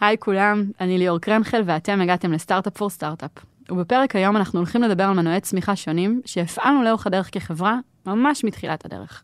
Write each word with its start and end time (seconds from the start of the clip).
היי 0.00 0.18
כולם, 0.18 0.64
אני 0.80 0.98
ליאור 0.98 1.18
קרנחל 1.18 1.62
ואתם 1.66 2.00
הגעתם 2.00 2.32
לסטארט-אפ 2.32 2.76
פור 2.76 2.90
סטארט-אפ. 2.90 3.30
ובפרק 3.70 4.16
היום 4.16 4.36
אנחנו 4.36 4.58
הולכים 4.58 4.82
לדבר 4.82 5.04
על 5.04 5.12
מנועי 5.12 5.40
צמיחה 5.40 5.76
שונים 5.76 6.20
שהפעלנו 6.24 6.82
לאורך 6.82 7.06
הדרך 7.06 7.28
כחברה, 7.32 7.78
ממש 8.06 8.44
מתחילת 8.44 8.84
הדרך. 8.84 9.22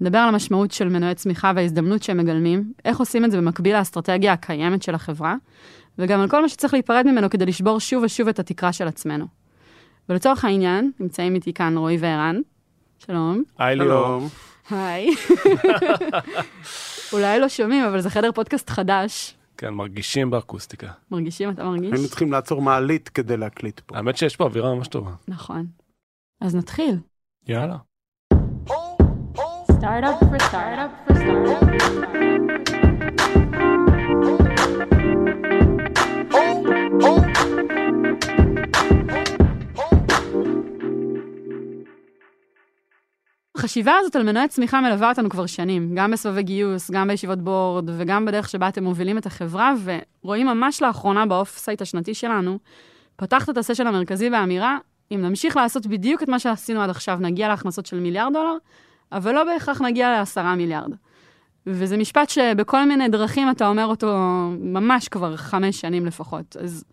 נדבר 0.00 0.18
על 0.18 0.28
המשמעות 0.28 0.70
של 0.70 0.88
מנועי 0.88 1.14
צמיחה 1.14 1.52
וההזדמנות 1.56 2.02
שהם 2.02 2.16
מגלמים, 2.16 2.72
איך 2.84 2.98
עושים 2.98 3.24
את 3.24 3.30
זה 3.30 3.36
במקביל 3.36 3.78
לאסטרטגיה 3.78 4.32
הקיימת 4.32 4.82
של 4.82 4.94
החברה, 4.94 5.34
וגם 5.98 6.20
על 6.20 6.28
כל 6.28 6.42
מה 6.42 6.48
שצריך 6.48 6.74
להיפרד 6.74 7.06
ממנו 7.06 7.30
כדי 7.30 7.46
לשבור 7.46 7.80
שוב 7.80 8.02
ושוב 8.04 8.28
את 8.28 8.38
התקרה 8.38 8.72
של 8.72 8.88
עצמנו. 8.88 9.26
ולצורך 10.08 10.44
העניין, 10.44 10.90
נמצאים 11.00 11.34
איתי 11.34 11.52
כאן 11.52 11.78
רועי 11.78 11.96
וערן. 12.00 12.40
שלום. 12.98 13.42
היי 13.58 13.76
ליאור. 13.76 14.28
היי. 14.70 15.10
אולי 17.12 17.40
לא 17.40 17.48
שומעים, 17.48 17.84
אבל 17.84 18.00
זה 18.00 18.10
חדר 18.10 18.32
פודקאסט 18.32 18.70
חדש. 18.70 19.34
כן, 19.60 19.74
מרגישים 19.74 20.30
באקוסטיקה. 20.30 20.92
מרגישים? 21.10 21.50
אתה 21.50 21.64
מרגיש? 21.64 21.92
היינו 21.92 22.08
צריכים 22.08 22.32
לעצור 22.32 22.62
מעלית 22.62 23.08
כדי 23.08 23.36
להקליט 23.36 23.80
פה. 23.80 23.96
האמת 23.96 24.16
שיש 24.16 24.36
פה 24.36 24.44
אווירה 24.44 24.74
ממש 24.74 24.88
טובה. 24.88 25.10
נכון. 25.28 25.66
אז 26.40 26.54
נתחיל. 26.54 26.98
יאללה. 27.48 27.76
Startup 29.80 30.18
for 30.30 30.40
startup 30.50 30.92
for 31.06 31.14
startup. 31.14 31.70
החשיבה 43.60 43.92
הזאת 44.00 44.16
על 44.16 44.22
מנועי 44.22 44.48
צמיחה 44.48 44.80
מלווה 44.80 45.08
אותנו 45.08 45.28
כבר 45.28 45.46
שנים, 45.46 45.94
גם 45.94 46.10
בסבבי 46.10 46.42
גיוס, 46.42 46.90
גם 46.90 47.08
בישיבות 47.08 47.38
board 47.38 47.90
וגם 47.96 48.24
בדרך 48.24 48.48
שבה 48.48 48.68
אתם 48.68 48.84
מובילים 48.84 49.18
את 49.18 49.26
החברה, 49.26 49.74
ורואים 50.22 50.46
ממש 50.46 50.82
לאחרונה 50.82 51.26
ב 51.26 51.58
off-site 51.58 51.82
השנתי 51.82 52.14
שלנו, 52.14 52.58
פתחת 53.16 53.50
את 53.50 53.56
הסשן 53.56 53.86
המרכזי 53.86 54.30
באמירה, 54.30 54.78
אם 55.12 55.20
נמשיך 55.22 55.56
לעשות 55.56 55.86
בדיוק 55.86 56.22
את 56.22 56.28
מה 56.28 56.38
שעשינו 56.38 56.82
עד 56.82 56.90
עכשיו, 56.90 57.18
נגיע 57.20 57.48
להכנסות 57.48 57.86
של 57.86 58.00
מיליארד 58.00 58.32
דולר, 58.32 58.56
אבל 59.12 59.32
לא 59.32 59.44
בהכרח 59.44 59.80
נגיע 59.80 60.10
לעשרה 60.10 60.54
מיליארד. 60.54 60.92
וזה 61.66 61.96
משפט 61.96 62.28
שבכל 62.28 62.84
מיני 62.84 63.08
דרכים 63.08 63.50
אתה 63.50 63.68
אומר 63.68 63.86
אותו 63.86 64.16
ממש 64.60 65.08
כבר 65.08 65.36
חמש 65.36 65.80
שנים 65.80 66.06
לפחות. 66.06 66.56
אז 66.60 66.84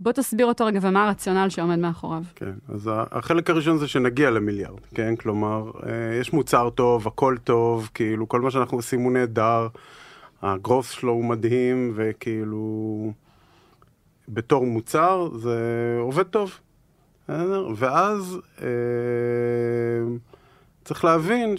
בוא 0.00 0.12
תסביר 0.12 0.46
אותו 0.46 0.66
רגע 0.66 0.78
ומה 0.82 1.06
הרציונל 1.06 1.48
שעומד 1.48 1.78
מאחוריו. 1.78 2.22
כן, 2.34 2.52
אז 2.68 2.90
החלק 2.94 3.50
הראשון 3.50 3.78
זה 3.78 3.88
שנגיע 3.88 4.30
למיליארד, 4.30 4.80
כן? 4.94 5.16
כלומר, 5.16 5.70
אה, 5.86 6.18
יש 6.20 6.32
מוצר 6.32 6.70
טוב, 6.70 7.06
הכל 7.06 7.36
טוב, 7.44 7.90
כאילו, 7.94 8.28
כל 8.28 8.40
מה 8.40 8.50
שאנחנו 8.50 8.78
עושים 8.78 9.00
הוא 9.00 9.12
נהדר, 9.12 9.68
הגרוס 10.42 10.90
שלו 10.90 11.12
הוא 11.12 11.24
מדהים, 11.24 11.92
וכאילו, 11.94 13.12
בתור 14.28 14.66
מוצר 14.66 15.28
זה 15.36 15.58
עובד 16.00 16.22
טוב. 16.22 16.58
ואז 17.76 18.38
אה, 18.62 18.66
צריך 20.84 21.04
להבין 21.04 21.54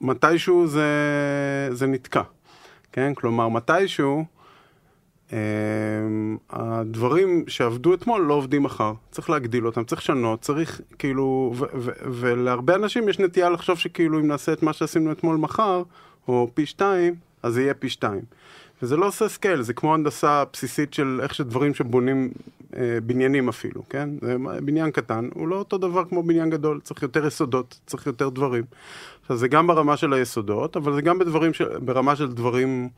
שמתישהו 0.00 0.62
אה, 0.62 0.66
זה, 0.66 0.88
זה 1.70 1.86
נתקע, 1.86 2.22
כן? 2.92 3.14
כלומר, 3.14 3.48
מתישהו 3.48 4.24
הדברים 6.50 7.44
שעבדו 7.48 7.94
אתמול 7.94 8.22
לא 8.22 8.34
עובדים 8.34 8.62
מחר. 8.62 8.92
צריך 9.10 9.30
להגדיל 9.30 9.66
אותם, 9.66 9.84
צריך 9.84 10.00
לשנות, 10.00 10.40
צריך 10.40 10.80
כאילו, 10.98 11.54
ולהרבה 12.04 12.74
אנשים 12.74 13.08
יש 13.08 13.18
נטייה 13.18 13.50
לחשוב 13.50 13.78
שכאילו 13.78 14.18
אם 14.18 14.26
נעשה 14.26 14.52
את 14.52 14.62
מה 14.62 14.72
שעשינו 14.72 15.12
אתמול 15.12 15.36
מחר, 15.36 15.82
או 16.28 16.50
פי 16.54 16.66
שתיים, 16.66 17.14
אז 17.42 17.54
זה 17.54 17.62
יהיה 17.62 17.74
פי 17.74 17.88
שתיים. 17.88 18.22
וזה 18.82 18.96
לא 18.96 19.06
עושה 19.06 19.28
scale, 19.28 19.62
זה 19.62 19.74
כמו 19.74 19.94
הנדסה 19.94 20.44
בסיסית 20.52 20.94
של 20.94 21.20
איך 21.22 21.34
שדברים 21.34 21.74
שבונים 21.74 22.30
אה, 22.76 22.98
בניינים 23.02 23.48
אפילו, 23.48 23.82
כן? 23.88 24.08
זה 24.20 24.36
בניין 24.62 24.90
קטן, 24.90 25.28
הוא 25.34 25.48
לא 25.48 25.56
אותו 25.56 25.78
דבר 25.78 26.04
כמו 26.04 26.22
בניין 26.22 26.50
גדול, 26.50 26.80
צריך 26.80 27.02
יותר 27.02 27.26
יסודות, 27.26 27.80
צריך 27.86 28.06
יותר 28.06 28.28
דברים. 28.28 28.64
עכשיו 29.22 29.36
זה 29.36 29.48
גם 29.48 29.66
ברמה 29.66 29.96
של 29.96 30.12
היסודות, 30.12 30.76
אבל 30.76 30.94
זה 30.94 31.02
גם 31.02 31.18
בדברים 31.18 31.54
ש... 31.54 31.62
ברמה 31.62 32.16
של 32.16 32.32
דברים 32.32 32.88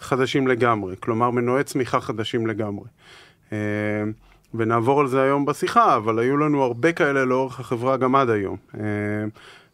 חדשים 0.00 0.48
לגמרי, 0.48 0.94
כלומר 1.00 1.30
מנועי 1.30 1.64
צמיחה 1.64 2.00
חדשים 2.00 2.46
לגמרי. 2.46 2.86
אה, 3.52 3.58
ונעבור 4.54 5.00
על 5.00 5.06
זה 5.06 5.22
היום 5.22 5.44
בשיחה, 5.44 5.96
אבל 5.96 6.18
היו 6.18 6.36
לנו 6.36 6.62
הרבה 6.62 6.92
כאלה 6.92 7.24
לאורך 7.24 7.60
החברה 7.60 7.96
גם 7.96 8.14
עד 8.14 8.30
היום. 8.30 8.56
אה, 8.74 8.80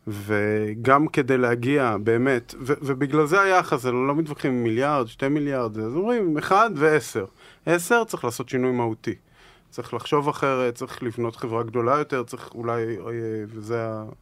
וגם 0.06 1.06
כדי 1.08 1.38
להגיע 1.38 1.96
באמת, 2.02 2.54
ו- 2.60 2.72
ובגלל 2.82 3.26
זה 3.26 3.40
היחס, 3.40 3.86
אנחנו 3.86 4.06
לא 4.06 4.14
מתווכחים 4.14 4.52
עם 4.52 4.62
מיליארד, 4.62 5.06
שתי 5.06 5.28
מיליארד, 5.28 5.78
אז 5.78 5.96
אומרים 5.96 6.38
אחד 6.38 6.70
ועשר. 6.74 7.24
עשר 7.66 8.04
צריך 8.04 8.24
לעשות 8.24 8.48
שינוי 8.48 8.72
מהותי. 8.72 9.14
צריך 9.70 9.94
לחשוב 9.94 10.28
אחרת, 10.28 10.74
צריך 10.74 11.02
לבנות 11.02 11.36
חברה 11.36 11.62
גדולה 11.62 11.98
יותר, 11.98 12.22
צריך 12.22 12.50
אולי, 12.54 12.96
וזו 13.48 13.74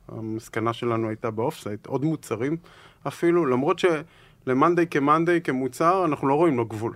המסקנה 0.09 0.73
שלנו 0.73 1.09
הייתה 1.09 1.31
באופסייט, 1.31 1.87
עוד 1.87 2.05
מוצרים 2.05 2.57
אפילו, 3.07 3.47
למרות 3.47 3.79
שלמאנדיי 4.45 4.87
כמאנדיי 4.87 5.41
כמוצר, 5.41 6.05
אנחנו 6.05 6.29
לא 6.29 6.35
רואים 6.35 6.57
לו 6.57 6.65
גבול. 6.65 6.95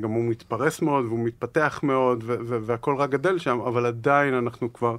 גם 0.00 0.10
הוא 0.10 0.24
מתפרס 0.24 0.82
מאוד 0.82 1.04
והוא 1.04 1.18
מתפתח 1.18 1.80
מאוד 1.82 2.24
והכל 2.26 2.96
רק 2.96 3.10
גדל 3.10 3.38
שם, 3.38 3.60
אבל 3.60 3.86
עדיין 3.86 4.34
אנחנו 4.34 4.72
כבר 4.72 4.96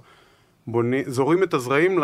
בוני, 0.67 1.03
זורים 1.07 1.43
את 1.43 1.53
הזרעים 1.53 1.99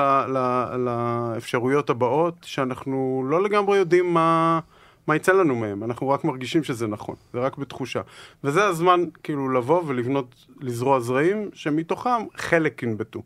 לאפשרויות 0.78 1.90
הבאות, 1.90 2.34
שאנחנו 2.42 3.26
לא 3.30 3.44
לגמרי 3.44 3.78
יודעים 3.78 4.14
מה, 4.14 4.60
מה 5.08 5.16
יצא 5.16 5.32
לנו 5.32 5.56
מהם, 5.56 5.84
אנחנו 5.84 6.10
רק 6.10 6.24
מרגישים 6.24 6.64
שזה 6.64 6.88
נכון, 6.88 7.16
זה 7.34 7.40
רק 7.40 7.58
בתחושה. 7.58 8.02
וזה 8.44 8.66
הזמן 8.66 9.04
כאילו 9.24 9.50
לבוא 9.50 9.84
ולבנות, 9.88 10.46
לזרוע 10.62 11.00
זרעים, 11.00 11.50
שמתוכם 11.54 12.26
חלק 12.36 12.84
ינבטו, 12.84 13.22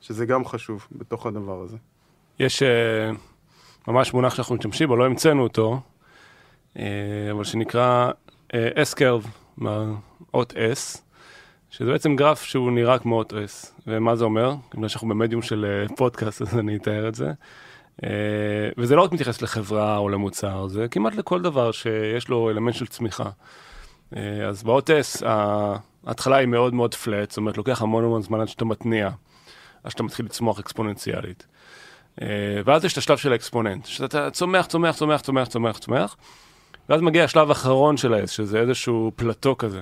שזה 0.00 0.26
גם 0.26 0.44
חשוב 0.44 0.86
בתוך 0.92 1.26
הדבר 1.26 1.62
הזה. 1.62 1.76
יש 2.38 2.62
uh, 2.62 2.66
ממש 3.88 4.14
מונח 4.14 4.34
שאנחנו 4.34 4.54
משתמשים 4.54 4.88
בו, 4.88 4.96
לא 4.96 5.06
המצאנו 5.06 5.42
אותו, 5.42 5.80
uh, 6.74 6.80
אבל 7.30 7.44
שנקרא 7.44 8.10
uh, 8.48 8.54
S-Curve, 8.76 9.28
מהאות 9.56 10.52
S. 10.52 10.98
שזה 11.70 11.92
בעצם 11.92 12.16
גרף 12.16 12.42
שהוא 12.42 12.72
נראה 12.72 12.98
כמו 12.98 13.18
אות 13.18 13.32
S. 13.32 13.82
ומה 13.86 14.16
זה 14.16 14.24
אומר? 14.24 14.54
בגלל 14.74 14.88
שאנחנו 14.88 15.08
במדיום 15.08 15.42
של 15.42 15.86
פודקאסט, 15.96 16.42
אז 16.42 16.58
אני 16.58 16.76
אתאר 16.76 17.08
את 17.08 17.14
זה. 17.14 17.32
וזה 18.78 18.96
לא 18.96 19.02
רק 19.02 19.12
מתייחס 19.12 19.42
לחברה 19.42 19.96
או 19.96 20.08
למוצר, 20.08 20.68
זה 20.68 20.88
כמעט 20.88 21.14
לכל 21.14 21.42
דבר 21.42 21.72
שיש 21.72 22.28
לו 22.28 22.50
אלמנט 22.50 22.74
של 22.74 22.86
צמיחה. 22.86 23.30
אז 24.48 24.62
באות 24.62 24.90
S, 24.90 25.26
ההתחלה 26.06 26.36
היא 26.36 26.48
מאוד 26.48 26.74
מאוד 26.74 26.94
פלט, 26.94 27.30
זאת 27.30 27.36
אומרת, 27.36 27.56
לוקח 27.58 27.82
המון 27.82 28.04
המון 28.04 28.22
זמן 28.22 28.40
עד 28.40 28.48
שאתה 28.48 28.64
מתניע, 28.64 29.10
עד 29.84 29.90
שאתה 29.90 30.02
מתחיל 30.02 30.26
לצמוח 30.26 30.58
אקספוננציאלית. 30.58 31.46
ואז 32.64 32.84
יש 32.84 32.92
את 32.92 32.98
השלב 32.98 33.16
של 33.18 33.32
האקספוננט, 33.32 33.86
שאתה 33.86 34.30
צומח, 34.30 34.66
צומח, 34.66 34.96
צומח, 34.96 35.20
צומח, 35.20 35.48
צומח, 35.48 35.78
צומח, 35.78 36.16
ואז 36.88 37.00
מגיע 37.00 37.24
השלב 37.24 37.48
האחרון 37.48 37.96
של 37.96 38.14
ה-S, 38.14 38.26
שזה 38.26 38.60
איזשהו 38.60 39.12
פלטו 39.16 39.56
כזה. 39.58 39.80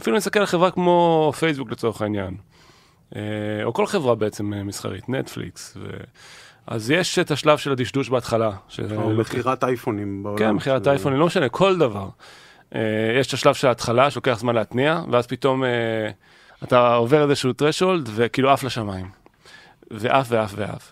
אפילו 0.00 0.16
נסתכל 0.16 0.40
על 0.40 0.46
חברה 0.46 0.70
כמו 0.70 1.32
פייסבוק 1.38 1.72
לצורך 1.72 2.02
העניין, 2.02 2.36
או 3.64 3.72
כל 3.72 3.86
חברה 3.86 4.14
בעצם 4.14 4.52
מסחרית, 4.66 5.08
נטפליקס. 5.08 5.76
ו... 5.80 5.86
אז 6.66 6.90
יש 6.90 7.18
את 7.18 7.30
השלב 7.30 7.58
של 7.58 7.72
הדשדוש 7.72 8.08
בהתחלה. 8.08 8.50
או 8.96 9.10
מכירת 9.10 9.64
אייפונים 9.64 10.22
בעולם. 10.22 10.38
כן, 10.38 10.50
מכירת 10.50 10.88
אייפונים, 10.88 11.18
לא 11.18 11.26
משנה, 11.26 11.48
כל 11.48 11.78
דבר. 11.78 12.08
יש 13.20 13.26
את 13.28 13.32
השלב 13.32 13.54
של 13.54 13.68
ההתחלה, 13.68 14.10
שלוקח 14.10 14.38
זמן 14.38 14.54
להתניע, 14.54 15.02
ואז 15.10 15.26
פתאום 15.26 15.64
אתה 16.64 16.94
עובר 16.94 17.22
איזשהו 17.22 17.50
threshold, 17.50 18.08
וכאילו 18.14 18.50
עף 18.50 18.64
לשמיים. 18.64 19.10
ועף 19.90 20.26
ועף 20.30 20.52
ועף. 20.56 20.91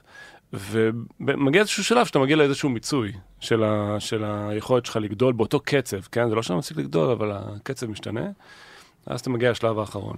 ומגיע 0.52 1.60
איזשהו 1.60 1.84
שלב 1.84 2.06
שאתה 2.06 2.18
מגיע 2.18 2.36
לאיזשהו 2.36 2.68
מיצוי 2.68 3.12
של, 3.40 3.62
ה, 3.62 4.00
של 4.00 4.24
היכולת 4.24 4.86
שלך 4.86 4.96
לגדול 4.96 5.32
באותו 5.32 5.60
קצב, 5.60 6.00
כן? 6.00 6.28
זה 6.28 6.34
לא 6.34 6.42
שאתה 6.42 6.54
מפסיק 6.54 6.76
לגדול, 6.76 7.10
אבל 7.10 7.32
הקצב 7.32 7.86
משתנה. 7.86 8.26
אז 9.06 9.20
אתה 9.20 9.30
מגיע 9.30 9.50
לשלב 9.50 9.78
האחרון. 9.78 10.16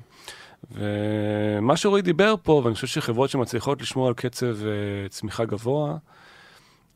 ומה 0.70 1.76
שאורי 1.76 2.02
דיבר 2.02 2.34
פה, 2.42 2.60
ואני 2.64 2.74
חושב 2.74 2.86
שחברות 2.86 3.30
שמצליחות 3.30 3.82
לשמור 3.82 4.08
על 4.08 4.14
קצב 4.14 4.56
uh, 4.56 5.08
צמיחה 5.08 5.44
גבוה, 5.44 5.96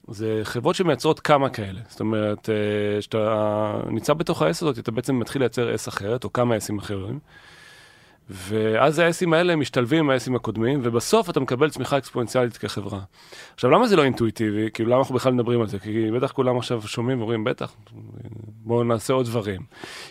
זה 0.09 0.41
חברות 0.45 0.75
שמייצרות 0.75 1.21
כמה 1.21 1.49
כאלה. 1.49 1.81
זאת 1.89 2.01
אומרת, 2.01 2.49
כשאתה 2.99 3.19
uh, 3.87 3.91
נמצא 3.91 4.15
בתוך 4.15 4.43
ה-S 4.43 4.49
הזאת, 4.49 4.79
אתה 4.79 4.91
בעצם 4.91 5.19
מתחיל 5.19 5.43
לייצר 5.43 5.75
S 5.75 5.89
אחרת, 5.89 6.25
או 6.25 6.33
כמה 6.33 6.57
Sים 6.57 6.79
אחרים. 6.79 7.19
ואז 8.31 8.99
ה-Sים 8.99 9.35
האלה 9.35 9.57
משתלבים 9.57 9.99
עם 9.99 10.11
ה-Sים 10.11 10.37
הקודמים, 10.37 10.81
ובסוף 10.83 11.31
אתה 11.31 11.41
מקבל 11.41 11.71
צמיחה 11.71 11.99
אקספוננציאלית 11.99 12.57
כחברה. 12.57 13.01
עכשיו, 13.55 13.71
למה 13.71 13.89
זה 13.89 13.97
לא 13.97 14.05
אינטואיטיבי? 14.05 14.69
כאילו, 14.75 14.91
למה 14.91 14.99
אנחנו 14.99 15.15
בכלל 15.15 15.33
מדברים 15.33 15.61
על 15.61 15.67
זה? 15.67 15.79
כי 15.79 16.11
בטח 16.11 16.33
כולם 16.33 16.59
עכשיו 16.59 16.83
שומעים 16.83 17.19
ואומרים, 17.19 17.45
בטח, 17.45 17.75
בואו 18.47 18.85
נעשה 18.85 19.13
עוד 19.13 19.27
דברים. 19.27 19.61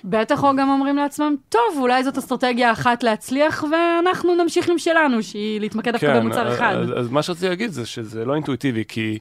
בטח 0.04 0.44
או 0.44 0.56
גם 0.56 0.70
אומרים 0.70 0.96
לעצמם, 0.96 1.36
טוב, 1.50 1.62
אולי 1.78 2.04
זאת 2.04 2.18
אסטרטגיה 2.18 2.72
אחת 2.72 3.04
להצליח, 3.04 3.64
ואנחנו 3.64 4.36
נמשיך 4.36 4.70
עם 4.70 4.78
שלנו, 4.78 5.24
שהיא 5.24 5.60
להתמקד 5.60 5.92
דווקא 5.92 6.08
כן, 6.08 6.20
במוצר 6.20 6.54
אחד. 6.54 6.76
אז, 6.76 6.90
אז 7.00 7.10
מה 7.10 7.24
שרציתי 7.24 7.50
להגיד 7.50 7.70
זה 7.70 7.86
שזה 7.86 8.26
לא 8.26 8.36
אינטואיטיבי, 8.36 8.84
כי... 8.88 9.20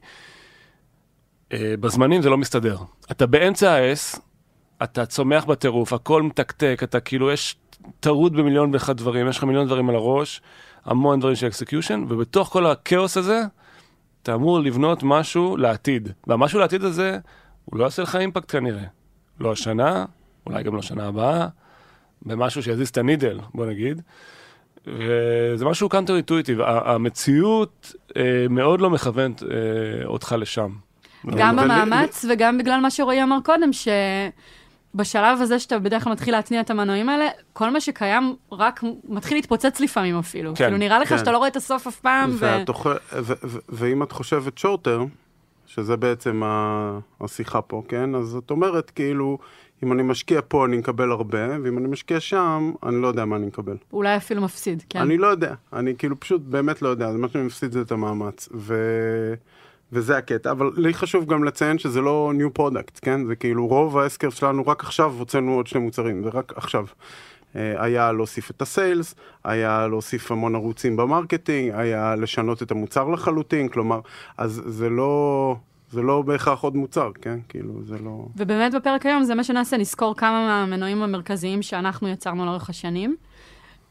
אה, 1.53 1.75
בזמנים 1.81 2.23
זה 2.23 2.31
לא 2.31 2.37
מסתדר. 2.37 2.77
אתה 3.11 3.27
באמצע 3.27 3.73
ה-S, 3.73 4.19
אתה 4.83 5.07
צומח 5.07 5.45
בטירוף, 5.45 5.93
הכל 5.93 6.23
מתקתק, 6.23 6.81
אתה 6.83 7.01
כאילו, 7.01 7.31
יש 7.31 7.57
טרוד 8.01 8.37
במיליון 8.37 8.71
ואחד 8.73 8.97
דברים, 8.97 9.29
יש 9.29 9.39
לך 9.39 9.45
מיליון 9.45 9.67
דברים 9.67 9.89
על 9.89 9.95
הראש, 9.95 10.43
המון 10.85 11.21
דברים 11.21 11.37
של 11.37 11.47
execution, 11.47 12.05
ובתוך 12.09 12.49
כל 12.49 12.67
הכאוס 12.67 13.17
הזה, 13.17 13.43
אתה 14.23 14.35
אמור 14.35 14.61
לבנות 14.61 15.03
משהו 15.03 15.57
לעתיד. 15.57 16.09
והמשהו 16.27 16.59
לעתיד 16.59 16.85
הזה, 16.85 17.19
הוא 17.65 17.79
לא 17.79 17.85
יעשה 17.85 18.03
לך 18.03 18.17
impact 18.17 18.53
כנראה. 18.53 18.85
לא 19.41 19.53
השנה, 19.53 20.05
אולי 20.47 20.63
גם 20.63 20.77
לא 20.77 20.83
שנה 20.83 21.07
הבאה, 21.07 21.47
במשהו 22.23 22.63
שיזיז 22.63 22.89
את 22.89 22.99
ה 22.99 23.04
needle, 23.04 23.39
בוא 23.55 23.67
נגיד. 23.67 24.03
וזה 24.87 25.65
משהו 25.65 25.89
קאנטר 25.89 26.15
אינטואיטיב, 26.15 26.61
המציאות 26.61 27.93
אה, 28.17 28.47
מאוד 28.51 28.81
לא 28.81 28.91
מכוונת 28.91 29.43
אה, 29.43 29.49
אותך 30.05 30.35
לשם. 30.39 30.71
גם 31.27 31.57
במאמץ 31.57 32.25
וגם 32.31 32.59
בגלל 32.59 32.81
מה 32.81 32.91
שרועי 32.91 33.23
אמר 33.23 33.39
קודם, 33.45 33.71
שבשלב 34.95 35.41
הזה 35.41 35.59
שאתה 35.59 35.79
בדרך 35.79 36.05
כלל 36.05 36.13
מתחיל 36.13 36.35
להתניע 36.35 36.61
את 36.61 36.71
המנועים 36.71 37.09
האלה, 37.09 37.29
כל 37.53 37.71
מה 37.71 37.81
שקיים 37.81 38.37
רק 38.53 38.81
מתחיל 39.09 39.37
להתפוצץ 39.37 39.81
לפעמים 39.81 40.19
אפילו. 40.19 40.55
כן, 40.55 40.65
כאילו 40.65 40.77
נראה 40.77 40.99
לך 40.99 41.09
כן. 41.09 41.19
שאתה 41.19 41.33
לא 41.33 41.39
רואה 41.39 41.49
את 41.49 41.57
הסוף 41.57 41.87
אף 41.87 42.01
פעם, 42.01 42.31
ו... 42.31 42.37
והתוכ... 42.41 42.87
ו... 42.87 43.33
ו... 43.45 43.59
ואם 43.69 44.03
את 44.03 44.13
חושבת 44.13 44.59
שורטר, 44.59 45.05
שזה 45.67 45.97
בעצם 45.97 46.43
ה... 46.45 46.99
השיחה 47.21 47.63
פה, 47.63 47.83
כן? 47.89 48.15
אז 48.15 48.39
את 48.45 48.51
אומרת 48.51 48.91
כאילו, 48.91 49.39
אם 49.85 49.93
אני 49.93 50.03
משקיע 50.03 50.41
פה 50.49 50.67
אני 50.67 50.77
מקבל 50.77 51.11
הרבה, 51.11 51.47
ואם 51.65 51.79
אני 51.79 51.89
משקיע 51.89 52.21
שם, 52.21 52.73
אני 52.83 53.03
לא 53.03 53.07
יודע 53.07 53.25
מה 53.25 53.37
אני 53.37 53.47
מקבל. 53.47 53.77
אולי 53.93 54.17
אפילו 54.17 54.43
מפסיד, 54.43 54.83
כן. 54.89 55.01
אני 55.01 55.19
לא 55.19 55.27
יודע, 55.27 55.55
אני 55.73 55.95
כאילו 55.99 56.21
פשוט 56.21 56.43
באמת 56.43 56.83
לא 56.83 56.89
יודע, 56.89 57.11
מה 57.11 57.29
שאני 57.29 57.45
מפסיד 57.45 57.73
זה 57.73 57.81
את 57.81 57.93
המאמץ. 57.93 58.49
ו... 58.55 58.75
וזה 59.95 60.17
הקטע, 60.17 60.51
אבל 60.51 60.71
לי 60.77 60.95
חשוב 60.95 61.27
גם 61.33 61.45
לציין 61.45 61.79
שזה 61.79 62.01
לא 62.01 62.33
new 62.39 62.59
product, 62.59 62.99
כן? 63.03 63.27
זה 63.27 63.37
כאילו 63.37 63.67
רוב 63.67 63.99
ה 63.99 64.03
S-curve 64.03 64.31
שלנו, 64.31 64.67
רק 64.67 64.85
עכשיו 64.85 65.13
הוצאנו 65.19 65.55
עוד 65.55 65.67
שני 65.67 65.81
מוצרים, 65.81 66.23
זה 66.23 66.31
רק 66.33 66.53
עכשיו. 66.57 66.87
אה, 67.57 67.75
היה 67.85 68.13
להוסיף 68.13 68.51
את 68.51 68.63
ה 68.63 68.70
sales, 68.70 69.15
היה 69.45 69.87
להוסיף 69.87 70.33
המון 70.33 70.55
ערוצים 70.55 70.97
ב 70.97 71.04
marketing, 71.04 71.73
היה 71.75 72.15
לשנות 72.15 72.63
את 72.63 72.71
המוצר 72.71 73.09
לחלוטין, 73.09 73.69
כלומר, 73.69 74.01
אז 74.39 74.63
זה 74.67 74.89
לא, 74.89 75.57
זה 75.91 76.03
לא 76.03 76.23
בהכרח 76.23 76.61
עוד 76.61 76.77
מוצר, 76.77 77.11
כן? 77.23 77.39
כאילו, 77.49 77.73
זה 77.85 77.99
לא... 77.99 78.27
ובאמת 78.37 78.75
בפרק 78.75 79.07
היום 79.07 79.25
זה 79.25 79.35
מה 79.35 79.45
שנעשה, 79.45 79.77
נזכור 79.77 80.17
כמה 80.17 80.47
מהמנועים 80.47 81.03
המרכזיים 81.03 81.63
שאנחנו 81.63 82.09
יצרנו 82.09 82.47
לאורך 82.47 82.71
השנים. 82.71 83.17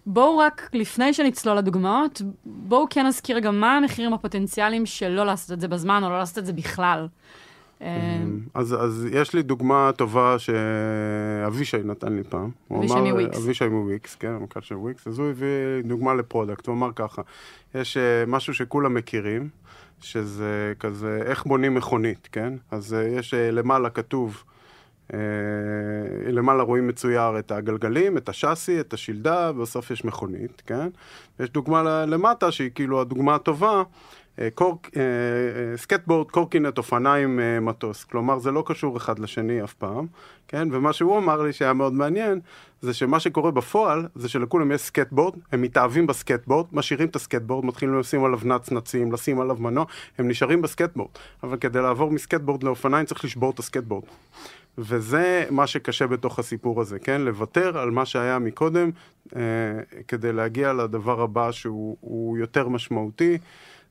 בואו 0.05 0.37
רק, 0.37 0.69
לפני 0.73 1.13
שנצלול 1.13 1.57
לדוגמאות, 1.57 2.21
בואו 2.45 2.85
כן 2.89 3.05
נזכיר 3.05 3.39
גם 3.39 3.59
מה 3.59 3.77
המחירים 3.77 4.13
הפוטנציאליים 4.13 4.85
של 4.85 5.09
לא 5.09 5.25
לעשות 5.25 5.51
את 5.51 5.61
זה 5.61 5.67
בזמן, 5.67 6.03
או 6.03 6.09
לא 6.09 6.17
לעשות 6.17 6.37
את 6.37 6.45
זה 6.45 6.53
בכלל. 6.53 7.07
אה, 7.81 8.23
אז, 8.53 8.75
אז 8.79 9.07
יש 9.11 9.33
לי 9.33 9.43
דוגמה 9.43 9.91
טובה 9.97 10.35
שאבישי 10.39 11.77
נתן 11.83 12.13
לי 12.13 12.23
פעם. 12.23 12.49
אבישי 12.71 12.93
מוויקס. 12.99 13.37
אבישי 13.37 13.67
מוויקס, 13.67 14.15
כן, 14.15 14.31
המנכ"ל 14.31 14.61
של 14.61 14.75
וויקס. 14.75 15.07
אז 15.07 15.19
הוא 15.19 15.29
הביא 15.29 15.47
דוגמה 15.83 16.13
ל 16.13 16.19
product, 16.19 16.67
הוא 16.67 16.75
אמר 16.75 16.89
ככה, 16.95 17.21
יש 17.75 17.97
אה, 17.97 18.23
משהו 18.27 18.53
שכולם 18.53 18.93
מכירים, 18.93 19.49
שזה 20.01 20.73
כזה, 20.79 21.19
איך 21.25 21.45
בונים 21.45 21.75
מכונית, 21.75 22.29
כן? 22.31 22.53
אז 22.71 22.93
אה, 22.93 23.07
יש 23.07 23.33
אה, 23.33 23.51
למעלה 23.51 23.89
כתוב, 23.89 24.43
למעלה 26.27 26.63
רואים 26.63 26.87
מצויר 26.87 27.39
את 27.39 27.51
הגלגלים, 27.51 28.17
את 28.17 28.29
השאסי, 28.29 28.79
את 28.79 28.93
השלדה, 28.93 29.51
ובסוף 29.55 29.91
יש 29.91 30.05
מכונית, 30.05 30.61
כן? 30.65 30.89
ויש 31.39 31.49
דוגמה 31.49 32.05
למטה 32.05 32.51
שהיא 32.51 32.71
כאילו 32.75 33.01
הדוגמה 33.01 33.35
הטובה, 33.35 33.83
אה, 34.39 34.47
קורק, 34.55 34.89
אה, 34.97 35.77
סקייטבורד, 35.77 36.31
קורקינט, 36.31 36.77
אופניים, 36.77 37.39
אה, 37.39 37.59
מטוס. 37.59 38.03
כלומר, 38.03 38.39
זה 38.39 38.51
לא 38.51 38.63
קשור 38.65 38.97
אחד 38.97 39.19
לשני 39.19 39.63
אף 39.63 39.73
פעם, 39.73 40.07
כן? 40.47 40.67
ומה 40.71 40.93
שהוא 40.93 41.17
אמר 41.17 41.41
לי 41.41 41.53
שהיה 41.53 41.73
מאוד 41.73 41.93
מעניין, 41.93 42.39
זה 42.81 42.93
שמה 42.93 43.19
שקורה 43.19 43.51
בפועל, 43.51 44.07
זה 44.15 44.29
שלכולם 44.29 44.71
יש 44.71 44.81
סקייטבורד, 44.81 45.33
הם 45.51 45.61
מתאהבים 45.61 46.07
בסקייטבורד, 46.07 46.65
משאירים 46.71 47.07
את 47.07 47.15
הסקייטבורד, 47.15 47.65
מתחילים 47.65 47.99
לשים 47.99 48.23
עליו 48.23 48.39
נצנצים, 48.43 49.11
לשים 49.11 49.39
עליו 49.41 49.55
מנוע, 49.59 49.85
הם 50.17 50.27
נשארים 50.27 50.61
בסקייטבורד. 50.61 51.09
אבל 51.43 51.57
כדי 51.57 51.81
לעבור 51.81 52.11
מסקייטבורד 52.11 52.63
לאופניים 52.63 53.05
צריך 53.05 53.25
לשבור 53.25 53.51
את 53.51 53.59
הסקייטבורד. 53.59 54.03
וזה 54.77 55.45
מה 55.49 55.67
שקשה 55.67 56.07
בתוך 56.07 56.39
הסיפור 56.39 56.81
הזה, 56.81 56.99
כן? 56.99 57.21
לוותר 57.21 57.77
על 57.77 57.91
מה 57.91 58.05
שהיה 58.05 58.39
מקודם 58.39 58.89
אה, 59.35 59.41
כדי 60.07 60.33
להגיע 60.33 60.73
לדבר 60.73 61.21
הבא 61.21 61.51
שהוא 61.51 61.97
הוא 62.01 62.37
יותר 62.37 62.67
משמעותי. 62.67 63.37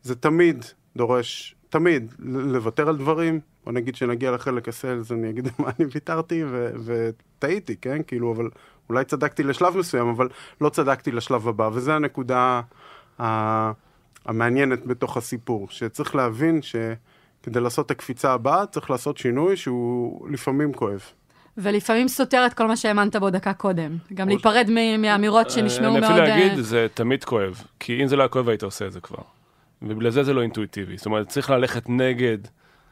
זה 0.02 0.14
תמיד 0.14 0.64
דורש, 0.96 1.54
תמיד, 1.68 2.14
לוותר 2.18 2.88
על 2.88 2.96
דברים. 2.96 3.40
בוא 3.64 3.72
נגיד 3.72 3.96
שנגיע 3.96 4.30
לחלק 4.30 4.68
ה 4.68 4.75
sales, 4.75 5.12
אני 5.12 5.30
אגיד 5.30 5.48
מה 5.58 5.70
אני 5.78 5.86
ויתרתי 5.92 6.44
וטעיתי, 6.84 7.76
כן? 7.76 8.02
כאילו, 8.06 8.32
אבל 8.32 8.48
אולי 8.88 9.04
צדקתי 9.04 9.42
לשלב 9.42 9.76
מסוים, 9.76 10.08
אבל 10.08 10.28
לא 10.60 10.68
צדקתי 10.68 11.12
לשלב 11.12 11.48
הבא, 11.48 11.70
וזו 11.72 11.92
הנקודה 11.92 12.60
ה- 13.20 13.72
המעניינת 14.24 14.86
בתוך 14.86 15.16
הסיפור, 15.16 15.66
שצריך 15.70 16.14
להבין 16.14 16.60
שכדי 17.42 17.60
לעשות 17.60 17.86
את 17.86 17.90
הקפיצה 17.90 18.32
הבאה, 18.32 18.66
צריך 18.66 18.90
לעשות 18.90 19.18
שינוי 19.18 19.56
שהוא 19.56 20.28
לפעמים 20.28 20.72
כואב. 20.72 21.00
ולפעמים 21.56 22.08
סותר 22.08 22.46
את 22.46 22.54
כל 22.54 22.66
מה 22.66 22.76
שהאמנת 22.76 23.16
בו 23.16 23.30
דקה 23.30 23.52
קודם. 23.52 23.96
גם 24.14 24.28
להיפרד 24.28 24.70
מאמירות 24.98 25.50
שנשמעו 25.50 25.90
אני 25.90 26.00
מאוד... 26.00 26.12
אפילו 26.12 26.26
אה, 26.26 26.46
אגיד, 26.46 26.58
זה 26.58 26.86
תמיד 26.94 27.24
כואב. 27.24 27.62
כי 27.80 28.02
אם 28.02 28.06
זה 28.06 28.16
לא 28.16 28.22
היה 28.22 28.28
כואב, 28.28 28.48
היית 28.48 28.62
עושה 28.62 28.86
את 28.86 28.92
זה 28.92 29.00
כבר. 29.00 29.22
ובגלל 29.82 30.10
זה 30.10 30.22
זה 30.22 30.34
לא 30.34 30.42
אינטואיטיבי. 30.42 30.96
זאת 30.96 31.06
אומרת, 31.06 31.28
צריך 31.28 31.50
ללכת 31.50 31.88
נגד 31.88 32.38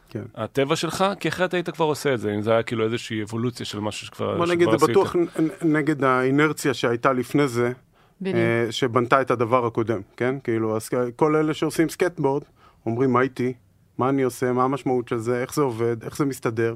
כן. 0.09 0.23
הטבע 0.35 0.77
שלך, 0.77 1.05
כי 1.21 1.29
אחרת 1.29 1.55
היית 1.55 1.71
כבר 1.71 1.85
עושה 1.85 2.15
את 2.15 2.21
זה, 2.21 2.35
אם 2.35 2.43
זה 2.43 2.53
היה 2.53 2.63
כאילו 2.63 2.85
איזושהי 2.85 3.23
אבולוציה 3.23 3.67
של 3.67 3.81
משהו 3.81 4.07
שכבר 4.07 4.37
בוא 4.37 4.47
שכבר 4.47 4.55
נגיד, 4.55 4.71
זה 4.71 4.77
עשית. 4.77 4.91
בטוח 4.91 5.17
נגד 5.63 6.05
האינרציה 6.05 6.75
שהייתה 6.75 7.13
לפני 7.13 7.49
זה. 7.49 7.73
אה, 8.27 8.67
שבנתה 8.71 9.21
את 9.21 9.31
הדבר 9.31 9.67
הקודם, 9.67 10.01
כן? 10.17 10.35
כאילו, 10.45 10.79
כל 11.17 11.37
אלה 11.37 11.55
שעושים 11.55 11.89
סקייטבורד, 11.89 12.43
אומרים 12.87 13.13
מה 13.13 13.21
איתי, 13.21 13.53
מה 14.01 14.09
אני 14.09 14.23
עושה, 14.23 14.53
מה 14.53 14.65
המשמעות 14.65 15.09
של 15.09 15.19
זה, 15.19 15.43
איך 15.43 15.55
זה 15.55 15.63
עובד, 15.63 16.05
איך 16.05 16.17
זה 16.17 16.25
מסתדר, 16.25 16.75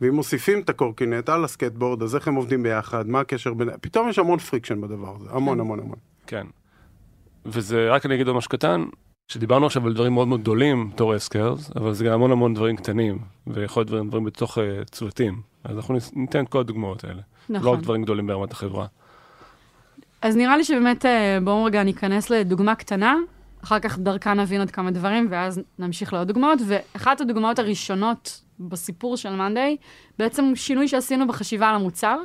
ואם 0.00 0.14
מוסיפים 0.14 0.60
את 0.60 0.70
הקורקינט 0.70 1.28
על 1.28 1.44
הסקייטבורד, 1.44 2.02
אז 2.02 2.16
איך 2.16 2.28
הם 2.28 2.34
עובדים 2.34 2.62
ביחד, 2.62 3.08
מה 3.08 3.20
הקשר 3.20 3.54
בין... 3.54 3.68
פתאום 3.80 4.08
יש 4.08 4.18
המון 4.18 4.38
friction 4.38 4.80
בדבר 4.80 5.16
הזה, 5.16 5.28
המון 5.30 5.60
המון 5.60 5.78
המון. 5.78 5.98
כן. 6.26 6.46
וזה, 7.46 7.90
רק 7.90 8.06
אני 8.06 8.14
אגיד 8.14 8.26
עוד 8.26 8.36
משהו 8.36 8.50
קטן, 8.50 8.84
שדיברנו 9.28 9.66
עכשיו 9.66 9.86
על 9.86 9.92
דברים 9.92 10.12
מאוד 10.12 10.28
מאוד 10.28 10.40
גדולים 10.40 10.90
בתור 10.90 11.16
S-curves, 11.16 11.70
אבל 11.76 11.92
זה 11.92 12.04
גם 12.04 12.12
המון 12.12 12.32
המון 12.32 12.54
דברים 12.54 12.76
קטנים, 12.76 13.18
ויכול 13.46 13.80
להיות 13.80 13.88
דברים, 13.88 14.08
דברים 14.08 14.24
בתוך 14.24 14.58
uh, 14.58 14.60
צוותים. 14.90 15.40
אז 15.64 15.76
אנחנו 15.76 15.94
ניתן 16.12 16.44
את 16.44 16.48
כל 16.48 16.60
הדוגמאות 16.60 17.04
האלה. 17.04 17.20
לא 17.50 17.58
נכון. 17.58 17.74
רק 17.74 17.82
דברים 17.82 18.02
גדולים 18.02 18.26
ברמת 18.26 18.52
החברה. 18.52 18.86
אז 20.22 20.36
נראה 20.36 20.56
לי 20.56 20.64
שבאמת, 20.64 21.06
אה, 21.06 21.38
בואו 21.44 21.64
רגע 21.64 21.82
ניכנס 21.82 22.30
לדוגמה 22.30 22.74
קטנה, 22.74 23.16
אחר 23.64 23.78
כך 23.78 23.98
דרכה 23.98 24.34
נבין 24.34 24.60
עוד 24.60 24.70
כמה 24.70 24.90
דברים, 24.90 25.26
ואז 25.30 25.60
נמשיך 25.78 26.12
לעוד 26.12 26.28
דוגמאות. 26.28 26.58
ואחת 26.66 27.20
הדוגמאות 27.20 27.58
הראשונות 27.58 28.42
בסיפור 28.60 29.16
של 29.16 29.30
מאנדיי, 29.30 29.76
בעצם 30.18 30.52
שינוי 30.54 30.88
שעשינו 30.88 31.26
בחשיבה 31.26 31.68
על 31.68 31.74
המוצר. 31.74 32.18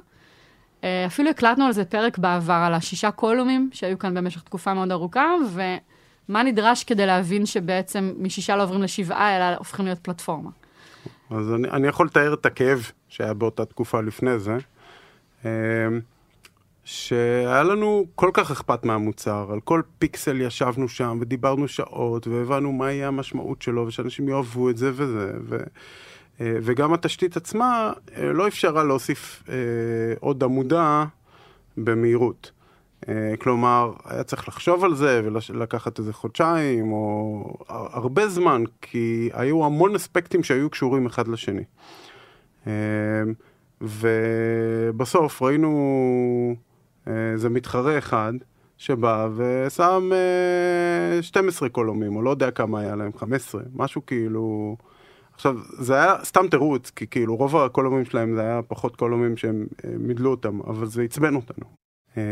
אה, 0.84 1.06
אפילו 1.06 1.30
הקלטנו 1.30 1.66
על 1.66 1.72
זה 1.72 1.86
פרק 1.86 2.18
בעבר, 2.18 2.54
על 2.54 2.74
השישה 2.74 3.12
קולומים 3.12 3.70
שהיו 3.74 4.00
כאן 4.00 4.14
במשך 4.14 4.42
תקופה 4.42 4.74
מאוד 4.74 4.92
ארוכה, 4.92 5.26
ומה 5.54 6.44
נדרש 6.44 6.84
כדי 6.84 7.06
להבין 7.06 7.46
שבעצם 7.46 8.14
משישה 8.18 8.56
לא 8.56 8.64
עוברים 8.64 8.82
לשבעה, 8.82 9.38
אלא 9.38 9.58
הופכים 9.58 9.86
להיות 9.86 10.00
פלטפורמה. 10.00 10.50
אז 11.30 11.54
אני, 11.54 11.70
אני 11.70 11.88
יכול 11.88 12.06
לתאר 12.06 12.34
את 12.34 12.46
הכאב 12.46 12.92
שהיה 13.10 13.34
באותה 13.34 13.66
תקופה 13.66 14.02
לפני 14.02 14.40
זה, 14.40 14.58
אה, 15.46 15.52
שהיה 16.90 17.64
לנו 17.64 18.06
כל 18.16 18.30
כך 18.34 18.52
אכפת 18.52 18.86
מהמוצר, 18.86 19.48
על 19.52 19.60
כל 19.60 19.82
פיקסל 20.00 20.42
ישבנו 20.42 20.90
שם 20.90 21.18
ודיברנו 21.22 21.68
שעות 21.68 22.28
והבנו 22.28 22.72
מה 22.72 22.92
יהיה 22.92 23.08
המשמעות 23.08 23.62
שלו 23.62 23.88
ושאנשים 23.88 24.30
יאהבו 24.30 24.70
את 24.70 24.78
זה 24.78 24.92
וזה. 24.94 25.32
ו... 25.44 25.58
אה, 26.42 26.58
וגם 26.62 26.94
התשתית 26.94 27.38
עצמה 27.38 27.94
אה, 28.18 28.34
לא 28.34 28.48
אפשרה 28.48 28.84
להוסיף 28.84 29.44
אה, 29.50 29.56
עוד 30.20 30.44
עמודה 30.44 31.06
במהירות. 31.78 32.52
כלומר, 33.40 33.94
היה 34.06 34.24
צריך 34.24 34.48
לחשוב 34.48 34.84
על 34.84 34.96
זה 34.96 35.22
ולקחת 35.24 36.00
איזה 36.00 36.14
חודשיים 36.14 36.92
או 36.92 37.54
הרבה 37.68 38.28
זמן, 38.28 38.64
כי 38.82 39.30
היו 39.34 39.66
המון 39.66 39.96
אספקטים 39.96 40.44
שהיו 40.44 40.70
קשורים 40.70 41.06
אחד 41.06 41.28
לשני. 41.28 41.64
ובסוף 43.82 45.42
ראינו 45.42 46.56
איזה 47.34 47.50
מתחרה 47.50 47.98
אחד 47.98 48.34
שבא 48.78 49.28
ושם 49.36 50.10
אה, 50.14 51.24
12 51.24 51.70
קולומים, 51.70 52.16
או 52.16 52.22
לא 52.22 52.30
יודע 52.30 52.52
כמה 52.52 52.80
היה 52.80 52.96
להם, 52.96 53.12
15, 53.18 53.62
משהו 53.76 54.06
כאילו... 54.06 54.76
עכשיו, 55.34 55.56
זה 55.80 55.94
היה 55.94 56.16
סתם 56.24 56.48
תירוץ, 56.48 56.90
כי 56.90 57.08
כאילו 57.08 57.36
רוב 57.36 57.58
הקולומים 57.58 58.06
שלהם 58.06 58.36
זה 58.36 58.42
היה 58.42 58.62
פחות 58.68 58.96
קולומים 58.96 59.38
שהם 59.38 59.68
אה, 59.86 59.90
מידלו 60.00 60.32
אותם, 60.32 60.62
אבל 60.62 60.86
זה 60.86 61.04
עצבן 61.04 61.36
אותנו. 61.36 61.66
אה, 62.18 62.24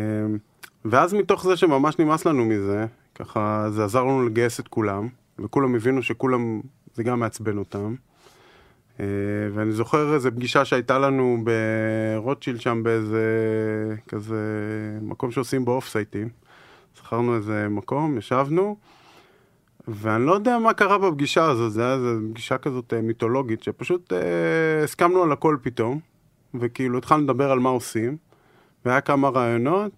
ואז 0.86 1.14
מתוך 1.14 1.44
זה 1.44 1.58
שממש 1.58 2.00
נמאס 2.00 2.26
לנו 2.26 2.46
מזה, 2.46 2.86
ככה 3.16 3.68
זה 3.70 3.84
עזר 3.86 4.04
לנו 4.04 4.26
לגייס 4.26 4.60
את 4.60 4.68
כולם, 4.68 5.08
וכולם 5.40 5.76
הבינו 5.76 6.04
שכולם, 6.04 6.62
זה 6.94 7.04
גם 7.04 7.20
מעצבן 7.20 7.58
אותם. 7.58 7.96
אה, 9.00 9.06
ואני 9.54 9.72
זוכר 9.72 10.14
איזה 10.14 10.32
פגישה 10.32 10.66
שהייתה 10.66 11.00
לנו 11.00 11.44
ברוטשילד 11.44 12.62
שם 12.62 12.84
באיזה 12.84 13.26
כזה 14.08 14.38
מקום 15.02 15.32
שעושים 15.32 15.66
באוף 15.66 15.88
סייטים. 15.90 16.30
זכרנו 16.98 17.36
איזה 17.36 17.68
מקום, 17.70 18.18
ישבנו, 18.18 18.78
ואני 19.88 20.26
לא 20.26 20.34
יודע 20.34 20.60
מה 20.60 20.74
קרה 20.74 20.98
בפגישה 20.98 21.46
הזאת, 21.46 21.72
זה 21.72 21.84
היה 21.86 21.94
איזו 21.94 22.10
פגישה 22.32 22.58
כזאת 22.58 22.94
אה, 22.94 23.02
מיתולוגית, 23.02 23.64
שפשוט 23.64 24.14
אה, 24.14 24.84
הסכמנו 24.84 25.24
על 25.24 25.32
הכל 25.32 25.58
פתאום, 25.62 26.00
וכאילו 26.54 26.98
התחלנו 26.98 27.24
לדבר 27.24 27.52
על 27.52 27.60
מה 27.60 27.70
עושים, 27.70 28.18
והיה 28.86 29.02
כמה 29.02 29.30
רעיונות, 29.30 29.92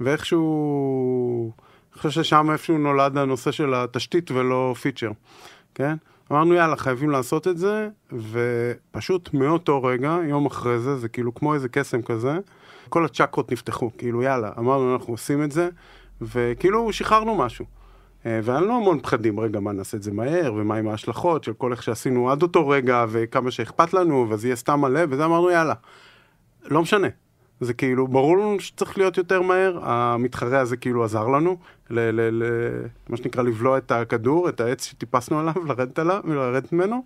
ואיכשהו, 0.00 1.52
אני 1.92 2.02
חושב 2.02 2.22
ששם 2.22 2.50
איפשהו 2.50 2.78
נולד 2.78 3.18
הנושא 3.18 3.50
של 3.50 3.74
התשתית 3.74 4.30
ולא 4.30 4.74
פיצ'ר, 4.80 5.10
כן? 5.74 5.96
אמרנו 6.32 6.54
יאללה 6.54 6.76
חייבים 6.76 7.10
לעשות 7.10 7.48
את 7.48 7.58
זה, 7.58 7.88
ופשוט 8.12 9.34
מאותו 9.34 9.82
רגע, 9.82 10.18
יום 10.24 10.46
אחרי 10.46 10.78
זה, 10.78 10.96
זה 10.96 11.08
כאילו 11.08 11.34
כמו 11.34 11.54
איזה 11.54 11.68
קסם 11.68 12.02
כזה, 12.02 12.38
כל 12.88 13.04
הצ'קרות 13.04 13.52
נפתחו, 13.52 13.90
כאילו 13.98 14.22
יאללה, 14.22 14.50
אמרנו 14.58 14.94
אנחנו 14.94 15.12
עושים 15.12 15.42
את 15.42 15.52
זה, 15.52 15.68
וכאילו 16.20 16.92
שחררנו 16.92 17.34
משהו. 17.34 17.64
אה, 18.26 18.40
והיה 18.42 18.60
לנו 18.60 18.76
המון 18.76 19.00
פחדים, 19.00 19.40
רגע, 19.40 19.60
מה 19.60 19.72
נעשה 19.72 19.96
את 19.96 20.02
זה 20.02 20.12
מהר, 20.12 20.54
ומה 20.56 20.76
עם 20.76 20.88
ההשלכות 20.88 21.44
של 21.44 21.52
כל 21.52 21.72
איך 21.72 21.82
שעשינו 21.82 22.30
עד 22.30 22.42
אותו 22.42 22.68
רגע, 22.68 23.04
וכמה 23.08 23.50
שאכפת 23.50 23.94
לנו, 23.94 24.26
וזה 24.30 24.48
יהיה 24.48 24.56
סתם 24.56 24.80
מלא, 24.80 25.00
וזה 25.10 25.24
אמרנו 25.24 25.50
יאללה, 25.50 25.74
לא 26.64 26.82
משנה. 26.82 27.08
זה 27.60 27.74
כאילו, 27.74 28.08
ברור 28.08 28.38
לנו 28.38 28.60
שצריך 28.60 28.98
להיות 28.98 29.18
יותר 29.18 29.42
מהר, 29.42 29.78
המתחרה 29.82 30.60
הזה 30.60 30.76
כאילו 30.76 31.04
עזר 31.04 31.26
לנו, 31.28 31.56
ל, 31.90 32.00
ל, 32.00 32.44
ל, 32.44 32.44
מה 33.08 33.16
שנקרא 33.16 33.42
לבלוע 33.42 33.78
את 33.78 33.92
הכדור, 33.92 34.48
את 34.48 34.60
העץ 34.60 34.84
שטיפסנו 34.86 35.40
עליו, 35.40 35.64
לרדת 35.66 35.98
עליו, 35.98 36.20
לרדת 36.24 36.72
ממנו, 36.72 37.04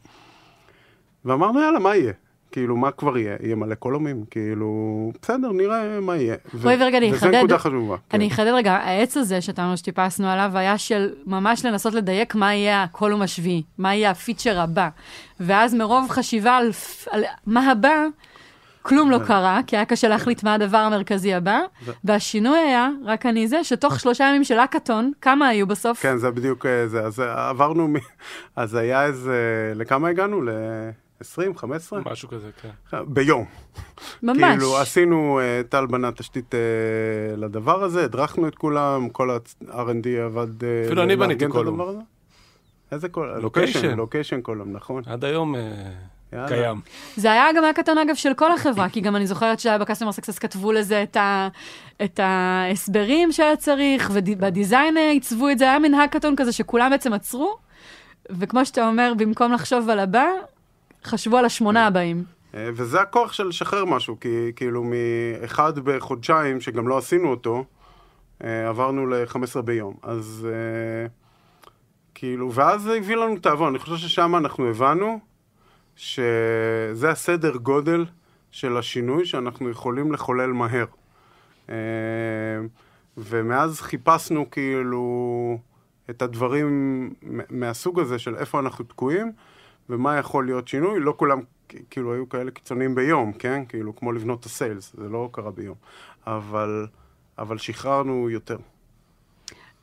ואמרנו 1.24 1.60
יאללה, 1.62 1.78
מה 1.78 1.96
יהיה? 1.96 2.12
כאילו, 2.52 2.76
מה 2.76 2.90
כבר 2.90 3.18
יהיה? 3.18 3.36
יהיה 3.40 3.56
מלא 3.56 3.74
קולומים, 3.74 4.24
כאילו, 4.30 5.12
בסדר, 5.22 5.52
נראה 5.52 6.00
מה 6.00 6.16
יהיה. 6.16 6.36
בואי 6.62 6.76
ורגע, 6.82 6.98
אני 6.98 7.10
אחדד. 7.10 7.28
וזו 7.28 7.38
נקודה 7.38 7.58
חשובה. 7.58 7.96
אני 8.12 8.28
כן. 8.28 8.34
אחדד 8.34 8.52
רגע, 8.54 8.72
העץ 8.72 9.16
הזה 9.16 9.40
שאתה 9.40 9.64
אומר 9.64 9.76
שטיפסנו 9.76 10.28
עליו, 10.28 10.50
היה 10.54 10.78
של 10.78 11.10
ממש 11.26 11.64
לנסות 11.64 11.94
לדייק 11.94 12.34
מה 12.34 12.54
יהיה 12.54 12.82
הקולום 12.82 13.22
השביעי, 13.22 13.62
מה 13.78 13.94
יהיה 13.94 14.10
הפיצ'ר 14.10 14.60
הבא. 14.60 14.88
ואז 15.40 15.74
מרוב 15.74 16.10
חשיבה 16.10 16.56
על, 16.56 16.70
על 17.10 17.24
מה 17.46 17.70
הבא, 17.70 18.06
כלום 18.82 19.10
לא 19.10 19.18
קרה, 19.26 19.60
כי 19.66 19.76
היה 19.76 19.84
קשה 19.84 20.08
להחליט 20.08 20.42
מה 20.42 20.54
הדבר 20.54 20.78
המרכזי 20.78 21.34
הבא, 21.34 21.60
והשינוי 22.04 22.58
היה, 22.58 22.88
רק 23.04 23.26
אני 23.26 23.48
זה, 23.48 23.64
שתוך 23.64 24.00
שלושה 24.00 24.24
ימים 24.24 24.44
של 24.44 24.58
האקתון, 24.58 25.12
כמה 25.20 25.48
היו 25.48 25.66
בסוף? 25.66 26.02
כן, 26.02 26.16
זה 26.16 26.30
בדיוק 26.30 26.66
אה, 26.66 26.88
זה. 26.88 27.00
אז 27.00 27.20
אה, 27.20 27.48
עברנו, 27.48 27.88
מ... 27.88 27.94
אז 28.56 28.74
היה 28.74 29.04
איזה, 29.04 29.72
לכמה 29.76 30.08
הגענו? 30.08 30.42
ל-20, 30.42 31.56
15? 31.56 32.00
משהו 32.06 32.28
כזה, 32.28 32.50
כן. 32.62 32.98
ביום. 33.06 33.44
ממש. 34.22 34.38
כאילו, 34.40 34.78
עשינו, 34.78 35.40
אה, 35.40 35.60
טל 35.68 35.86
בנה 35.86 36.12
תשתית 36.12 36.54
אה, 36.54 36.60
לדבר 37.36 37.84
הזה, 37.84 38.04
הדרכנו 38.04 38.48
את 38.48 38.54
כולם, 38.54 39.08
כל 39.08 39.30
ה-R&D 39.30 40.08
עבד... 40.24 40.64
אה, 40.64 40.82
אפילו 40.86 41.02
אני 41.02 41.16
בניתי 41.16 41.46
קולום. 41.48 42.02
איזה 42.92 43.08
column? 43.08 43.38
location. 43.38 43.96
location 43.96 44.40
column, 44.40 44.72
נכון. 44.72 45.02
עד 45.06 45.24
היום 45.24 45.54
אה, 45.54 45.60
יאללה. 46.32 46.48
קיים. 46.48 46.80
זה 47.16 47.32
היה 47.32 47.52
גם 47.56 47.64
האקתון 47.64 47.98
אגב 47.98 48.14
של 48.14 48.34
כל 48.34 48.52
החברה, 48.52 48.88
כי 48.88 49.00
גם 49.00 49.16
אני 49.16 49.26
זוכרת 49.26 49.60
שהיה 49.60 49.78
ב 49.78 49.82
customer 49.82 50.12
success 50.12 50.38
כתבו 50.38 50.72
לזה 50.72 51.02
את, 51.02 51.16
ה, 51.16 51.48
את 52.04 52.20
ההסברים 52.22 53.32
שהיה 53.32 53.56
צריך, 53.56 54.10
וב 54.14 54.35
design 54.35 54.96
עיצבו 54.96 55.48
את 55.48 55.58
זה, 55.58 55.64
היה 55.64 55.78
מין 55.78 55.94
האקתון 55.94 56.36
כזה 56.36 56.52
שכולם 56.52 56.90
בעצם 56.90 57.12
עצרו, 57.12 57.56
וכמו 58.30 58.66
שאתה 58.66 58.88
אומר, 58.88 59.12
במקום 59.16 59.52
לחשוב 59.52 59.90
על 59.90 59.98
הבא, 59.98 60.26
חשבו 61.04 61.36
על 61.36 61.44
השמונה 61.44 61.86
הבאים. 61.86 62.24
אה, 62.54 62.68
וזה 62.74 63.00
הכוח 63.00 63.32
של 63.32 63.46
לשחרר 63.46 63.84
משהו, 63.84 64.20
כי 64.20 64.52
כאילו 64.56 64.84
מאחד 64.84 65.78
בחודשיים, 65.78 66.60
שגם 66.60 66.88
לא 66.88 66.98
עשינו 66.98 67.30
אותו, 67.30 67.64
אה, 68.44 68.68
עברנו 68.68 69.06
ל-15 69.06 69.60
ביום. 69.60 69.94
אז 70.02 70.48
אה, 70.50 71.06
כאילו, 72.14 72.52
ואז 72.52 72.86
הביא 72.86 73.16
לנו 73.16 73.38
תאבון. 73.38 73.68
אני 73.68 73.78
חושב 73.78 73.96
ששם 73.96 74.36
אנחנו 74.36 74.68
הבנו 74.68 75.20
שזה 76.02 77.10
הסדר 77.10 77.56
גודל 77.56 78.04
של 78.50 78.76
השינוי 78.76 79.26
שאנחנו 79.26 79.70
יכולים 79.70 80.12
לחולל 80.12 80.52
מהר. 80.52 80.84
אה, 81.70 81.74
ומאז 83.16 83.80
חיפשנו 83.80 84.50
כאילו 84.50 85.58
את 86.10 86.22
הדברים 86.22 87.10
מהסוג 87.50 88.00
הזה 88.00 88.18
של 88.18 88.36
איפה 88.36 88.60
אנחנו 88.60 88.84
תקועים 88.84 89.32
ומה 89.88 90.16
יכול 90.16 90.46
להיות 90.46 90.68
שינוי. 90.68 91.00
לא 91.00 91.14
כולם 91.16 91.40
כאילו 91.90 92.14
היו 92.14 92.28
כאלה 92.28 92.50
קיצוניים 92.50 92.94
ביום, 92.94 93.32
כן? 93.32 93.64
כאילו 93.68 93.96
כמו 93.96 94.12
לבנות 94.12 94.40
את 94.40 94.44
הסיילס, 94.44 94.96
זה 94.98 95.08
לא 95.08 95.28
קרה 95.32 95.50
ביום. 95.50 95.76
אבל, 96.26 96.86
אבל 97.38 97.58
שחררנו 97.58 98.30
יותר. 98.30 98.56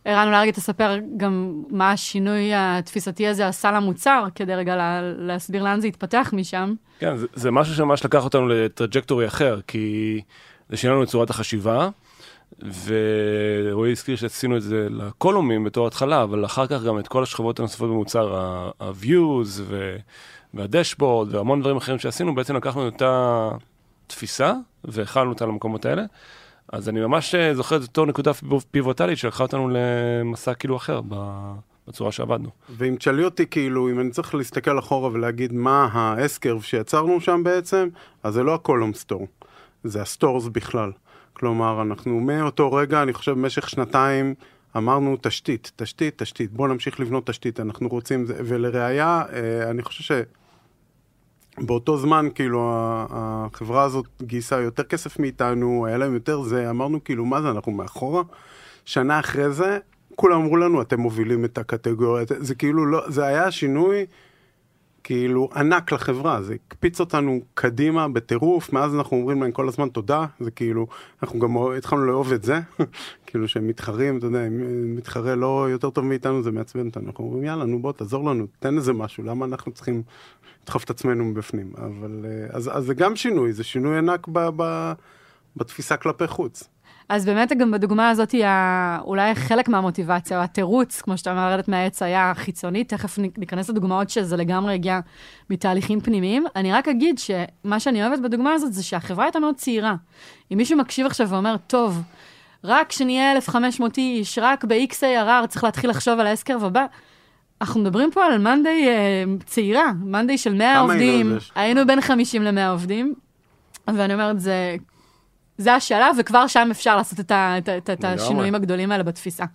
ערן, 0.10 0.28
אולי 0.28 0.42
רגע 0.42 0.52
תספר 0.52 0.98
גם 1.18 1.64
מה 1.70 1.92
השינוי 1.92 2.52
התפיסתי 2.56 3.28
הזה 3.28 3.48
עשה 3.48 3.72
למוצר, 3.72 4.26
כדי 4.36 4.56
רגע 4.56 4.76
לה, 4.76 5.02
להסביר 5.02 5.64
לאן 5.64 5.82
זה 5.82 5.88
התפתח 5.88 6.30
משם. 6.34 6.74
כן, 7.00 7.18
זה, 7.18 7.28
זה 7.34 7.52
משהו 7.52 7.76
שממש 7.76 8.06
לקח 8.06 8.24
אותנו 8.24 8.48
ל 8.48 8.55
trajectory 8.55 9.28
אחר, 9.28 9.60
כי 9.68 10.22
זה 10.70 10.78
שינה 10.78 10.94
לנו 10.94 11.04
את 11.04 11.08
צורת 11.08 11.30
החשיבה, 11.30 11.90
ורועי 12.86 13.92
הזכיר 13.92 14.16
שעשינו 14.16 14.58
את 14.58 14.62
זה 14.62 14.88
לקולומים 14.90 15.64
בתור 15.64 15.88
התחלה, 15.88 16.24
אבל 16.24 16.46
אחר 16.46 16.68
כך 16.68 16.84
גם 16.84 17.00
את 17.00 17.08
כל 17.08 17.24
השכבות 17.24 17.60
הנוספות 17.60 17.90
במוצר, 17.90 18.36
ה-views 18.36 19.48
ו- 19.62 19.96
וה 20.54 20.69
dashboard 20.69 21.36
והמון 21.36 21.62
דברים 21.62 21.78
אחרים 21.78 22.00
שעשינו, 22.00 22.36
בעצם 22.36 22.56
לקחנו 22.56 22.88
את 22.88 22.94
אותה 22.94 23.50
תפיסה 24.08 24.54
והחלנו 24.84 25.30
אותה 25.30 25.46
למקומות 25.46 25.86
האלה. 25.86 26.04
אז 26.72 26.90
אני 26.90 27.00
ממש 27.00 27.36
אה, 27.36 27.56
זוכר 27.56 27.76
את 27.76 27.82
אותו 27.82 28.06
נקודה 28.06 28.32
פיבוטלית 28.72 29.18
שלקחה 29.18 29.44
אותנו 29.44 29.70
למסע 29.72 30.54
כאילו 30.54 30.78
אחר 30.78 31.02
בצורה 31.88 32.12
שעבדנו. 32.12 32.50
ואם 32.70 32.96
תשאלי 32.96 33.24
אותי, 33.26 33.46
כאילו, 33.46 33.90
אם 33.90 34.00
אני 34.00 34.10
צריך 34.10 34.36
להסתכל 34.36 34.80
אחורה 34.80 35.10
ולהגיד 35.12 35.54
מה 35.54 35.90
ה 35.92 36.01
S-curve 36.01 36.62
שיצרנו 36.62 37.22
שם 37.22 37.42
בעצם, 37.44 37.90
אז 38.24 38.34
זה 38.34 38.44
לא 38.44 38.54
ה 38.54 38.60
column 38.60 38.94
store, 38.94 39.28
זה 39.84 40.02
ה 40.02 40.08
stores 40.08 40.48
בכלל. 40.48 40.92
כלומר, 41.34 41.82
אנחנו 41.82 42.20
מאותו 42.20 42.72
רגע, 42.72 43.04
אני 43.04 43.14
חושב, 43.14 43.32
במשך 43.32 43.70
שנתיים, 43.70 44.34
אמרנו 44.78 45.18
תשתית, 45.22 45.72
תשתית, 45.76 46.22
תשתית, 46.22 46.52
בואו 46.52 46.68
נמשיך 46.68 47.00
לבנות 47.00 47.28
תשתית, 47.28 47.60
אנחנו 47.60 47.88
רוצים, 47.88 48.26
ולראיה, 48.28 49.24
אה, 49.34 49.70
אני 49.70 49.84
חושב 49.84 50.04
שבאותו 51.56 51.98
זמן, 51.98 52.28
כאילו, 52.36 52.72
החברה 53.10 53.84
הזאת 53.84 54.06
גייסה 54.22 54.62
יותר 54.62 54.84
כסף 54.84 55.20
מאיתנו, 55.20 55.86
היה 55.86 55.98
להם 55.98 56.14
יותר 56.14 56.42
זה, 56.42 56.70
אמרנו, 56.70 57.04
כאילו, 57.04 57.26
מה 57.26 57.42
זה, 57.42 57.50
אנחנו 57.50 57.72
מאחורה? 57.72 58.24
שנה 58.86 59.20
אחרי 59.20 59.52
זה, 59.52 59.78
כולם 60.16 60.42
אמרו 60.42 60.58
לנו, 60.58 60.82
אתם 60.82 61.00
מובילים 61.00 61.46
את 61.46 61.58
הקטגוריה, 61.58 62.26
זה 62.40 62.56
כאילו 62.56 62.86
לא, 62.86 63.02
זה 63.08 63.26
היה 63.26 63.52
שינוי 63.52 64.06
כאילו 65.04 65.50
ענק 65.56 65.92
לחברה, 65.92 66.42
זה 66.42 66.56
הקפיץ 66.68 67.00
אותנו 67.00 67.40
קדימה 67.54 68.08
בטירוף, 68.08 68.74
מאז 68.74 68.96
אנחנו 68.96 69.18
אומרים 69.18 69.42
להם 69.42 69.52
כל 69.52 69.68
הזמן 69.68 69.90
תודה, 69.90 70.26
זה 70.40 70.52
כאילו, 70.52 70.88
אנחנו 71.24 71.40
גם 71.40 71.58
התחלנו 71.78 72.06
לאהוב 72.06 72.34
את 72.34 72.44
זה, 72.44 72.60
כאילו 73.28 73.48
שהם 73.48 73.68
מתחרים, 73.68 74.18
אתה 74.18 74.26
יודע, 74.26 74.48
אם 74.48 74.96
מתחרה 74.96 75.36
לא 75.36 75.68
יותר 75.70 75.90
טוב 75.90 76.06
מאיתנו, 76.06 76.44
זה 76.44 76.52
מעצבן 76.52 76.88
אותנו, 76.88 77.08
אנחנו 77.08 77.24
אומרים 77.24 77.44
יאללה, 77.44 77.66
נו 77.66 77.82
בוא, 77.82 77.92
תעזור 77.92 78.30
לנו, 78.30 78.48
תן 78.60 78.78
איזה 78.78 78.94
משהו, 78.94 79.24
למה 79.24 79.46
אנחנו 79.46 79.72
צריכים 79.72 80.04
לדחוף 80.64 80.84
את 80.84 80.90
עצמנו 80.90 81.26
מבפנים, 81.26 81.74
אבל, 81.78 82.26
אה, 82.26 82.48
אז, 82.50 82.70
אז 82.74 82.86
זה 82.86 82.94
גם 82.94 83.16
שינוי, 83.16 83.54
זה 83.54 83.64
שינוי 83.64 83.98
ענק 83.98 84.28
ב, 84.28 84.50
ב, 84.56 84.92
בתפיסה 85.56 85.98
כלפי 85.98 86.28
חוץ. 86.28 86.70
אז 87.10 87.26
באמת 87.26 87.52
גם 87.58 87.72
בדוגמה 87.72 88.10
הזאת, 88.10 88.34
ה- 88.46 89.00
אולי 89.04 89.36
חלק 89.36 89.70
מהמוטיבציה, 89.70 90.38
או 90.38 90.44
התירוץ, 90.44 91.02
כמו 91.02 91.18
שאתה 91.18 91.32
אומר, 91.32 91.50
לרדת 91.50 91.68
מהעץ 91.68 92.02
היה 92.04 92.32
חיצוני, 92.36 92.84
תכף 92.84 93.18
ניכנס 93.38 93.70
לדוגמאות 93.70 94.10
שזה 94.10 94.38
לגמרי 94.38 94.74
הגיע 94.74 95.00
מתהליכים 95.50 96.02
פנימיים. 96.02 96.46
אני 96.56 96.74
רק 96.74 96.88
אגיד 96.88 97.20
שמה 97.20 97.80
שאני 97.80 98.08
אוהבת 98.08 98.20
בדוגמה 98.20 98.54
הזאת 98.54 98.74
זה 98.74 98.84
שהחברה 98.84 99.26
הייתה 99.26 99.40
מאוד 99.40 99.56
צעירה. 99.56 99.96
אם 100.52 100.58
מישהו 100.58 100.78
מקשיב 100.78 101.06
עכשיו 101.06 101.30
ואומר, 101.30 101.56
טוב, 101.68 102.02
רק 102.64 102.90
כשנהיה 102.90 103.32
1,500 103.32 103.98
איש, 103.98 104.40
רק 104.42 104.66
ב-XARR 104.66 105.48
צריך 105.48 105.64
להתחיל 105.64 105.90
לחשוב 105.90 106.20
על 106.20 106.28
האסקרב 106.28 106.64
הבא, 106.64 106.86
אנחנו 107.62 107.82
מדברים 107.82 108.12
פה 108.12 108.26
על 108.26 108.38
monday 108.38 108.88
אה, 108.88 109.24
צעירה, 109.46 109.92
monday 110.06 110.38
של 110.38 110.54
100 110.54 110.74
כמה 110.74 110.80
עובדים? 110.82 111.28
היינו 111.56 111.88
בין 111.88 112.02
50 112.02 112.44
ל-100 112.44 112.70
עובדים, 112.72 113.14
ואני 113.88 114.14
אומרת, 114.14 114.40
זה, 114.40 114.76
זה 115.60 115.74
השלב, 115.74 116.16
וכבר 116.20 116.48
שם 116.48 116.68
אפשר 116.72 116.96
לעשות 116.96 117.20
את, 117.20 117.32
ה, 117.32 117.58
את, 117.58 117.70
את, 117.70 117.90
את. 117.90 118.04
השינויים 118.06 118.56
הגדולים 118.56 118.92
האלה 118.92 119.04
בתפיסה. 119.04 119.46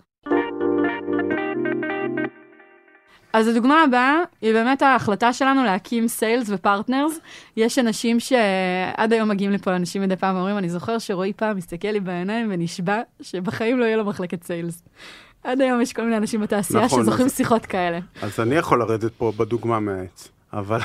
אז 3.33 3.47
הדוגמה 3.47 3.83
הבאה 3.83 4.15
היא 4.41 4.53
באמת 4.53 4.81
ההחלטה 4.81 5.33
שלנו 5.33 5.63
להקים 5.63 6.07
sales 6.07 6.49
ו 6.49 6.56
partners. 6.56 7.19
יש 7.57 7.79
אנשים 7.79 8.19
שעד 8.19 9.13
היום 9.13 9.29
מגיעים 9.29 9.51
לפה 9.51 9.75
אנשים 9.75 10.01
מדי 10.01 10.15
פעם 10.15 10.35
ואומרים, 10.35 10.57
אני 10.57 10.69
זוכר 10.69 10.99
שרועי 10.99 11.33
פעם 11.33 11.57
מסתכל 11.57 11.87
לי 11.87 11.99
בעיניים 11.99 12.47
ונשבע 12.51 13.01
שבחיים 13.21 13.79
לא 13.79 13.85
יהיה 13.85 13.97
לו 13.97 14.05
מחלקת 14.05 14.43
sales. 14.43 14.83
עד 15.43 15.61
היום 15.61 15.81
יש 15.81 15.93
כל 15.93 16.01
מיני 16.01 16.17
אנשים 16.17 16.41
בתעשייה 16.41 16.85
נכון, 16.85 17.01
שזוכרים 17.01 17.25
אז- 17.25 17.35
שיחות 17.37 17.65
כאלה. 17.65 17.99
אז 18.21 18.39
אני 18.39 18.55
יכול 18.55 18.79
לרדת 18.79 19.11
פה 19.17 19.31
בדוגמה 19.37 19.79
מהעץ. 19.79 20.27
אבל 20.53 20.79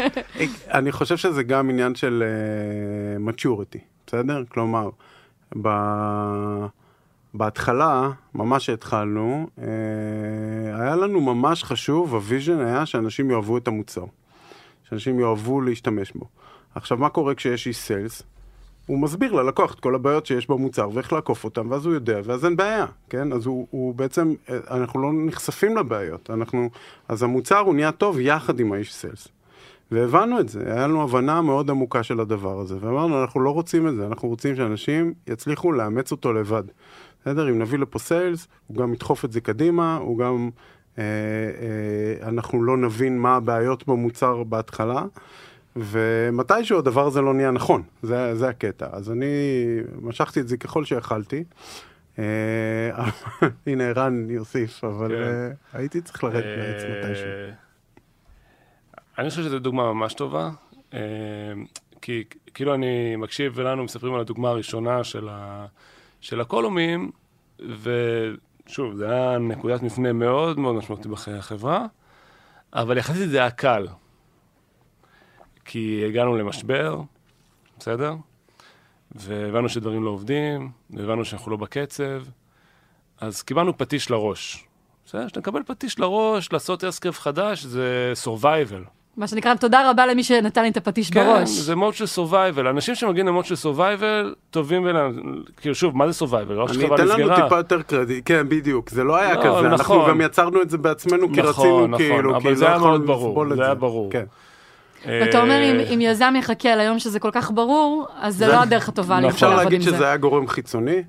אני 0.78 0.92
חושב 0.92 1.16
שזה 1.16 1.42
גם 1.42 1.70
עניין 1.70 1.94
של 1.94 2.22
uh, 2.24 3.30
maturity, 3.30 3.78
בסדר? 4.06 4.42
כלומר, 4.48 4.90
ב... 5.62 5.68
בהתחלה, 7.34 8.10
ממש 8.34 8.66
שהתחלנו, 8.66 9.46
uh, 9.58 9.62
היה 10.80 10.96
לנו 10.96 11.20
ממש 11.20 11.64
חשוב, 11.64 12.14
ה 12.14 12.21
vision 12.21 12.60
היה 12.60 12.86
שאנשים 12.86 13.30
יאהבו 13.30 13.58
את 13.58 13.68
המוצר. 13.68 14.04
שאנשים 14.88 15.20
יאהבו 15.20 15.60
להשתמש 15.60 16.12
בו. 16.12 16.26
עכשיו, 16.74 16.98
מה 16.98 17.08
קורה 17.08 17.34
כשיש 17.34 17.66
איש 17.66 17.76
sales? 17.76 18.22
הוא 18.86 18.98
מסביר 18.98 19.32
ללקוח 19.32 19.74
את 19.74 19.80
כל 19.80 19.94
הבעיות 19.94 20.26
שיש 20.26 20.50
במוצר 20.50 20.88
ואיך 20.92 21.12
לעקוף 21.12 21.44
אותם, 21.44 21.70
ואז 21.70 21.86
הוא 21.86 21.94
יודע, 21.94 22.20
ואז 22.24 22.44
אין 22.44 22.56
בעיה, 22.56 22.86
כן? 23.10 23.32
אז 23.32 23.46
הוא, 23.46 23.66
הוא 23.70 23.94
בעצם, 23.94 24.34
אנחנו 24.70 25.02
לא 25.02 25.10
נחשפים 25.26 25.76
לבעיות, 25.76 26.30
אנחנו, 26.30 26.70
אז 27.08 27.22
המוצר 27.22 27.58
הוא 27.58 27.74
נהיה 27.74 27.92
טוב 27.92 28.20
יחד 28.20 28.60
עם 28.60 28.72
האיש 28.72 28.94
סיילס. 28.94 29.28
והבנו 29.90 30.40
את 30.40 30.48
זה, 30.48 30.62
היה 30.66 30.86
לנו 30.86 31.02
הבנה 31.02 31.42
מאוד 31.42 31.70
עמוקה 31.70 32.02
של 32.02 32.20
הדבר 32.20 32.60
הזה, 32.60 32.76
ואמרנו, 32.80 33.22
אנחנו 33.22 33.40
לא 33.40 33.50
רוצים 33.50 33.88
את 33.88 33.94
זה, 33.96 34.06
אנחנו 34.06 34.28
רוצים 34.28 34.56
שאנשים 34.56 35.14
יצליחו 35.26 35.72
לאמץ 35.72 36.12
אותו 36.12 36.32
לבד. 36.32 36.62
בסדר? 37.20 37.50
אם 37.50 37.58
נביא 37.58 37.78
לפה 37.78 37.98
סיילס, 37.98 38.48
הוא 38.66 38.76
גם 38.76 38.92
ידחוף 38.92 39.24
את 39.24 39.32
זה 39.32 39.40
קדימה, 39.40 39.96
הוא 39.96 40.18
גם, 40.18 40.50
אה, 40.98 41.02
אה, 41.02 42.28
אנחנו 42.28 42.62
לא 42.62 42.76
נבין 42.76 43.18
מה 43.18 43.36
הבעיות 43.36 43.86
במוצר 43.86 44.42
בהתחלה. 44.42 45.04
ומתישהו 45.76 46.78
הדבר 46.78 47.06
הזה 47.06 47.20
לא 47.20 47.34
נהיה 47.34 47.50
נכון, 47.50 47.82
זה, 48.02 48.34
זה 48.34 48.48
הקטע. 48.48 48.86
אז 48.92 49.10
אני 49.10 49.26
משכתי 50.02 50.40
את 50.40 50.48
זה 50.48 50.56
ככל 50.56 50.84
שיכלתי. 50.84 51.44
אה, 52.18 52.24
הנה 53.66 53.84
ערן 53.84 54.30
יוסיף, 54.30 54.84
אבל 54.84 55.08
כן. 55.08 55.22
אה, 55.22 55.50
הייתי 55.72 56.00
צריך 56.00 56.24
לרדת 56.24 56.44
מעץ 56.44 56.82
מתישהו. 56.90 57.26
אני 59.18 59.30
חושב 59.30 59.42
שזו 59.42 59.58
דוגמה 59.58 59.92
ממש 59.92 60.14
טובה, 60.14 60.50
אה, 60.94 60.98
כי 62.02 62.24
כאילו 62.54 62.74
אני 62.74 63.16
מקשיב 63.16 63.52
ולנו 63.54 63.84
מספרים 63.84 64.14
על 64.14 64.20
הדוגמה 64.20 64.48
הראשונה 64.48 65.04
של, 65.04 65.28
ה, 65.28 65.66
של 66.20 66.40
הקולומים, 66.40 67.10
ושוב, 67.58 68.94
זה 68.94 69.10
היה 69.10 69.38
נקודת 69.38 69.82
מפנה 69.82 70.12
מאוד 70.12 70.58
מאוד 70.58 70.74
משמעותית 70.74 71.06
בחיי 71.06 71.34
החברה, 71.34 71.86
אבל 72.72 72.98
יחסית 72.98 73.28
זה 73.28 73.38
היה 73.38 73.50
קל. 73.50 73.86
כי 75.64 76.04
הגענו 76.08 76.36
למשבר, 76.36 77.00
בסדר? 77.78 78.14
והבנו 79.12 79.68
שדברים 79.68 80.04
לא 80.04 80.10
עובדים, 80.10 80.70
והבנו 80.90 81.24
שאנחנו 81.24 81.50
לא 81.50 81.56
בקצב, 81.56 82.22
אז 83.20 83.42
קיבלנו 83.42 83.78
פטיש 83.78 84.10
לראש. 84.10 84.66
בסדר? 85.06 85.26
כשאתה 85.26 85.40
מקבל 85.40 85.62
פטיש 85.62 85.98
לראש, 85.98 86.52
לעשות 86.52 86.84
אסקרף 86.84 87.20
חדש, 87.20 87.64
זה 87.64 88.12
survival. 88.24 88.95
מה 89.16 89.26
שנקרא, 89.26 89.54
תודה 89.54 89.90
רבה 89.90 90.06
למי 90.06 90.24
שנתן 90.24 90.62
לי 90.62 90.68
את 90.68 90.76
הפטיש 90.76 91.10
כן, 91.10 91.24
בראש. 91.24 91.38
כן, 91.38 91.62
זה 91.62 91.76
מוד 91.76 91.94
של 91.94 92.04
survival. 92.04 92.60
אנשים 92.70 92.94
שמגיעים 92.94 93.26
למוד 93.26 93.44
של 93.44 93.54
survival, 93.54 94.34
טובים 94.50 94.84
ול... 94.84 94.96
כאילו, 95.56 95.74
שוב, 95.74 95.96
מה 95.96 96.10
זה 96.10 96.24
survival? 96.24 96.52
לא 96.52 96.66
אני 96.74 96.94
אתן 96.94 97.06
לנו 97.06 97.36
טיפה 97.36 97.56
יותר 97.56 97.82
קרדיט, 97.82 98.22
כן, 98.24 98.48
בדיוק, 98.48 98.90
זה 98.90 99.04
לא 99.04 99.16
היה 99.16 99.34
לא, 99.34 99.40
כזה, 99.40 99.48
נכון. 99.48 99.66
אנחנו 99.66 100.06
גם 100.08 100.20
יצרנו 100.20 100.62
את 100.62 100.70
זה 100.70 100.78
בעצמנו, 100.78 101.32
כי 101.32 101.42
נכון, 101.42 101.48
רצינו 101.48 101.86
נכון, 101.86 102.40
כאילו, 102.40 102.56
זה 102.56 102.64
לא 102.64 102.68
היה 102.68 102.78
מאוד 102.78 103.06
ברור, 103.06 103.54
זה 103.54 103.64
היה 103.64 103.74
ברור. 103.74 104.10
כן. 104.12 104.24
ואתה 105.06 105.42
אומר, 105.42 105.60
אם, 105.62 105.80
אם 105.94 106.00
יזם 106.00 106.34
יחכה 106.38 106.76
ליום 106.76 106.98
שזה 106.98 107.18
כל 107.18 107.30
כך 107.32 107.50
ברור, 107.50 108.06
אז 108.20 108.36
זה, 108.36 108.46
זה 108.46 108.52
לא 108.52 108.62
הדרך 108.62 108.88
הטובה 108.88 109.20
לבחור 109.20 109.48
לעבוד 109.48 109.64
עם 109.64 109.66
זה. 109.66 109.66
אפשר 109.66 109.70
להגיד 109.70 109.82
שזה 109.82 110.06
היה 110.06 110.16
גורם 110.16 110.48
חיצוני, 110.48 111.02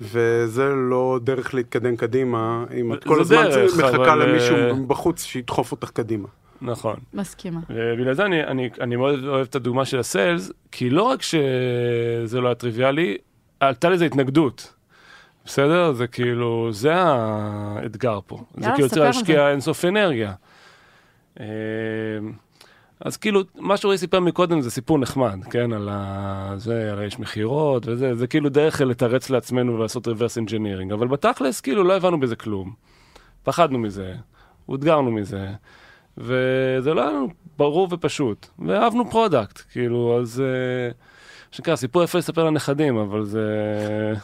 וזה 0.00 0.68
לא 0.90 1.18
דרך 1.22 1.54
להתקדם 1.54 1.96
קדימה, 1.96 2.64
אם 2.80 2.94
את 2.94 3.04
כל 3.04 3.20
הזמן 3.20 3.44
דרך, 3.44 3.76
מחכה 3.76 3.96
אבל... 3.96 4.28
למישהו 4.28 4.86
בחוץ 4.86 5.24
שידחוף 5.24 5.72
אותך 5.72 5.90
קדימה. 5.90 6.28
נכון. 6.62 6.96
מסכימה. 7.14 7.60
ובגלל 7.70 8.14
זה 8.14 8.24
אני, 8.24 8.44
אני, 8.44 8.70
אני 8.80 8.96
מאוד 8.96 9.24
אוהב 9.24 9.46
את 9.46 9.54
הדוגמה 9.54 9.84
של 9.84 9.98
הסיילס, 9.98 10.52
כי 10.72 10.90
לא 10.90 11.02
רק 11.02 11.22
שזה 11.22 12.40
לא 12.40 12.48
היה 12.48 12.54
טריוויאלי, 12.54 13.16
עלתה 13.60 13.88
לזה 13.88 14.04
התנגדות. 14.04 14.74
בסדר? 15.44 15.92
זה 15.92 16.06
כאילו, 16.06 16.68
זה 16.72 16.94
האתגר 16.94 18.18
פה. 18.26 18.38
זה 18.56 18.70
כאילו 18.74 18.88
צריך 18.88 19.02
להשקיע 19.02 19.50
אינסוף 19.50 19.84
אנרגיה. 19.84 20.32
אה, 21.40 21.46
אז 23.00 23.16
כאילו, 23.16 23.40
מה 23.58 23.76
שרועי 23.76 23.98
סיפר 23.98 24.20
מקודם 24.20 24.60
זה 24.60 24.70
סיפור 24.70 24.98
נחמד, 24.98 25.44
כן? 25.50 25.72
על 25.72 25.88
ה... 25.92 26.54
זה, 26.56 26.90
הרי 26.92 27.06
יש 27.06 27.18
מכירות 27.18 27.86
וזה, 27.86 28.14
זה 28.14 28.26
כאילו 28.26 28.48
דרך 28.48 28.80
לתרץ 28.80 29.30
לעצמנו 29.30 29.74
ולעשות 29.74 30.08
reverse 30.08 30.48
engineering, 30.48 30.94
אבל 30.94 31.08
בתכלס, 31.08 31.60
כאילו, 31.60 31.84
לא 31.84 31.96
הבנו 31.96 32.20
בזה 32.20 32.36
כלום. 32.36 32.72
פחדנו 33.42 33.78
מזה, 33.78 34.14
אותגרנו 34.68 35.10
מזה, 35.10 35.48
וזה 36.18 36.94
לא 36.94 37.00
היה 37.00 37.10
לנו 37.10 37.28
ברור 37.58 37.88
ופשוט, 37.90 38.46
ואהבנו 38.58 39.10
product, 39.10 39.62
כאילו, 39.72 40.18
אז... 40.20 40.42
Uh, 40.42 40.94
שנקרא, 41.52 41.76
סיפור 41.76 42.02
יפה 42.02 42.18
לספר 42.18 42.44
לנכדים, 42.44 42.96
אבל 42.96 43.24
זה... 43.24 43.40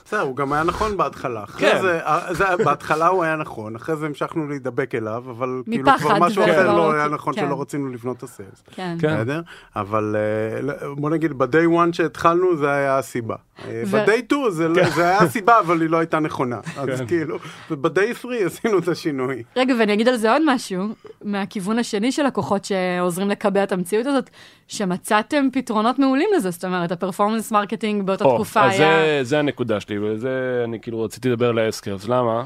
בסדר, 0.05 0.21
הוא 0.21 0.37
גם 0.37 0.53
היה 0.53 0.63
נכון 0.63 0.97
בהתחלה. 0.97 1.47
כן. 1.47 1.79
זה, 1.83 2.01
זה, 2.31 2.45
בהתחלה 2.65 3.07
הוא 3.07 3.25
היה 3.25 3.37
נכון, 3.37 3.77
אחרי 3.77 3.97
זה 3.97 4.07
המשכנו 4.07 4.49
להידבק 4.49 4.95
אליו, 4.95 5.25
אבל 5.31 5.63
כאילו 5.65 5.91
כבר 5.99 6.19
משהו 6.19 6.45
אחר 6.45 6.67
לא, 6.67 6.77
לא 6.77 6.93
היה 6.93 7.09
נכון 7.09 7.35
כן. 7.35 7.41
שלא 7.41 7.61
רצינו 7.61 7.89
לבנות 7.89 8.17
את 8.17 8.23
ה 8.23 8.29
sales. 8.29 8.63
כן. 8.71 8.97
כן. 9.01 9.17
בסדר? 9.17 9.41
אבל 9.77 10.17
אה, 10.17 10.95
בוא 10.95 11.11
נגיד, 11.11 11.39
ב-day 11.39 11.69
one 11.69 11.93
שהתחלנו, 11.93 12.57
זה 12.57 12.71
היה 12.71 12.99
הסיבה. 12.99 13.37
אה, 13.65 13.83
ב-day 13.91 14.25
2 14.27 14.51
זה, 14.51 14.69
לא- 14.69 14.75
כן. 14.85 14.91
זה 14.91 15.09
היה 15.09 15.19
הסיבה, 15.19 15.61
אבל 15.61 15.81
היא 15.81 15.91
לא 15.91 15.97
הייתה 15.97 16.19
נכונה. 16.19 16.61
אז 16.77 17.01
כן. 17.01 17.07
כאילו, 17.07 17.39
וב-day 17.71 18.15
3 18.21 18.37
עשינו 18.47 18.79
את 18.79 18.89
השינוי. 18.89 19.43
רגע, 19.57 19.75
ואני 19.79 19.93
אגיד 19.93 20.09
על 20.09 20.17
זה 20.17 20.33
עוד 20.33 20.43
משהו, 20.47 20.85
מהכיוון 21.25 21.79
השני 21.79 22.13
של 22.13 22.23
לקוחות 22.27 22.65
שעוזרים 22.65 23.29
לקבע 23.31 23.63
את 23.63 23.73
המציאות 23.73 24.07
הזאת, 24.07 24.31
שמצאתם 24.69 25.49
פתרונות 25.53 25.99
מעולים 25.99 26.29
לזה, 26.37 26.51
זאת 26.51 26.65
אומרת, 26.65 26.93
ה 26.93 26.98
performance 26.98 27.53
marketing 27.53 28.03
באותה 28.07 28.25
או, 28.25 28.35
תקופה 28.35 28.65
אז 28.65 28.81
היה... 28.81 28.89
זה, 29.05 29.21
זה 29.23 29.39
הנקודה 29.39 29.81
שלי, 29.81 29.99
וזה 29.99 30.63
אני 30.65 30.81
כאילו 30.81 31.03
רציתי 31.03 31.29
לדבר 31.29 31.49
על 31.49 31.59
ה 31.59 31.64
S-curves, 31.64 32.09
למה? 32.09 32.45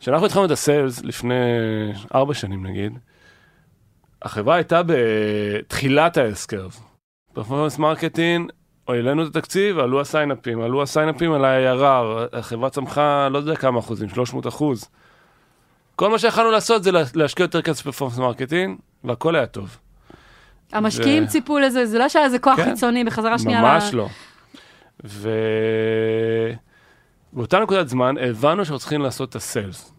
כשאנחנו 0.00 0.26
התחלנו 0.26 0.46
את 0.46 0.50
ה 0.50 0.59
sales 0.59 1.04
לפני 1.04 1.34
ארבע 2.14 2.34
שנים 2.34 2.66
נגיד, 2.66 2.92
החברה 4.22 4.54
הייתה 4.54 4.82
בתחילת 4.86 6.16
ה 6.16 6.22
S-curves. 6.22 6.80
performance 7.32 7.78
marketing, 7.78 8.50
העלינו 8.88 9.22
את 9.22 9.36
התקציב, 9.36 9.78
עלו 9.78 10.00
הסיינאפים, 10.00 10.60
עלו 10.60 10.82
הסיינאפים 10.82 11.32
על 11.32 11.44
ה-ARR, 11.44 12.36
החברה 12.38 12.70
צמחה 12.70 13.28
לא 13.28 13.38
יודע 13.38 13.56
כמה 13.56 13.78
אחוזים, 13.78 14.08
300 14.08 14.46
אחוז. 14.46 14.88
כל 15.96 16.10
מה 16.10 16.18
שיכולנו 16.18 16.50
לעשות 16.50 16.82
זה 16.82 16.90
להשקיע 17.14 17.44
יותר 17.44 17.62
כסף 17.62 17.80
ב 17.80 17.83
performance 17.83 18.18
marketing, 18.18 18.78
והכל 19.04 19.36
היה 19.36 19.46
טוב. 19.46 19.76
המשקיעים 20.72 21.24
ו... 21.24 21.28
ציפו 21.28 21.58
לזה, 21.58 21.86
זה 21.86 21.98
לא 21.98 22.08
שהיה 22.08 22.24
איזה 22.24 22.38
כוח 22.38 22.56
כן, 22.56 22.64
חיצוני 22.64 23.04
בחזרה 23.04 23.38
שנייה. 23.38 23.62
ממש 23.62 23.94
ל... 23.94 23.96
לא. 23.96 24.08
ובאותה 27.34 27.60
נקודת 27.60 27.88
זמן 27.88 28.14
הבנו 28.18 28.64
שאנחנו 28.64 28.78
צריכים 28.78 29.02
לעשות 29.02 29.28
את 29.30 29.36
הסיילס. 29.36 29.92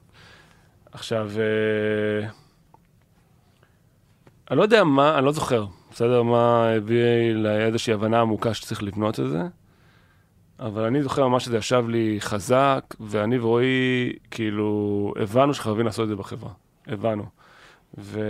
עכשיו, 0.91 1.29
אה, 1.37 2.27
אני 4.51 4.57
לא 4.57 4.63
יודע 4.63 4.83
מה, 4.83 5.17
אני 5.17 5.25
לא 5.25 5.31
זוכר, 5.31 5.65
בסדר, 5.93 6.23
מה 6.23 6.69
הביא 6.69 7.33
לאיזושהי 7.33 7.93
הבנה 7.93 8.21
עמוקה 8.21 8.53
שצריך 8.53 8.83
לבנות 8.83 9.19
את 9.19 9.29
זה, 9.29 9.41
אבל 10.59 10.83
אני 10.83 11.03
זוכר 11.03 11.27
ממש 11.27 11.45
שזה 11.45 11.57
ישב 11.57 11.85
לי 11.87 12.17
חזק, 12.19 12.95
ואני 12.99 13.39
ורועי, 13.39 14.13
כאילו, 14.31 15.13
הבנו 15.19 15.53
שחייבים 15.53 15.85
לעשות 15.85 16.03
את 16.03 16.09
זה 16.09 16.15
בחברה. 16.15 16.51
הבנו. 16.87 17.23
ו... 17.97 18.21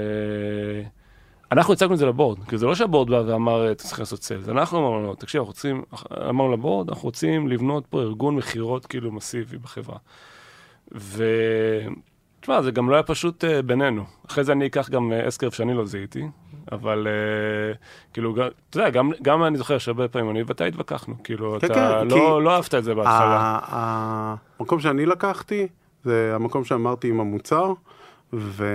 אנחנו 1.52 1.74
הצגנו 1.74 1.94
את 1.94 2.00
זה 2.00 2.06
לבורד, 2.06 2.44
כי 2.44 2.58
זה 2.58 2.66
לא 2.66 2.76
שהבורד 2.76 3.10
בא 3.10 3.24
ואמר, 3.28 3.72
אתה 3.72 3.84
צריך 3.84 4.00
לעשות 4.00 4.24
סיילס, 4.24 4.50
אנחנו 4.50 4.78
אמרנו 4.78 5.04
לו, 5.06 5.16
תקשיב, 5.16 5.42
אנחנו 5.42 5.52
רוצים, 5.52 5.84
אמרנו 6.30 6.54
לבורד, 6.54 6.90
אנחנו 6.90 7.04
רוצים 7.04 7.48
לבנות 7.48 7.88
פה 7.88 8.02
ארגון 8.02 8.36
מכירות 8.36 8.86
כאילו 8.86 9.12
מסיבי 9.12 9.58
בחברה. 9.58 9.98
ו... 10.96 11.24
תשמע, 12.44 12.62
זה 12.62 12.72
גם 12.72 12.90
לא 12.90 12.96
היה 12.96 13.04
פשוט 13.04 13.44
uh, 13.44 13.62
בינינו. 13.62 14.04
אחרי 14.28 14.44
זה 14.44 14.52
אני 14.52 14.66
אקח 14.66 14.90
גם 14.90 15.12
uh, 15.12 15.28
אסקרף 15.28 15.54
שאני 15.54 15.74
לא 15.74 15.86
זיהיתי, 15.86 16.24
אבל 16.72 17.08
uh, 17.08 17.78
כאילו, 18.14 18.36
אתה 18.70 18.78
יודע, 18.78 18.90
גם, 18.90 19.12
גם 19.22 19.44
אני 19.44 19.58
זוכר 19.58 19.78
שהרבה 19.78 20.08
פעמים 20.08 20.30
אני 20.30 20.44
ואתה 20.44 20.66
התווכחנו, 20.66 21.16
כאילו, 21.24 21.58
כן, 21.62 21.68
אתה 21.68 21.74
כן, 21.74 22.08
לא, 22.08 22.44
לא 22.44 22.56
אהבת 22.56 22.76
את 22.76 22.84
זה 22.84 22.96
בהתחלה. 22.96 23.60
המקום 24.60 24.80
שאני 24.80 25.06
לקחתי, 25.06 25.68
זה 26.04 26.32
המקום 26.36 26.64
שאמרתי 26.64 27.10
עם 27.10 27.20
המוצר, 27.20 27.74
ו... 28.34 28.66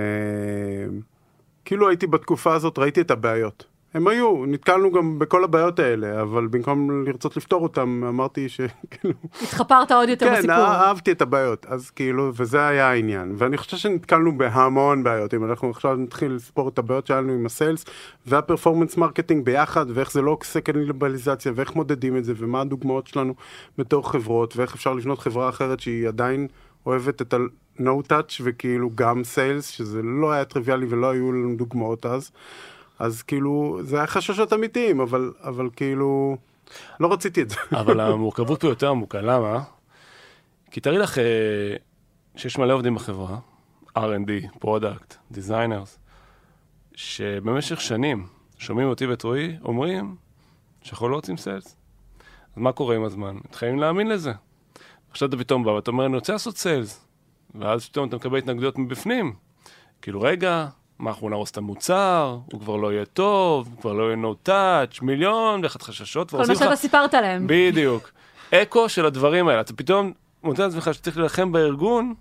כאילו 1.65 1.89
הייתי 1.89 2.07
בתקופה 2.07 2.53
הזאת, 2.53 2.79
ראיתי 2.79 3.01
את 3.01 3.11
הבעיות. 3.11 3.65
הם 3.93 4.07
היו, 4.07 4.45
נתקלנו 4.45 4.91
גם 4.91 5.19
בכל 5.19 5.43
הבעיות 5.43 5.79
האלה, 5.79 6.21
אבל 6.21 6.47
במקום 6.47 7.05
לרצות 7.05 7.37
לפתור 7.37 7.63
אותם, 7.63 8.03
אמרתי 8.09 8.49
שכאילו... 8.49 9.13
התחפרת 9.41 9.91
עוד 9.91 10.09
יותר 10.09 10.25
כן, 10.25 10.33
בסיפור. 10.33 10.55
כן, 10.55 10.61
אהבתי 10.61 11.11
את 11.11 11.21
הבעיות, 11.21 11.65
אז 11.69 11.89
כאילו, 11.89 12.31
וזה 12.35 12.67
היה 12.67 12.89
העניין. 12.89 13.35
ואני 13.37 13.57
חושב 13.57 13.77
שנתקלנו 13.77 14.37
בהמון 14.37 15.03
בעיות, 15.03 15.33
אם 15.33 15.45
אנחנו 15.45 15.69
עכשיו 15.69 15.95
נתחיל 15.95 16.31
לספור 16.31 16.69
את 16.69 16.79
הבעיות 16.79 17.07
שלנו 17.07 17.33
עם 17.33 17.45
ה 17.45 17.51
sales, 17.51 17.85
וה 18.25 18.36
performance 18.36 18.97
marketing 18.97 19.45
ביחד, 19.45 19.85
ואיך 19.93 20.11
זה 20.11 20.21
לא 20.21 20.37
עושה 20.41 20.61
קניבליזציה, 20.61 21.51
ואיך 21.55 21.75
מודדים 21.75 22.17
את 22.17 22.25
זה, 22.25 22.33
ומה 22.37 22.61
הדוגמאות 22.61 23.07
שלנו 23.07 23.33
בתור 23.77 24.11
חברות, 24.11 24.57
ואיך 24.57 24.75
אפשר 24.75 24.93
לבנות 24.93 25.19
חברה 25.19 25.49
אחרת 25.49 25.79
שהיא 25.79 26.07
עדיין 26.07 26.47
אוהבת 26.85 27.21
את 27.21 27.33
ה... 27.33 27.37
no 27.79 28.11
touch 28.11 28.41
וכאילו 28.43 28.89
גם 28.95 29.23
sales, 29.23 29.67
שזה 29.67 30.01
לא 30.03 30.31
היה 30.31 30.45
טריוויאלי 30.45 30.85
ולא 30.89 31.09
היו 31.09 31.31
לנו 31.31 31.55
דוגמאות 31.55 32.05
אז. 32.05 32.31
אז 32.99 33.21
כאילו, 33.21 33.79
זה 33.83 33.97
היה 33.97 34.07
חששות 34.07 34.53
אמיתיים, 34.53 34.99
אבל, 34.99 35.33
אבל 35.43 35.69
כאילו, 35.75 36.37
לא 36.99 37.13
רציתי 37.13 37.41
את 37.41 37.49
זה. 37.49 37.55
אבל 37.81 37.99
המורכבות 37.99 38.61
פה 38.61 38.67
יותר 38.67 38.89
עמוקה, 38.89 39.21
למה? 39.21 39.63
כי 40.71 40.79
תראי 40.79 40.97
לך 40.97 41.17
אה, 41.17 41.23
שיש 42.35 42.57
מלא 42.57 42.73
עובדים 42.73 42.95
בחברה, 42.95 43.37
R&D, 43.97 44.59
product, 44.59 45.15
designers, 45.31 45.99
שבמשך 46.95 47.81
שנים 47.81 48.27
שומעים 48.57 48.87
אותי 48.87 49.05
ואת 49.05 49.23
רועי 49.23 49.57
אומרים 49.63 50.15
שאנחנו 50.81 51.09
לא 51.09 51.15
רוצים 51.15 51.37
sales. 51.37 51.75
אז 52.55 52.61
מה 52.61 52.71
קורה 52.71 52.95
עם 52.95 53.03
הזמן? 53.03 53.35
מתחילים 53.35 53.79
להאמין 53.79 54.07
לזה. 54.07 54.31
עכשיו 55.11 55.29
אתה 55.29 55.37
פתאום 55.37 55.63
בא 55.63 55.69
ואתה 55.69 55.91
אומר, 55.91 56.05
אני 56.05 56.15
רוצה 56.15 56.33
לעשות 56.33 56.57
סיילס. 56.57 57.05
ואז 57.55 57.89
פתאום 57.89 58.07
אתה 58.07 58.15
מקבל 58.15 58.37
התנגדויות 58.37 58.77
מבפנים. 58.77 59.33
כאילו, 60.01 60.21
רגע, 60.21 60.67
מה, 60.99 61.09
אנחנו 61.09 61.29
נהרוס 61.29 61.51
את 61.51 61.57
המוצר, 61.57 62.37
הוא 62.51 62.61
כבר 62.61 62.75
לא 62.75 62.93
יהיה 62.93 63.05
טוב, 63.05 63.69
כבר 63.81 63.93
לא 63.93 64.03
יהיה 64.03 64.17
no 64.23 64.47
touch, 64.49 64.99
מיליון 65.01 65.63
ואחת 65.63 65.81
חששות. 65.81 66.31
כל 66.31 66.37
מה 66.47 66.55
שאתה 66.55 66.75
סיפרת 66.75 67.13
להם. 67.13 67.47
בדיוק. 67.47 68.11
אקו 68.51 68.89
של 68.89 69.05
הדברים 69.05 69.47
האלה. 69.47 69.61
אתה 69.61 69.73
פתאום 69.73 70.11
מוצא 70.43 70.63
לעצמך 70.63 70.93
שצריך 70.93 71.17
להילחם 71.17 71.51
בארגון 71.51 72.13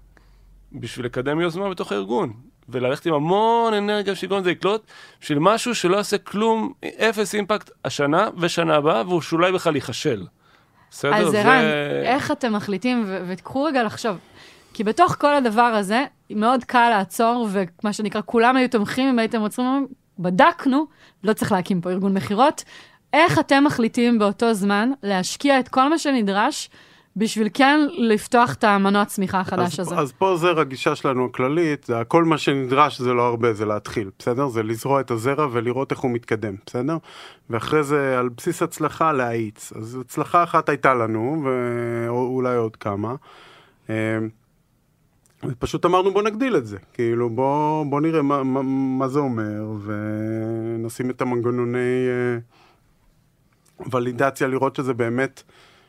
בשביל 0.72 1.06
לקדם 1.06 1.40
יוזמה 1.40 1.70
בתוך 1.70 1.92
הארגון. 1.92 2.32
וללכת 2.68 3.06
עם 3.06 3.14
המון 3.14 3.74
אנרגיה 3.74 4.12
ושיגעון 4.12 4.44
זה 4.44 4.50
יקלוט, 4.50 4.82
בשביל 5.20 5.38
משהו 5.38 5.74
שלא 5.74 5.96
יעשה 5.96 6.18
כלום, 6.18 6.72
אפס 6.84 7.34
אימפקט 7.34 7.70
השנה 7.84 8.28
ושנה 8.38 8.74
הבאה, 8.74 9.02
והוא 9.06 9.20
שאולי 9.20 9.52
בכלל 9.52 9.74
ייכשל. 9.74 10.26
בסדר? 10.90 11.14
אז 11.14 11.34
ערן, 11.34 11.62
איך 12.04 12.30
אתם 12.30 12.52
מחליטים, 12.52 13.04
ותקחו 13.28 13.64
רגע 13.64 13.82
לחשוב, 13.82 14.18
כי 14.78 14.84
בתוך 14.84 15.16
כל 15.20 15.34
הדבר 15.34 15.62
הזה, 15.62 16.04
מאוד 16.30 16.64
קל 16.64 16.88
לעצור, 16.90 17.48
ומה 17.50 17.92
שנקרא, 17.92 18.20
כולם 18.24 18.56
היו 18.56 18.68
תומכים, 18.68 19.08
אם 19.08 19.18
הייתם 19.18 19.40
עוצרים, 19.40 19.86
בדקנו, 20.18 20.86
לא 21.24 21.32
צריך 21.32 21.52
להקים 21.52 21.80
פה 21.80 21.90
ארגון 21.90 22.14
מכירות, 22.14 22.64
איך 23.12 23.38
אתם 23.38 23.64
מחליטים 23.64 24.18
באותו 24.18 24.54
זמן 24.54 24.90
להשקיע 25.02 25.60
את 25.60 25.68
כל 25.68 25.90
מה 25.90 25.98
שנדרש 25.98 26.70
בשביל 27.16 27.48
כן 27.54 27.80
לפתוח 27.92 28.54
את 28.54 28.64
המנוע 28.64 29.04
צמיחה 29.04 29.40
החדש 29.40 29.80
אז, 29.80 29.86
הזה. 29.86 29.96
אז 29.96 30.12
פה 30.12 30.36
זה 30.36 30.50
רגישה 30.50 30.96
שלנו 30.96 31.26
הכללית, 31.26 31.84
זה 31.84 31.94
כל 32.08 32.24
מה 32.24 32.38
שנדרש 32.38 33.00
זה 33.00 33.12
לא 33.12 33.22
הרבה, 33.26 33.52
זה 33.52 33.64
להתחיל, 33.64 34.10
בסדר? 34.18 34.48
זה 34.48 34.62
לזרוע 34.62 35.00
את 35.00 35.10
הזרע 35.10 35.46
ולראות 35.52 35.90
איך 35.90 36.00
הוא 36.00 36.10
מתקדם, 36.10 36.54
בסדר? 36.66 36.96
ואחרי 37.50 37.82
זה 37.82 38.18
על 38.18 38.28
בסיס 38.28 38.62
הצלחה 38.62 39.12
להאיץ. 39.12 39.72
אז 39.76 39.98
הצלחה 40.00 40.42
אחת 40.42 40.68
הייתה 40.68 40.94
לנו, 40.94 41.44
ואולי 41.44 42.56
עוד 42.56 42.76
כמה. 42.76 43.14
פשוט 45.58 45.84
אמרנו 45.84 46.12
בוא 46.12 46.22
נגדיל 46.22 46.56
את 46.56 46.66
זה, 46.66 46.78
כאילו 46.92 47.30
בוא, 47.30 47.84
בוא 47.86 48.00
נראה 48.00 48.22
מה, 48.22 48.42
מה, 48.42 48.62
מה 48.98 49.08
זה 49.08 49.18
אומר 49.18 49.72
ונשים 49.84 51.10
את 51.10 51.20
המנגנוני 51.20 52.08
אה, 52.08 52.38
ולידציה 53.90 54.48
לראות 54.48 54.76
שזה 54.76 54.94
באמת 54.94 55.42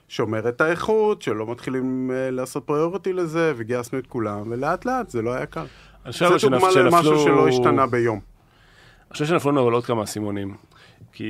שומר 0.09 0.49
את 0.49 0.61
האיכות, 0.61 1.21
שלא 1.21 1.51
מתחילים 1.51 2.11
uh, 2.11 2.31
לעשות 2.31 2.63
פריוריטי 2.63 3.13
לזה, 3.13 3.53
וגייסנו 3.55 3.99
את 3.99 4.07
כולם, 4.07 4.51
ולאט 4.51 4.85
לאט 4.85 5.09
זה 5.09 5.21
לא 5.21 5.33
היה 5.33 5.45
קל. 5.45 5.65
זו 6.09 6.37
דוגמה 6.41 6.71
שנפלו... 6.71 6.83
למשהו 6.83 7.19
שלא 7.19 7.47
השתנה 7.47 7.87
ביום. 7.87 8.19
אני 8.19 9.13
חושב 9.13 9.25
שנפלו 9.25 9.51
לנו 9.51 9.61
עוד 9.61 9.85
כמה 9.85 10.03
אסימונים, 10.03 10.55
כי... 11.11 11.25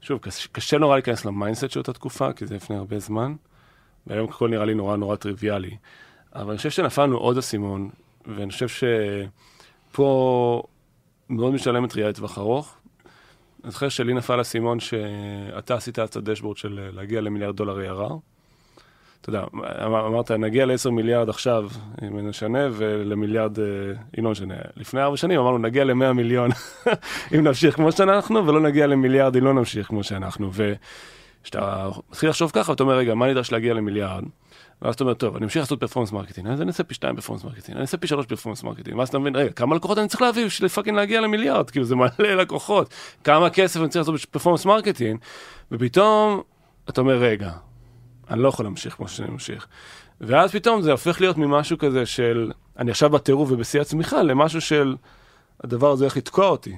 שוב, 0.00 0.18
קשה, 0.18 0.48
קשה 0.52 0.78
נורא 0.78 0.96
להיכנס 0.96 1.24
ל 1.24 1.30
mindset 1.30 1.70
של 1.70 1.80
אותה 1.80 1.92
תקופה, 1.92 2.32
כי 2.32 2.46
זה 2.46 2.54
לפני 2.54 2.76
הרבה 2.76 2.98
זמן, 2.98 3.34
והיום 4.06 4.28
הכל 4.28 4.48
נראה 4.48 4.64
לי 4.64 4.74
נורא 4.74 4.96
נורא 4.96 5.16
טריוויאלי. 5.16 5.76
אבל 6.34 6.50
אני 6.50 6.56
חושב 6.56 6.70
שנפל 6.70 6.99
לנו 6.99 7.16
עוד 7.16 7.38
אסימון, 7.38 7.90
ואני 8.26 8.50
חושב 8.50 8.66
שפה 9.90 10.62
מאוד 11.30 11.52
משלמת 11.52 11.94
ראייה 11.96 12.08
לטווח 12.08 12.38
ארוך, 12.38 12.76
אני 13.64 13.72
זוכר 13.72 13.88
שלי 13.88 14.14
נפל 14.14 14.38
האסימון 14.38 14.80
שאתה 14.80 15.74
עשית 15.74 15.98
את 15.98 16.16
ה 16.16 16.20
dashboard 16.20 16.56
של 16.56 16.90
להגיע 16.92 17.20
למיליארד 17.20 17.56
דולר 17.56 17.76
ARR. 17.76 18.14
אתה 19.20 19.28
יודע, 19.28 19.44
אמר, 19.86 20.06
אמרת, 20.06 20.30
נגיע 20.30 20.66
ל-10 20.66 20.90
מיליארד 20.90 21.28
עכשיו, 21.28 21.68
אם 22.02 22.28
נשנה, 22.28 22.58
ולמיליארד, 22.72 23.58
אה, 23.58 23.64
אם 24.18 24.24
לא 24.24 24.30
נשנה. 24.30 24.54
לפני 24.76 25.02
ארבע 25.02 25.16
שנים 25.16 25.40
אמרנו, 25.40 25.58
נגיע 25.58 25.84
ל-100 25.84 26.12
מיליון 26.12 26.50
אם 27.34 27.44
נמשיך 27.44 27.74
כמו 27.74 27.92
שאנחנו, 27.92 28.46
ולא 28.46 28.60
נגיע 28.60 28.86
למיליארד 28.86 29.36
אם 29.36 29.44
לא 29.44 29.54
נמשיך 29.54 29.86
כמו 29.86 30.04
שאנחנו. 30.04 30.50
וכשאתה 30.52 31.88
מתחיל 32.10 32.28
לחשוב 32.28 32.50
ככה, 32.54 32.72
אתה 32.72 32.82
אומר, 32.82 32.96
רגע, 32.96 33.14
מה 33.14 33.26
נדרש 33.26 33.52
להגיע 33.52 33.74
למיליארד? 33.74 34.24
ואז 34.84 34.94
אתה 34.94 35.04
אומר, 35.04 35.14
טוב, 35.14 35.36
אני 35.36 35.44
אמשיך 35.44 35.62
לעשות 35.62 35.80
performance 35.80 36.12
marketing, 36.12 36.48
אז 36.48 36.60
אני 36.60 36.68
אעשה 36.68 36.84
פי 36.84 36.94
2 36.94 37.14
performance 37.14 37.44
marketing, 37.44 37.76
אני 37.76 37.82
אעשה 37.82 37.96
פי 37.96 38.06
3 38.06 38.26
performance 38.26 38.62
marketing, 38.62 38.98
ואז 38.98 39.08
אתה 39.08 39.18
מבין, 39.18 39.36
רגע, 39.36 39.52
כמה 39.52 39.76
לקוחות 39.76 39.98
אני 39.98 40.08
צריך 40.08 40.22
להביא 40.22 40.46
בשביל 40.46 40.68
fucking 40.68 40.96
להגיע 40.96 41.20
למיליארד, 41.20 41.70
כאילו 41.70 41.84
זה 41.84 41.96
מלא 41.96 42.34
לקוחות, 42.42 42.94
כמה 43.24 43.50
כסף 43.50 43.80
אני 43.80 43.88
צריך 43.88 44.08
לעשות 44.08 44.28
ב 44.28 44.31
performance 44.31 44.64
marketing, 44.64 45.20
ופתאום 45.72 46.42
אתה 46.88 47.00
אומר, 47.00 47.14
רגע, 47.14 47.50
אני 48.30 48.42
לא 48.42 48.48
יכול 48.48 48.66
להמשיך 48.66 48.94
כמו 48.94 49.08
שאני 49.08 49.30
ממשיך. 49.30 49.66
ואז 50.20 50.52
פתאום 50.52 50.82
זה 50.82 50.90
הופך 50.90 51.20
להיות 51.20 51.36
ממשהו 51.38 51.78
כזה 51.78 52.06
של, 52.06 52.52
אני 52.78 52.90
עכשיו 52.90 53.10
בטירוף 53.10 53.50
ובשיא 53.52 53.80
הצמיחה, 53.80 54.22
למשהו 54.22 54.60
של, 54.60 54.96
הדבר 55.64 55.90
הזה 55.90 56.04
הולך 56.04 56.16
לתקוע 56.16 56.48
אותי. 56.48 56.76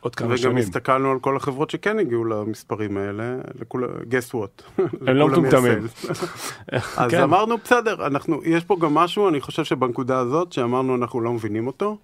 עוד 0.00 0.14
כמה 0.14 0.36
שנים. 0.36 0.50
וגם 0.50 0.58
הסתכלנו 0.58 1.10
על 1.10 1.18
כל 1.18 1.36
החברות 1.36 1.70
שכן 1.70 1.98
הגיעו 1.98 2.24
למספרים 2.24 2.96
האלה, 2.96 3.36
לכול, 3.60 4.00
guess 4.10 4.34
what. 4.34 4.62
הם 5.06 5.16
לא 5.16 5.28
מטומטמים. 5.28 5.78
אז 6.96 7.10
כן. 7.10 7.22
אמרנו, 7.22 7.58
בסדר, 7.64 8.06
אנחנו, 8.06 8.40
יש 8.44 8.64
פה 8.64 8.76
גם 8.80 8.94
משהו, 8.94 9.28
אני 9.28 9.40
חושב 9.40 9.64
שבנקודה 9.64 10.18
הזאת, 10.18 10.52
שאמרנו 10.52 10.94
אנחנו 10.96 11.20
לא 11.20 11.32
מבינים 11.32 11.66
אותו, 11.66 11.96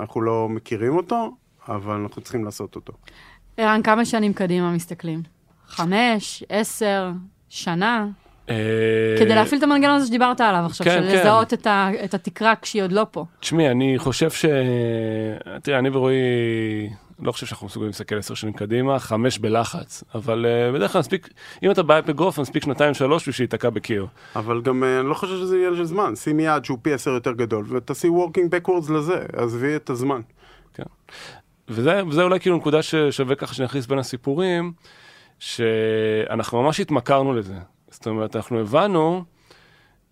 אנחנו 0.00 0.20
לא 0.22 0.48
מכירים 0.48 0.96
אותו, 0.96 1.30
אבל 1.68 1.94
אנחנו 1.94 2.22
צריכים 2.22 2.44
לעשות 2.44 2.76
אותו. 2.76 2.92
ערן, 3.56 3.82
כמה 3.82 4.04
שנים 4.04 4.32
קדימה 4.32 4.72
מסתכלים? 4.72 5.22
חמש, 5.68 6.44
עשר, 6.48 7.10
שנה? 7.48 8.06
אה, 8.50 8.54
כדי 9.18 9.34
להפעיל 9.34 9.58
את 9.58 9.62
המנגנון 9.62 9.94
הזה 9.96 10.06
שדיברת 10.06 10.40
עליו 10.40 10.62
עכשיו, 10.66 10.86
כן, 10.86 11.02
של 11.02 11.08
כן. 11.10 11.20
לזהות 11.20 11.52
את 11.54 11.66
ה- 11.66 11.88
את 12.04 12.14
התקרה 12.14 12.54
כשהיא 12.62 12.82
עוד 12.82 12.92
לא 12.92 13.06
פה. 13.10 13.24
תשמעי, 13.40 13.70
אני 13.70 13.94
חושב 13.98 14.30
ש... 14.30 14.44
תראה, 15.62 15.78
אני 15.78 15.88
ורועי, 15.88 16.16
לא 17.18 17.32
חושב 17.32 17.46
שאנחנו 17.46 17.66
מסוגלים 17.66 17.88
להסתכל 17.90 18.18
עשר 18.18 18.34
שנים 18.34 18.52
קדימה, 18.52 18.98
חמש 18.98 19.38
בלחץ, 19.38 20.04
אבל 20.14 20.46
uh, 20.46 20.74
בדרך 20.74 20.92
כלל 20.92 20.98
מספיק, 20.98 21.28
אם 21.62 21.70
אתה 21.70 21.82
באפגרוף, 21.82 22.38
מספיק 22.38 22.64
שנתיים 22.64 22.94
שלוש 22.94 23.28
בשביל 23.28 23.44
להיתקע 23.44 23.70
בקיר. 23.70 24.06
אבל 24.36 24.62
גם 24.62 24.84
אה, 24.84 25.00
אני 25.00 25.08
לא 25.08 25.14
חושב 25.14 25.36
שזה 25.36 25.56
עניין 25.56 25.76
של 25.76 25.84
זמן, 25.84 26.16
שימי 26.16 26.42
יעד 26.42 26.64
שהוא 26.64 26.78
פי 26.82 26.92
עשר 26.92 27.10
יותר 27.10 27.32
גדול, 27.32 27.66
ותעשי 27.68 28.08
working 28.08 28.66
backwards 28.66 28.92
לזה, 28.92 29.24
עזבי 29.32 29.76
את 29.76 29.90
הזמן. 29.90 30.20
כן. 30.74 30.82
וזה, 31.68 32.06
וזה 32.06 32.22
אולי 32.22 32.40
כאילו 32.40 32.56
נקודה 32.56 32.82
ששווה 32.82 33.34
ככה 33.34 33.54
שנכניס 33.54 33.86
בין 33.86 33.98
הסיפורים, 33.98 34.72
שאנחנו 35.38 36.62
ממש 36.62 36.80
התמכרנו 36.80 37.34
לזה. 37.34 37.54
זאת 37.90 38.06
אומרת, 38.06 38.36
אנחנו 38.36 38.60
הבנו 38.60 39.24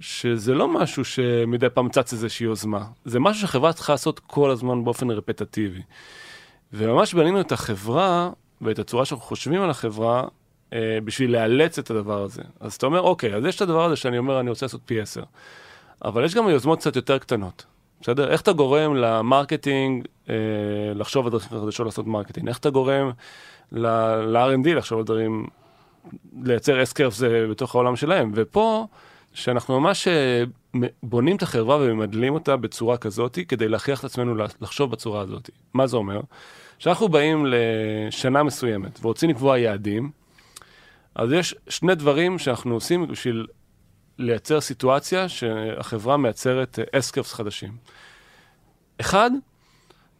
שזה 0.01 0.55
לא 0.55 0.69
משהו 0.69 1.05
שמדי 1.05 1.69
פעם 1.71 1.89
צץ 1.89 2.13
איזושהי 2.13 2.45
יוזמה, 2.45 2.85
זה 3.05 3.21
משהו 3.21 3.41
שהחברה 3.41 3.73
צריכה 3.73 3.93
לעשות 3.93 4.19
כל 4.19 4.51
הזמן 4.51 4.85
באופן 4.85 5.11
רפטטיבי. 5.11 5.83
וממש 6.73 7.15
בנינו 7.15 7.41
את 7.41 7.53
החברה 7.53 8.31
ואת 8.61 8.79
הצורה 8.79 9.05
שאנחנו 9.05 9.27
חושבים 9.27 9.63
על 9.63 9.71
החברה 9.71 10.25
אה, 10.73 10.99
בשביל 11.05 11.33
לאלץ 11.33 11.79
את 11.79 11.91
הדבר 11.91 12.23
הזה. 12.23 12.43
אז 12.61 12.75
אתה 12.75 12.87
אומר, 12.87 13.01
אוקיי, 13.01 13.35
אז 13.35 13.45
יש 13.45 13.57
את 13.57 13.61
הדבר 13.61 13.85
הזה 13.85 13.97
שאני 13.97 14.19
אומר, 14.19 14.41
אני 14.41 14.51
רוצה 14.51 14.67
לעשות 14.67 14.81
פי 14.85 15.01
עשר. 15.01 15.23
אבל 16.05 16.25
יש 16.25 16.35
גם 16.35 16.49
יוזמות 16.49 16.79
קצת 16.79 16.97
יותר 16.97 17.19
קטנות, 17.19 17.65
בסדר? 18.01 18.31
איך 18.31 18.41
אתה 18.41 18.53
גורם 18.53 18.97
ל 18.97 19.08
marketing 19.08 20.07
אה, 20.31 20.35
לחשוב 20.95 21.27
על 21.27 21.33
דרכים 21.33 21.61
חדשות 21.61 21.87
לעשות 21.87 22.07
marketing? 22.07 22.49
איך 22.49 22.59
אתה 22.59 22.71
גורם 22.71 23.11
ל-R&D 23.73 24.69
לחשוב 24.69 24.99
על 24.99 25.05
דברים, 25.05 25.47
לייצר 26.43 26.83
S-curves 26.83 27.23
בתוך 27.51 27.75
העולם 27.75 27.97
שלהם? 27.97 28.33
ופה, 28.35 28.87
שאנחנו 29.35 29.81
ממש 29.81 30.09
אה, 30.09 30.45
בונים 31.03 31.37
את 31.37 31.43
החברה 31.43 31.77
וממדלים 31.77 32.35
אותה 32.35 32.57
בצורה 32.57 32.97
כזאת, 32.97 33.39
כדי 33.49 33.69
להכריח 33.69 34.01
את 34.01 34.05
עצמנו 34.05 34.35
לחשוב 34.61 34.91
בצורה 34.91 35.21
הזאת. 35.21 35.51
מה 35.75 35.87
זה 35.87 35.97
אומר? 35.97 36.21
כשאנחנו 36.83 37.09
באים 37.09 37.47
לשנה 37.47 38.43
מסוימת 38.43 38.99
ורוצים 39.03 39.31
לקבוע 39.31 39.59
יעדים, 39.59 40.11
אז 41.15 41.33
יש 41.33 41.55
שני 41.69 41.95
דברים 41.95 42.39
שאנחנו 42.39 42.75
עושים 42.75 43.09
בשביל 43.09 43.47
לייצר 44.19 44.61
סיטואציה 44.61 45.29
שהחברה 45.29 46.17
מייצרת 46.17 46.79
S-curves 46.93 47.33
חדשים. 47.33 47.73
אחד, 49.01 49.31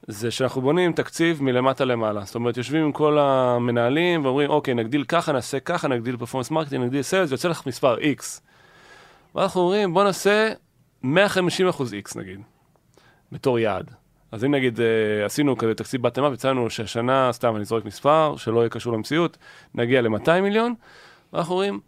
זה 0.07 0.31
שאנחנו 0.31 0.61
בונים 0.61 0.93
תקציב 0.93 1.43
מלמטה 1.43 1.85
למעלה. 1.85 2.25
זאת 2.25 2.35
אומרת, 2.35 2.57
יושבים 2.57 2.85
עם 2.85 2.93
כל 2.93 3.19
המנהלים 3.19 4.25
ואומרים, 4.25 4.51
אוקיי, 4.51 4.75
נגדיל 4.75 5.05
ככה, 5.05 5.33
נעשה 5.33 5.61
ככה, 5.61 5.89
נגדיל 5.89 6.17
performance 6.17 6.51
marketing, 6.51 6.85
נגדיל 6.85 7.03
sales, 7.03 7.31
ויוצא 7.31 7.49
לך 7.49 7.67
מספר 7.67 7.97
X. 7.97 8.41
ואנחנו 9.35 9.61
אומרים, 9.61 9.95
בוא 9.95 10.05
נעשה 10.05 10.53
150 11.03 11.69
אחוז 11.69 11.93
X 11.93 12.19
נגיד, 12.19 12.41
בתור 13.33 13.59
יעד. 13.59 14.02
אז 14.33 14.45
אם 14.45 14.55
נגיד 14.55 14.81
אה, 14.81 15.25
עשינו 15.25 15.57
כזה 15.57 15.75
תקציב 15.75 16.03
bottom-up, 16.03 16.31
יצאנו 16.35 16.71
שהשנה, 16.71 17.33
סתם 17.33 17.57
אני 17.57 17.65
זורק 17.65 17.85
מספר, 17.85 18.35
שלא 18.37 18.61
יהיה 18.61 18.69
קשור 18.69 18.93
למציאות, 18.93 19.39
נגיע 19.75 20.03
ל-200 20.03 20.41
מיליון, 20.43 20.75
ואנחנו 21.33 21.55
אומרים, 21.55 21.81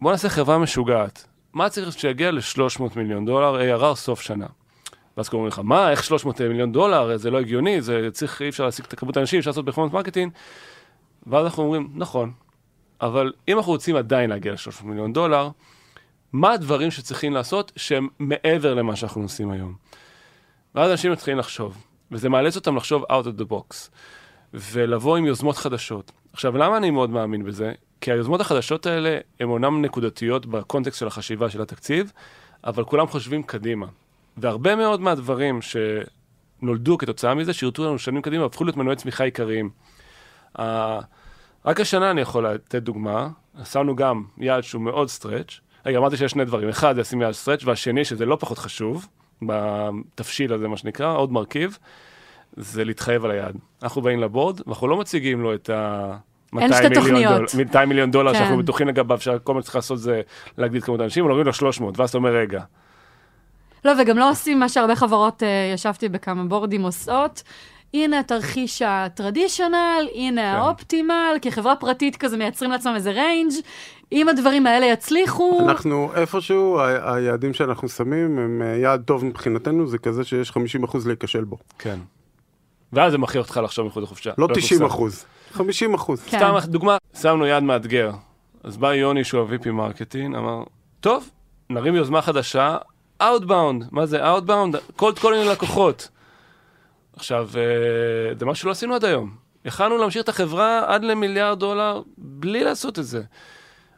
בוא 0.00 0.10
נעשה 0.10 0.28
חברה 0.28 0.58
משוגעת. 0.58 1.26
מה 1.52 1.68
צריך 1.68 1.98
שיגיע 1.98 2.30
ל-300 2.30 2.82
מיליון 2.96 3.24
דולר 3.24 3.78
ARR 3.78 3.94
סוף 3.94 4.20
שנה? 4.20 4.46
ואז 5.16 5.28
קוראים 5.28 5.48
לך, 5.48 5.60
מה, 5.64 5.90
איך 5.90 6.04
300 6.04 6.40
מיליון 6.40 6.72
דולר, 6.72 7.16
זה 7.16 7.30
לא 7.30 7.38
הגיוני, 7.38 7.82
זה 7.82 8.08
צריך, 8.12 8.42
אי 8.42 8.48
אפשר 8.48 8.64
להשיג 8.64 8.84
את 8.84 8.92
הכמות 8.92 9.16
האנשים, 9.16 9.38
אפשר 9.38 9.50
לעשות 9.50 9.64
performance 9.64 9.92
marketing. 9.92 10.32
ואז 11.26 11.44
אנחנו 11.44 11.62
אומרים, 11.62 11.88
נכון, 11.94 12.32
אבל 13.00 13.32
אם 13.48 13.56
אנחנו 13.56 13.72
רוצים 13.72 13.96
עדיין 13.96 14.30
להגיע 14.30 14.52
ל-300 14.52 14.84
מיליון 14.84 15.12
דולר, 15.12 15.48
מה 16.32 16.52
הדברים 16.52 16.90
שצריכים 16.90 17.32
לעשות 17.32 17.72
שהם 17.76 18.08
מעבר 18.18 18.74
למה 18.74 18.96
שאנחנו 18.96 19.22
עושים 19.22 19.50
היום? 19.50 19.74
ואז 20.74 20.90
אנשים 20.90 21.12
מתחילים 21.12 21.38
לחשוב, 21.38 21.84
וזה 22.10 22.28
מאלץ 22.28 22.56
אותם 22.56 22.76
לחשוב 22.76 23.04
out 23.04 23.24
of 23.24 23.40
the 23.40 23.52
box, 23.52 23.90
ולבוא 24.54 25.16
עם 25.16 25.26
יוזמות 25.26 25.56
חדשות. 25.56 26.12
עכשיו, 26.32 26.56
למה 26.56 26.76
אני 26.76 26.90
מאוד 26.90 27.10
מאמין 27.10 27.44
בזה? 27.44 27.72
כי 28.00 28.12
היוזמות 28.12 28.40
החדשות 28.40 28.86
האלה 28.86 29.18
הן 29.40 29.48
אומנם 29.48 29.82
נקודתיות 29.82 30.46
בקונטקסט 30.46 30.98
של 30.98 31.06
החשיבה 31.06 31.50
של 31.50 31.62
התקציב, 31.62 32.12
אבל 32.64 32.84
כולם 32.84 33.06
חושבים 33.06 33.42
קדימה. 33.42 33.86
והרבה 34.36 34.76
מאוד 34.76 35.00
מהדברים 35.00 35.60
שנולדו 35.62 36.98
כתוצאה 36.98 37.34
מזה, 37.34 37.52
שירתו 37.52 37.84
לנו 37.84 37.98
שנים 37.98 38.22
קדימה, 38.22 38.44
הפכו 38.44 38.64
להיות 38.64 38.76
מנועי 38.76 38.96
צמיחה 38.96 39.24
עיקריים. 39.24 39.70
Uh, 40.58 40.62
רק 41.64 41.80
השנה 41.80 42.10
אני 42.10 42.20
יכול 42.20 42.48
לתת 42.48 42.82
דוגמה, 42.82 43.28
שמנו 43.64 43.96
גם 43.96 44.24
יעד 44.38 44.62
שהוא 44.62 44.82
מאוד 44.82 45.08
stretch. 45.08 45.60
רגע, 45.86 45.98
אמרתי 45.98 46.16
שיש 46.16 46.32
שני 46.32 46.44
דברים, 46.44 46.68
אחד 46.68 46.94
זה 46.94 47.00
לשים 47.00 47.22
יעד 47.22 47.32
stretch, 47.32 47.64
והשני, 47.64 48.04
שזה 48.04 48.26
לא 48.26 48.36
פחות 48.40 48.58
חשוב, 48.58 49.06
בתבשיל 49.46 50.52
הזה, 50.52 50.68
מה 50.68 50.76
שנקרא, 50.76 51.16
עוד 51.16 51.32
מרכיב, 51.32 51.78
זה 52.56 52.84
להתחייב 52.84 53.24
על 53.24 53.30
היעד. 53.30 53.56
אנחנו 53.82 54.02
באים 54.02 54.20
לבורד, 54.20 54.60
ואנחנו 54.66 54.88
לא 54.88 54.96
מציגים 54.96 55.40
לו 55.40 55.54
את 55.54 55.70
ה... 55.70 56.16
200 56.52 56.92
מיליון, 57.04 57.36
דול, 57.36 57.46
200 57.58 57.88
מיליון 57.88 58.10
דולר 58.10 58.32
כן. 58.32 58.38
שאנחנו 58.38 58.58
בטוחים 58.58 58.88
לגביו, 58.88 59.20
שכל 59.20 59.54
מה 59.54 59.62
שצריך 59.62 59.76
לעשות 59.76 59.98
זה 59.98 60.20
להגדיל 60.58 60.80
כמות 60.80 61.00
האנשים, 61.00 61.24
אומרים 61.24 61.46
לו 61.46 61.52
300, 61.52 62.00
ואז 62.00 62.08
אתה 62.08 62.18
אומר, 62.18 62.30
רגע. 62.30 62.62
לא, 63.84 63.92
וגם 64.02 64.18
לא 64.18 64.30
עושים 64.30 64.60
מה 64.60 64.68
שהרבה 64.68 64.96
חברות, 64.96 65.42
uh, 65.42 65.74
ישבתי 65.74 66.08
בכמה 66.08 66.44
בורדים 66.44 66.82
עושות. 66.82 67.42
הנה 67.94 68.18
התרחיש 68.18 68.82
ה 68.82 68.92
traditional, 68.92 70.08
הנה 70.14 70.40
כן. 70.40 70.46
ה 70.46 70.56
optimal, 70.56 71.36
כחברה 71.42 71.76
פרטית 71.76 72.16
כזה 72.16 72.36
מייצרים 72.36 72.70
לעצמם 72.70 72.94
איזה 72.94 73.10
range, 73.10 73.52
אם 74.12 74.28
הדברים 74.28 74.66
האלה 74.66 74.86
יצליחו... 74.86 75.60
אנחנו 75.68 76.10
איפשהו, 76.14 76.80
ה- 76.80 77.14
היעדים 77.14 77.54
שאנחנו 77.54 77.88
שמים 77.88 78.38
הם 78.38 78.62
אה, 78.64 78.76
יעד 78.76 79.02
טוב 79.06 79.24
מבחינתנו, 79.24 79.86
זה 79.86 79.98
כזה 79.98 80.24
שיש 80.24 80.50
50% 80.50 80.54
להיכשל 81.06 81.44
בו. 81.44 81.56
כן. 81.78 81.98
ואז 82.92 83.12
זה 83.12 83.18
מכריח 83.18 83.44
אותך 83.46 83.60
לחשוב 83.64 83.86
מחוץ 83.86 84.02
לקופסה. 84.02 84.30
לא 84.38 84.48
90 84.54 84.82
אחוז, 84.84 85.24
50 85.52 85.94
אחוז. 85.94 86.22
כן. 86.22 86.38
סתם 86.38 86.70
דוגמה, 86.70 86.96
שמנו 87.20 87.46
יעד 87.46 87.62
מאתגר. 87.62 88.10
אז 88.64 88.76
בא 88.76 88.94
יוני 88.94 89.24
שהוא 89.24 89.40
ה-VP 89.42 89.70
marketing, 89.70 90.34
אמר, 90.36 90.62
טוב, 91.00 91.30
נרים 91.70 91.94
יוזמה 91.96 92.22
חדשה, 92.22 92.76
Outbound, 93.22 93.84
מה 93.90 94.06
זה 94.06 94.36
Outbound? 94.36 94.76
כל 94.96 95.12
כל 95.20 95.34
מיני 95.34 95.48
לקוחות. 95.48 96.08
עכשיו, 97.16 97.48
אה, 97.56 98.34
זה 98.38 98.44
מה 98.44 98.54
שלא 98.54 98.70
עשינו 98.70 98.94
עד 98.94 99.04
היום. 99.04 99.30
יכלנו 99.64 99.98
להמשיך 99.98 100.22
את 100.22 100.28
החברה 100.28 100.94
עד 100.94 101.04
למיליארד 101.04 101.58
דולר 101.58 102.02
בלי 102.18 102.64
לעשות 102.64 102.98
את 102.98 103.04
זה. 103.04 103.22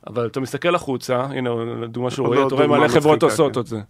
אבל 0.07 0.27
אתה 0.27 0.40
מסתכל 0.40 0.74
החוצה, 0.74 1.20
הנה, 1.20 1.50
דוגמה 1.88 2.11
שהוא 2.11 2.27
רואה, 2.27 2.46
אתה 2.46 2.55
רואה 2.55 2.66
מלא 2.66 2.88
חברות 2.88 3.22
עושות 3.22 3.55
כן. 3.55 3.61
את 3.61 3.66
זה. 3.66 3.81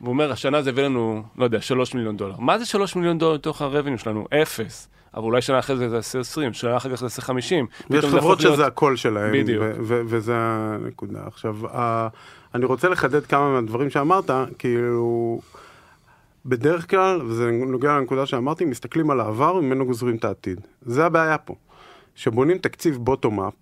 והוא 0.00 0.12
אומר, 0.12 0.32
השנה 0.32 0.62
זה 0.62 0.70
הביא 0.70 0.82
לנו, 0.82 1.22
לא 1.36 1.44
יודע, 1.44 1.60
3 1.60 1.94
מיליון 1.94 2.16
דולר. 2.16 2.34
מה 2.38 2.58
זה 2.58 2.66
3 2.66 2.96
מיליון 2.96 3.18
דולר 3.18 3.34
לתוך 3.34 3.62
הרבניו 3.62 3.98
שלנו? 3.98 4.26
אפס. 4.42 4.88
אבל 5.14 5.24
אולי 5.24 5.42
שנה 5.42 5.58
אחרי 5.58 5.76
זה 5.76 5.88
זה 5.88 5.96
יעשה 5.96 6.20
20, 6.20 6.52
שנה 6.52 6.76
אחרי 6.76 6.96
זה 6.96 7.04
יעשה 7.04 7.22
50. 7.22 7.66
יש 7.90 8.04
חברות 8.04 8.40
שזה 8.40 8.48
להיות... 8.48 8.60
הקול 8.60 8.96
שלהם. 8.96 9.32
בדיוק. 9.32 9.64
וזה 9.80 10.32
הנקודה. 10.36 11.18
עכשיו, 11.26 11.56
אני 12.54 12.64
רוצה 12.64 12.88
לחדד 12.88 13.26
כמה 13.26 13.52
מהדברים 13.52 13.90
שאמרת, 13.90 14.30
כאילו, 14.58 15.40
בדרך 16.46 16.90
כלל, 16.90 17.22
וזה 17.22 17.50
נוגע 17.50 17.96
לנקודה 17.98 18.26
שאמרתי, 18.26 18.64
מסתכלים 18.64 19.10
על 19.10 19.20
העבר 19.20 19.54
וממנו 19.54 19.86
גוזרים 19.86 20.16
את 20.16 20.24
העתיד. 20.24 20.60
זה 20.82 21.06
הבעיה 21.06 21.38
פה. 21.38 21.54
כשבונים 22.14 22.58
תקציב 22.58 22.96
bottom-up, 22.96 23.54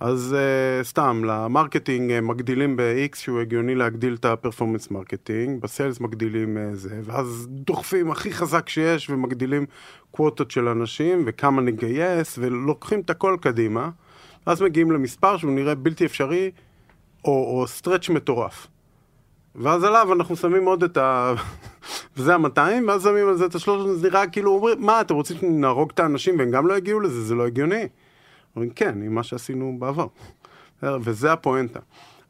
אז 0.00 0.36
uh, 0.36 0.84
סתם, 0.84 1.22
ל 1.24 1.33
marketing 1.33 2.10
uh, 2.10 2.20
מגדילים 2.20 2.76
ב-X 2.76 3.16
שהוא 3.16 3.40
הגיוני 3.40 3.74
להגדיל 3.74 4.14
את 4.14 4.24
ה 4.24 4.30
performance 4.30 4.90
marketing, 4.90 5.62
ב 5.62 5.68
sales 5.68 6.00
מגדילים 6.00 6.56
uh, 6.56 6.74
זה, 6.74 7.00
ואז 7.04 7.46
דוחפים 7.50 8.10
הכי 8.10 8.32
חזק 8.32 8.68
שיש 8.68 9.10
ומגדילים 9.10 9.66
quotas 10.10 10.50
של 10.50 10.68
אנשים 10.68 11.22
וכמה 11.26 11.62
נגייס 11.62 12.38
ולוקחים 12.38 13.00
את 13.00 13.10
הכל 13.10 13.36
קדימה, 13.40 13.90
ואז 14.46 14.62
מגיעים 14.62 14.90
למספר 14.90 15.36
שהוא 15.36 15.52
נראה 15.52 15.74
בלתי 15.74 16.06
אפשרי 16.06 16.50
או, 17.24 17.60
או 17.60 17.66
stretch 17.66 18.08
מטורף. 18.08 18.66
ואז 19.54 19.84
עליו 19.84 20.12
אנחנו 20.12 20.36
שמים 20.36 20.64
עוד 20.64 20.82
את 20.82 20.96
ה... 20.96 21.34
וזה 22.16 22.34
ה-200, 22.34 22.58
ואז 22.88 23.02
שמים 23.02 23.28
על 23.28 23.36
זה 23.36 23.46
את 23.46 23.54
ה-300, 23.54 23.70
זה 23.94 24.08
נראה 24.08 24.26
כאילו 24.26 24.50
אומרים, 24.50 24.80
מה, 24.80 25.00
אתם 25.00 25.14
רוצים 25.14 25.36
שנהרוג 25.36 25.90
את 25.94 26.00
האנשים 26.00 26.38
והם 26.38 26.50
גם 26.50 26.66
לא 26.66 26.76
יגיעו 26.76 27.00
לזה? 27.00 27.22
זה 27.22 27.34
לא 27.34 27.46
הגיוני. 27.46 27.88
אומרים, 28.56 28.70
כן, 28.70 29.02
עם 29.02 29.14
מה 29.14 29.22
שעשינו 29.22 29.76
בעבר. 29.78 30.06
וזה 30.82 31.32
הפואנטה. 31.32 31.80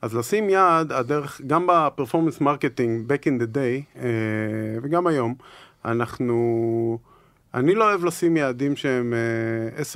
אז 0.03 0.15
לשים 0.15 0.51
יעד, 0.51 0.93
הדרך, 0.93 1.41
גם 1.47 1.67
ב 1.69 1.75
performance 1.75 2.41
marketing, 2.41 3.13
back 3.13 3.23
in 3.23 3.43
the 3.43 3.55
day, 3.55 4.01
אה, 4.03 4.09
וגם 4.83 5.07
היום, 5.07 5.35
אנחנו... 5.85 6.99
אני 7.55 7.75
לא 7.75 7.85
אוהב 7.85 8.05
לשים 8.05 8.37
יעדים 8.37 8.77
שהם 8.77 9.15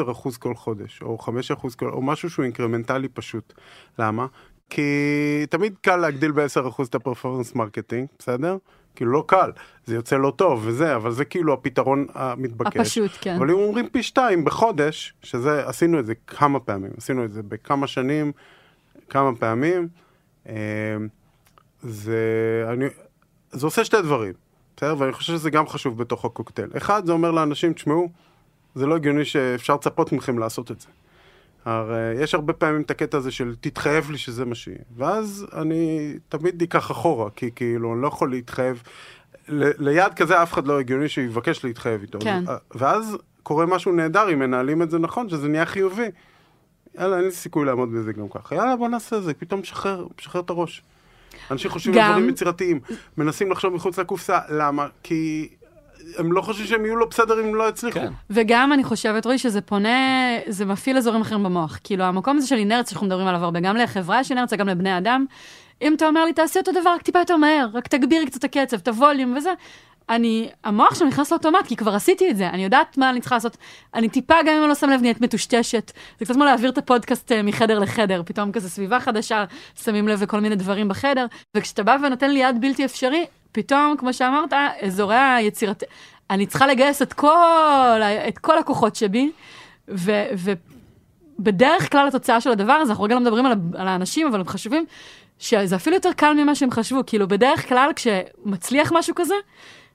10% 0.01 0.09
אה, 0.09 0.13
כל 0.39 0.55
חודש, 0.55 1.03
או 1.03 1.19
5% 1.21 1.77
כל, 1.77 1.89
או 1.89 2.03
משהו 2.03 2.31
שהוא 2.31 2.43
אינקרמנטלי 2.45 3.09
פשוט. 3.09 3.53
למה? 3.99 4.27
כי 4.71 5.47
תמיד 5.51 5.75
קל 5.81 5.97
להגדיל 5.97 6.33
ב-10% 6.33 6.83
את 6.89 6.95
ה 6.95 7.00
performance 7.00 7.55
marketing, 7.55 8.07
בסדר? 8.19 8.57
כאילו 8.95 9.13
לא 9.13 9.25
קל, 9.27 9.51
זה 9.87 9.95
יוצא 9.95 10.17
לא 10.17 10.33
טוב 10.37 10.63
וזה, 10.65 10.97
אבל 10.97 11.11
זה 11.11 11.25
כאילו 11.25 11.53
הפתרון 11.53 12.07
המתבקש. 12.15 12.77
הפשוט, 12.77 13.11
כן. 13.21 13.37
אבל 13.37 13.51
אם 13.51 13.57
אומרים 13.57 13.89
פי 13.89 14.03
שתיים 14.03 14.45
בחודש, 14.45 15.15
שזה, 15.23 15.69
עשינו 15.69 15.99
את 15.99 16.07
זה 16.07 16.15
כמה 16.27 16.61
פעמים, 16.61 16.91
עשינו 16.97 17.25
את 17.25 17.33
זה 17.33 17.43
בכמה 17.43 17.87
שנים, 17.87 18.33
כמה 19.09 19.37
פעמים, 19.37 19.89
אה, 20.49 20.55
זה, 21.83 22.19
אני, 22.73 22.85
זה 23.51 23.67
עושה 23.67 23.85
שתי 23.85 24.03
דברים, 24.03 24.33
בסדר? 24.77 24.95
ואני 24.99 25.13
חושב 25.13 25.33
שזה 25.33 25.51
גם 25.51 25.69
חשוב 25.69 25.99
בתוך 25.99 26.25
הקוקטייל. 26.25 26.69
אחד, 26.77 27.07
זה 27.07 27.13
אומר 27.13 27.31
לאנשים, 27.31 27.73
תשמעו, 27.73 28.09
זה 28.75 28.87
לא 28.87 28.97
הגיוני 28.97 29.25
שאפשר 29.25 29.75
לצפות 29.75 30.13
מכם 30.13 30.39
לעשות 30.39 30.71
את 30.71 30.81
זה. 30.81 30.89
הרי 31.69 32.23
יש 32.23 32.35
הרבה 32.35 32.53
פעמים 32.53 32.81
את 32.81 32.91
הקטע 32.91 33.19
הזה 33.19 33.31
של 33.31 33.55
תתחייב 33.61 34.11
לי 34.11 34.19
שזה 34.19 34.45
מה 34.45 34.55
שיהיה. 34.55 34.79
ואז 34.97 35.47
אני 35.53 36.15
תמיד 36.29 36.63
אקח 36.63 36.91
אחורה, 36.91 37.31
כי 37.31 37.51
כאילו 37.57 37.95
אני 37.95 38.03
לא 38.03 38.09
יכול 38.09 38.31
להתחייב. 38.31 38.83
ליד 39.49 40.15
כזה 40.15 40.43
אף 40.43 40.53
אחד 40.53 40.67
לא 40.67 40.81
הגיוני 40.81 41.09
שיבקש 41.09 41.65
להתחייב 41.65 42.01
איתו. 42.03 42.19
כן. 42.21 42.45
ואז 42.75 43.17
קורה 43.43 43.67
משהו 43.67 43.93
נהדר 43.93 44.33
אם 44.33 44.39
מנהלים 44.39 44.83
את 44.83 44.91
זה 44.91 44.99
נכון, 44.99 45.29
שזה 45.29 45.49
נהיה 45.49 45.67
חיובי. 45.67 46.09
יאללה, 46.99 47.17
אין 47.17 47.25
לי 47.25 47.31
סיכוי 47.31 47.67
לעמוד 47.67 47.93
בזה 47.93 48.13
גם 48.13 48.29
ככה. 48.29 48.55
יאללה, 48.55 48.77
בוא 48.77 48.89
נעשה 48.89 49.17
את 49.17 49.23
זה, 49.23 49.35
פתאום 49.35 49.61
משחרר, 49.61 50.07
משחרר 50.21 50.41
את 50.41 50.51
הראש. 50.51 50.83
אנשים 51.51 51.71
חושבים 51.71 51.95
גם... 51.95 52.05
על 52.05 52.11
דברים 52.13 52.29
יצירתיים, 52.29 52.81
מנסים 53.17 53.51
לחשוב 53.51 53.75
מחוץ 53.75 53.99
לקופסה, 53.99 54.39
למה? 54.49 54.89
כי 55.03 55.49
הם 56.19 56.33
לא 56.33 56.41
חושבים 56.41 56.67
שהם 56.67 56.85
יהיו 56.85 56.97
לא 56.97 57.07
בסדר 57.11 57.41
אם 57.41 57.55
לא 57.55 57.69
יצליחו. 57.69 58.01
כן. 58.01 58.13
וגם 58.31 58.73
אני 58.73 58.85
חושבת, 58.85 59.27
רועי, 59.27 59.39
שזה 59.39 59.61
פונה, 59.61 60.39
זה 60.47 60.65
מפעיל 60.65 60.97
אזורים 60.97 61.21
אחרים 61.21 61.43
במוח. 61.43 61.79
כאילו, 61.85 62.05
המקום 62.05 62.37
הזה 62.37 62.47
של 62.47 62.57
אינרציה 62.57 62.91
שאנחנו 62.91 63.07
מדברים 63.07 63.27
עליו 63.27 63.45
הרבה, 63.45 63.61
גם 63.61 63.77
לחברה 63.77 64.21
יש 64.21 64.31
אינרציה, 64.31 64.59
גם 64.59 64.69
לבני 64.69 64.99
אדם. 64.99 65.25
אם 65.83 65.95
אתה 65.95 66.07
אומר 66.07 66.25
לי, 66.25 66.33
תעשי 66.33 66.59
אותו 66.59 66.73
דבר, 66.73 66.91
רק 66.91 67.03
טיפה 67.03 67.19
יותר 67.19 67.37
מהר, 67.37 67.69
רק 67.75 67.89
תגבירי 67.89 68.27
קצת 68.27 68.39
את 68.39 68.45
הקצב, 68.45 68.77
את 68.77 68.89
הווליום 68.89 69.37
וזה, 69.37 69.53
אני, 70.09 70.49
המוח 70.65 70.95
שלו 70.95 71.09
נכנס 71.09 71.33
לאוטומט, 71.33 71.67
כי 71.67 71.77
כבר 71.77 71.95
עשיתי 71.95 72.31
את 72.31 72.37
זה, 72.37 72.49
אני 72.49 72.65
יודעת 72.65 72.99
מה 72.99 73.11
אני 73.11 73.21
צריכה 73.21 73.37
לעשות. 73.37 73.57
אני 73.95 74.09
טיפה, 74.09 74.35
גם 74.47 74.55
אם 74.55 74.61
אני 74.61 74.69
לא 74.69 74.75
שם 74.75 74.91
לב, 74.91 75.01
נהיית 75.01 75.21
מטושטשת. 75.21 75.93
זה 76.19 76.25
קצת 76.25 76.35
כמו 76.35 76.45
להעביר 76.45 76.71
את 76.71 76.79
הפודקאסט 76.79 77.33
אה, 77.33 77.43
מחדר 77.43 77.79
לחדר, 77.79 78.23
פתאום 78.27 78.53
כזה 78.53 78.71
סביבה 78.71 79.01
חדשה, 79.01 79.45
שמים 79.85 80.09
לב 80.09 80.23
לכל 80.23 80.41
מיני 80.41 80.57
דברים 80.57 80.89
בחדר, 80.89 81.27
וכשאתה 81.57 81.83
בא 81.83 81.97
ונותן 82.03 82.31
לי 82.31 82.39
יד 82.39 82.61
בלתי 82.61 82.85
אפשרי, 82.85 83.27
פתאום, 83.53 83.97
כמו 83.99 84.13
שאמרת, 84.13 84.53
אזורי 84.83 85.17
היצירת... 85.17 85.83
אני 86.31 86.47
צריכה 86.47 86.67
לגייס 86.67 87.03
את 87.03 87.13
כל, 87.13 88.01
את 88.29 88.39
כל 88.39 88.59
הכוחות 88.59 88.97
שבי, 88.97 89.31
ו, 89.89 90.13
ובדרך 91.39 91.93
כלל 91.93 92.09
התוצאה 92.09 92.41
של 92.41 92.51
הדבר 92.51 92.73
הזה, 92.73 92.93
אנחנו 92.93 93.05
רגע 93.05 93.15
לא 93.15 93.21
מדברים 93.21 93.47
על, 93.47 93.53
על 93.75 93.89
האנשים, 93.89 94.27
אבל 94.27 94.41
הם 94.41 94.47
חשובים, 94.47 94.85
שזה 95.39 95.77
אפילו 95.77 95.97
יותר 95.97 96.13
קל 96.13 96.35
ממה 96.35 96.55
שהם 96.55 96.71
חשבו. 96.71 97.01
כאילו, 97.07 97.29
בדרך 97.29 97.69
כלל 97.69 97.91
כשמצליח 97.97 98.93
משהו 98.93 99.15
כזה, 99.15 99.35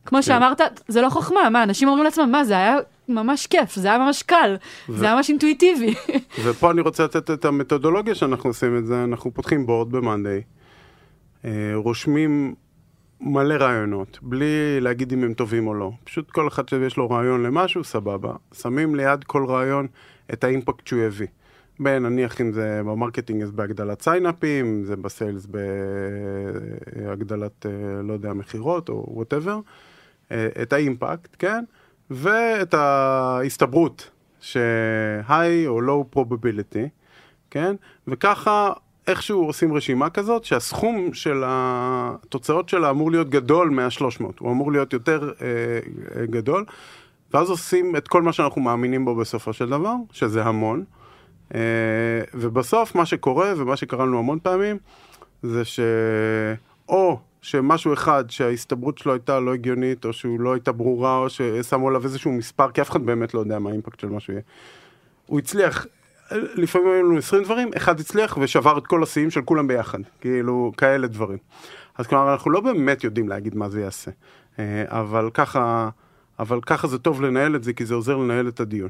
כמו 0.05 0.17
כן. 0.17 0.21
שאמרת, 0.21 0.61
זה 0.87 1.01
לא 1.01 1.09
חוכמה, 1.09 1.49
מה, 1.49 1.63
אנשים 1.63 1.87
אומרים 1.87 2.03
לעצמם, 2.03 2.31
מה, 2.31 2.43
זה 2.43 2.53
היה 2.53 2.77
ממש 3.09 3.47
כיף, 3.47 3.75
זה 3.75 3.87
היה 3.87 3.97
ממש 3.97 4.23
קל, 4.23 4.55
ו... 4.89 4.97
זה 4.97 5.05
היה 5.05 5.15
ממש 5.15 5.29
אינטואיטיבי. 5.29 5.93
ופה 6.43 6.71
אני 6.71 6.81
רוצה 6.81 7.03
לתת 7.03 7.31
את 7.31 7.45
המתודולוגיה 7.45 8.15
שאנחנו 8.15 8.49
עושים 8.49 8.77
את 8.77 8.85
זה, 8.85 9.03
אנחנו 9.03 9.33
פותחים 9.33 9.65
בורד 9.65 9.91
במאנדיי, 9.91 10.41
אה, 11.45 11.51
רושמים 11.75 12.55
מלא 13.25 13.53
רעיונות, 13.53 14.19
בלי 14.21 14.79
להגיד 14.81 15.13
אם 15.13 15.23
הם 15.23 15.33
טובים 15.33 15.67
או 15.67 15.73
לא. 15.73 15.91
פשוט 16.03 16.31
כל 16.31 16.47
אחד 16.47 16.69
שיש 16.69 16.97
לו 16.97 17.09
רעיון 17.09 17.43
למשהו, 17.43 17.83
סבבה. 17.83 18.33
שמים 18.53 18.95
ליד 18.95 19.23
כל 19.23 19.45
רעיון 19.45 19.87
את 20.33 20.43
ה 20.43 20.49
impact 20.49 20.87
שהוא 20.87 21.01
יביא. 21.01 21.27
בין 21.79 22.03
נניח 22.03 22.41
אם 22.41 22.51
זה 22.51 22.81
ב 22.85 22.91
marketing 22.91 23.41
אז 23.41 23.51
בהגדלת 23.51 24.01
sign-up 24.01 24.46
ים, 24.46 24.65
אם 24.65 24.83
זה 24.83 24.95
ב 24.95 25.04
sales 25.04 25.47
בהגדלת, 26.95 27.65
אה, 27.65 28.01
לא 28.03 28.13
יודע, 28.13 28.33
מכירות 28.33 28.89
או 28.89 29.05
וואטאבר, 29.07 29.59
את 30.31 30.73
האימפקט, 30.73 31.35
כן? 31.39 31.63
ואת 32.09 32.73
ההסתברות 32.73 34.09
ש-high 34.39 35.67
או 35.67 35.81
low 35.81 36.15
probability, 36.17 36.87
כן? 37.51 37.75
וככה 38.07 38.73
איכשהו 39.07 39.45
עושים 39.45 39.73
רשימה 39.73 40.09
כזאת 40.09 40.43
שהסכום 40.43 41.13
של 41.13 41.43
התוצאות 41.45 42.69
שלה 42.69 42.89
אמור 42.89 43.11
להיות 43.11 43.29
גדול 43.29 43.69
מה-300, 43.69 44.23
הוא 44.39 44.51
אמור 44.51 44.71
להיות 44.71 44.93
יותר 44.93 45.31
אה, 45.41 45.47
אה, 46.15 46.25
גדול, 46.25 46.65
ואז 47.33 47.49
עושים 47.49 47.95
את 47.95 48.07
כל 48.07 48.21
מה 48.21 48.33
שאנחנו 48.33 48.61
מאמינים 48.61 49.05
בו 49.05 49.15
בסופו 49.15 49.53
של 49.53 49.69
דבר, 49.69 49.93
שזה 50.11 50.43
המון. 50.43 50.83
אה, 51.55 51.59
ובסוף 52.33 52.95
מה 52.95 53.05
שקורה, 53.05 53.53
ומה 53.57 53.75
שקרה 53.75 54.05
לנו 54.05 54.19
המון 54.19 54.39
פעמים, 54.43 54.77
זה 55.43 55.61
שאו 55.65 57.19
שמשהו 57.41 57.93
אחד 57.93 58.29
שההסתברות 58.29 58.97
שלו 58.97 59.13
הייתה 59.13 59.39
לא 59.39 59.53
הגיונית, 59.53 60.05
או 60.05 60.13
שהוא 60.13 60.39
לא 60.39 60.53
הייתה 60.53 60.71
ברורה, 60.71 61.17
או 61.17 61.29
ששמו 61.29 61.87
עליו 61.87 62.03
איזשהו 62.03 62.31
מספר, 62.31 62.71
כי 62.71 62.81
אף 62.81 62.89
אחד 62.89 63.05
באמת 63.05 63.33
לא 63.33 63.39
יודע 63.39 63.59
מה 63.59 63.69
האימפקט 63.69 63.99
של 63.99 64.07
משהו 64.07 64.33
יהיה. 64.33 64.43
הוא 65.25 65.39
הצליח, 65.39 65.85
לפעמים 66.31 66.87
היו 66.87 67.03
לנו 67.03 67.17
20 67.17 67.43
דברים, 67.43 67.69
אחד 67.77 67.99
הצליח 67.99 68.37
ושבר 68.41 68.77
את 68.77 68.87
כל 68.87 69.03
השיאים 69.03 69.31
של 69.31 69.41
כולם 69.41 69.67
ביחד, 69.67 69.99
כאילו 70.21 70.71
כאלה 70.77 71.07
דברים. 71.07 71.37
אז 71.97 72.07
כלומר 72.07 72.31
אנחנו 72.31 72.51
לא 72.51 72.59
באמת 72.59 73.03
יודעים 73.03 73.29
להגיד 73.29 73.55
מה 73.55 73.69
זה 73.69 73.81
יעשה, 73.81 74.11
אה, 74.59 74.83
אבל 74.87 75.29
ככה, 75.33 75.89
אבל 76.39 76.59
ככה 76.61 76.87
זה 76.87 76.97
טוב 76.97 77.21
לנהל 77.21 77.55
את 77.55 77.63
זה, 77.63 77.73
כי 77.73 77.85
זה 77.85 77.93
עוזר 77.93 78.17
לנהל 78.17 78.47
את 78.47 78.59
הדיון. 78.59 78.89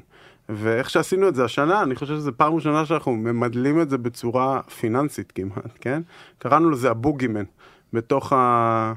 ואיך 0.49 0.89
שעשינו 0.89 1.27
את 1.27 1.35
זה 1.35 1.45
השנה, 1.45 1.83
אני 1.83 1.95
חושב 1.95 2.15
שזו 2.15 2.31
פעם 2.37 2.55
ראשונה 2.55 2.85
שאנחנו 2.85 3.15
ממדלים 3.15 3.81
את 3.81 3.89
זה 3.89 3.97
בצורה 3.97 4.61
פיננסית 4.61 5.31
כמעט, 5.31 5.77
כן? 5.81 6.01
קראנו 6.37 6.69
לזה 6.69 6.91
הבוגימן. 6.91 7.43
בתוך 7.93 8.33
ה... 8.33 8.93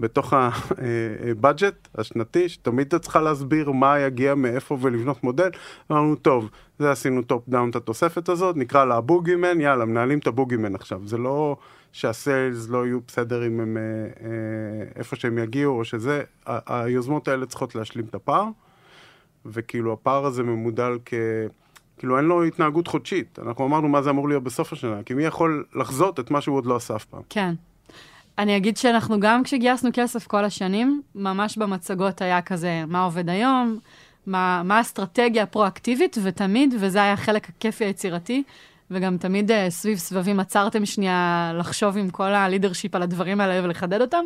בתוך 0.00 0.34
ה 0.36 0.58
budget 0.58 1.88
השנתי, 1.94 2.48
שתמיד 2.48 2.86
אתה 2.86 2.98
צריכה 2.98 3.20
להסביר 3.20 3.70
מה 3.70 3.98
יגיע 3.98 4.34
מאיפה 4.34 4.78
ולבנות 4.80 5.24
מודל. 5.24 5.50
אמרנו, 5.90 6.16
טוב, 6.16 6.50
זה 6.78 6.90
עשינו 6.90 7.22
top 7.22 7.48
down 7.48 7.70
את 7.70 7.76
התוספת 7.76 8.28
הזאת, 8.28 8.56
נקרא 8.56 8.84
לה 8.84 8.96
הבוגימן, 8.96 9.60
יאללה, 9.60 9.84
מנהלים 9.84 10.18
את 10.18 10.26
הבוגימן 10.26 10.74
עכשיו. 10.74 11.00
זה 11.04 11.18
לא 11.18 11.56
שה 11.92 12.21
sales 12.21 12.68
לא 12.68 12.86
יהיו 12.86 12.98
בסדר 13.06 13.46
אם 13.46 13.60
הם, 13.60 13.76
אה, 13.76 13.82
אה, 14.26 14.86
איפה 14.96 15.16
שהם 15.16 15.38
יגיעו, 15.38 15.78
או 15.78 15.84
שזה, 15.84 16.22
היוזמות 16.46 17.28
האלה 17.28 17.46
צריכות 17.46 17.74
להשלים 17.74 18.04
את 18.04 18.14
הפער, 18.14 18.44
וכאילו 19.46 19.92
הפער 19.92 20.26
הזה 20.26 20.42
ממודל 20.42 20.98
כ... 21.04 21.14
כאילו 21.98 22.18
אין 22.18 22.24
לו 22.24 22.44
התנהגות 22.44 22.88
חודשית. 22.88 23.38
אנחנו 23.38 23.66
אמרנו 23.66 23.88
מה 23.88 24.02
זה 24.02 24.10
אמור 24.10 24.28
להיות 24.28 24.42
בסוף 24.42 24.72
השנה, 24.72 25.02
כי 25.02 25.14
מי 25.14 25.24
יכול 25.24 25.64
לחזות 25.74 26.20
את 26.20 26.30
מה 26.30 26.40
שהוא 26.40 26.56
עוד 26.56 26.66
לא 26.66 26.76
עשה 26.76 26.96
אף 26.96 27.04
פעם. 27.04 27.22
כן. 27.28 27.54
אני 28.40 28.56
אגיד 28.56 28.76
שאנחנו 28.76 29.20
גם 29.20 29.42
כשגייסנו 29.42 29.90
כסף 29.92 30.26
כל 30.26 30.44
השנים, 30.44 31.02
ממש 31.14 31.58
במצגות 31.58 32.22
היה 32.22 32.42
כזה, 32.42 32.84
מה 32.86 33.04
עובד 33.04 33.28
היום, 33.28 33.78
מה, 34.26 34.62
מה 34.64 34.78
האסטרטגיה 34.78 35.42
הפרואקטיבית, 35.42 36.16
ותמיד, 36.22 36.74
וזה 36.80 37.02
היה 37.02 37.12
החלק 37.12 37.48
הכיפי 37.48 37.84
היצירתי, 37.84 38.42
וגם 38.90 39.16
תמיד 39.16 39.50
uh, 39.50 39.54
סביב 39.68 39.98
סבבים 39.98 40.40
עצרתם 40.40 40.86
שנייה 40.86 41.52
לחשוב 41.58 41.96
עם 41.96 42.10
כל 42.10 42.34
הלידרשיפ 42.34 42.94
על 42.94 43.02
הדברים 43.02 43.40
האלה 43.40 43.64
ולחדד 43.64 44.00
אותם. 44.00 44.24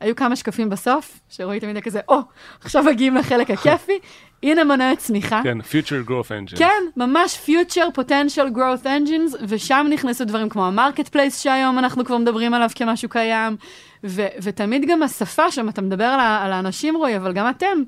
היו 0.00 0.16
כמה 0.16 0.36
שקפים 0.36 0.70
בסוף, 0.70 1.20
שרועי 1.28 1.60
תמיד 1.60 1.78
כזה, 1.78 2.00
או, 2.08 2.18
oh, 2.18 2.22
עכשיו 2.60 2.84
מגיעים 2.84 3.16
לחלק 3.16 3.50
הכיפי, 3.50 3.98
הנה 4.42 4.64
מנועי 4.64 4.96
צמיחה. 4.96 5.40
כן, 5.44 5.60
future 5.60 6.08
growth 6.08 6.52
engines. 6.52 6.58
כן, 6.58 6.82
ממש 6.96 7.38
future 7.46 7.98
potential 8.00 8.56
growth 8.56 8.84
engines, 8.84 9.36
ושם 9.48 9.86
נכנסו 9.90 10.24
דברים 10.24 10.48
כמו 10.48 10.66
ה 10.66 11.08
marketplace 11.08 11.40
שהיום 11.42 11.78
אנחנו 11.78 12.04
כבר 12.04 12.18
מדברים 12.18 12.54
עליו 12.54 12.70
כמשהו 12.74 13.08
קיים, 13.08 13.56
ו- 14.04 14.26
ותמיד 14.42 14.84
גם 14.88 15.02
השפה 15.02 15.50
שם, 15.50 15.68
אתה 15.68 15.82
מדבר 15.82 16.04
על, 16.04 16.20
על 16.20 16.52
האנשים 16.52 16.96
רועי, 16.96 17.16
אבל 17.16 17.32
גם 17.32 17.50
אתם, 17.50 17.82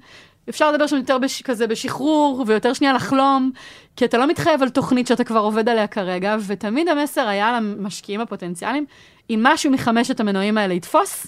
אפשר 0.49 0.73
לדבר 0.73 0.87
שם 0.87 0.97
יותר 0.97 1.19
בש, 1.19 1.43
כזה 1.43 1.67
בשחרור, 1.67 2.45
ויותר 2.47 2.73
שנייה 2.73 2.93
לחלום, 2.93 3.51
כי 3.97 4.05
אתה 4.05 4.19
לא 4.19 4.27
מתחייב 4.27 4.63
על 4.63 4.69
תוכנית 4.69 5.07
שאתה 5.07 5.25
כבר 5.25 5.41
עובד 5.41 5.69
עליה 5.69 5.87
כרגע, 5.87 6.37
ותמיד 6.47 6.89
המסר 6.89 7.29
היה 7.29 7.61
למשקיעים 7.61 8.21
הפוטנציאליים, 8.21 8.87
אם 9.31 9.41
משהו 9.43 9.71
מחמשת 9.71 10.21
המנועים 10.21 10.59
האלה 10.59 10.75
יתפוס, 10.75 11.27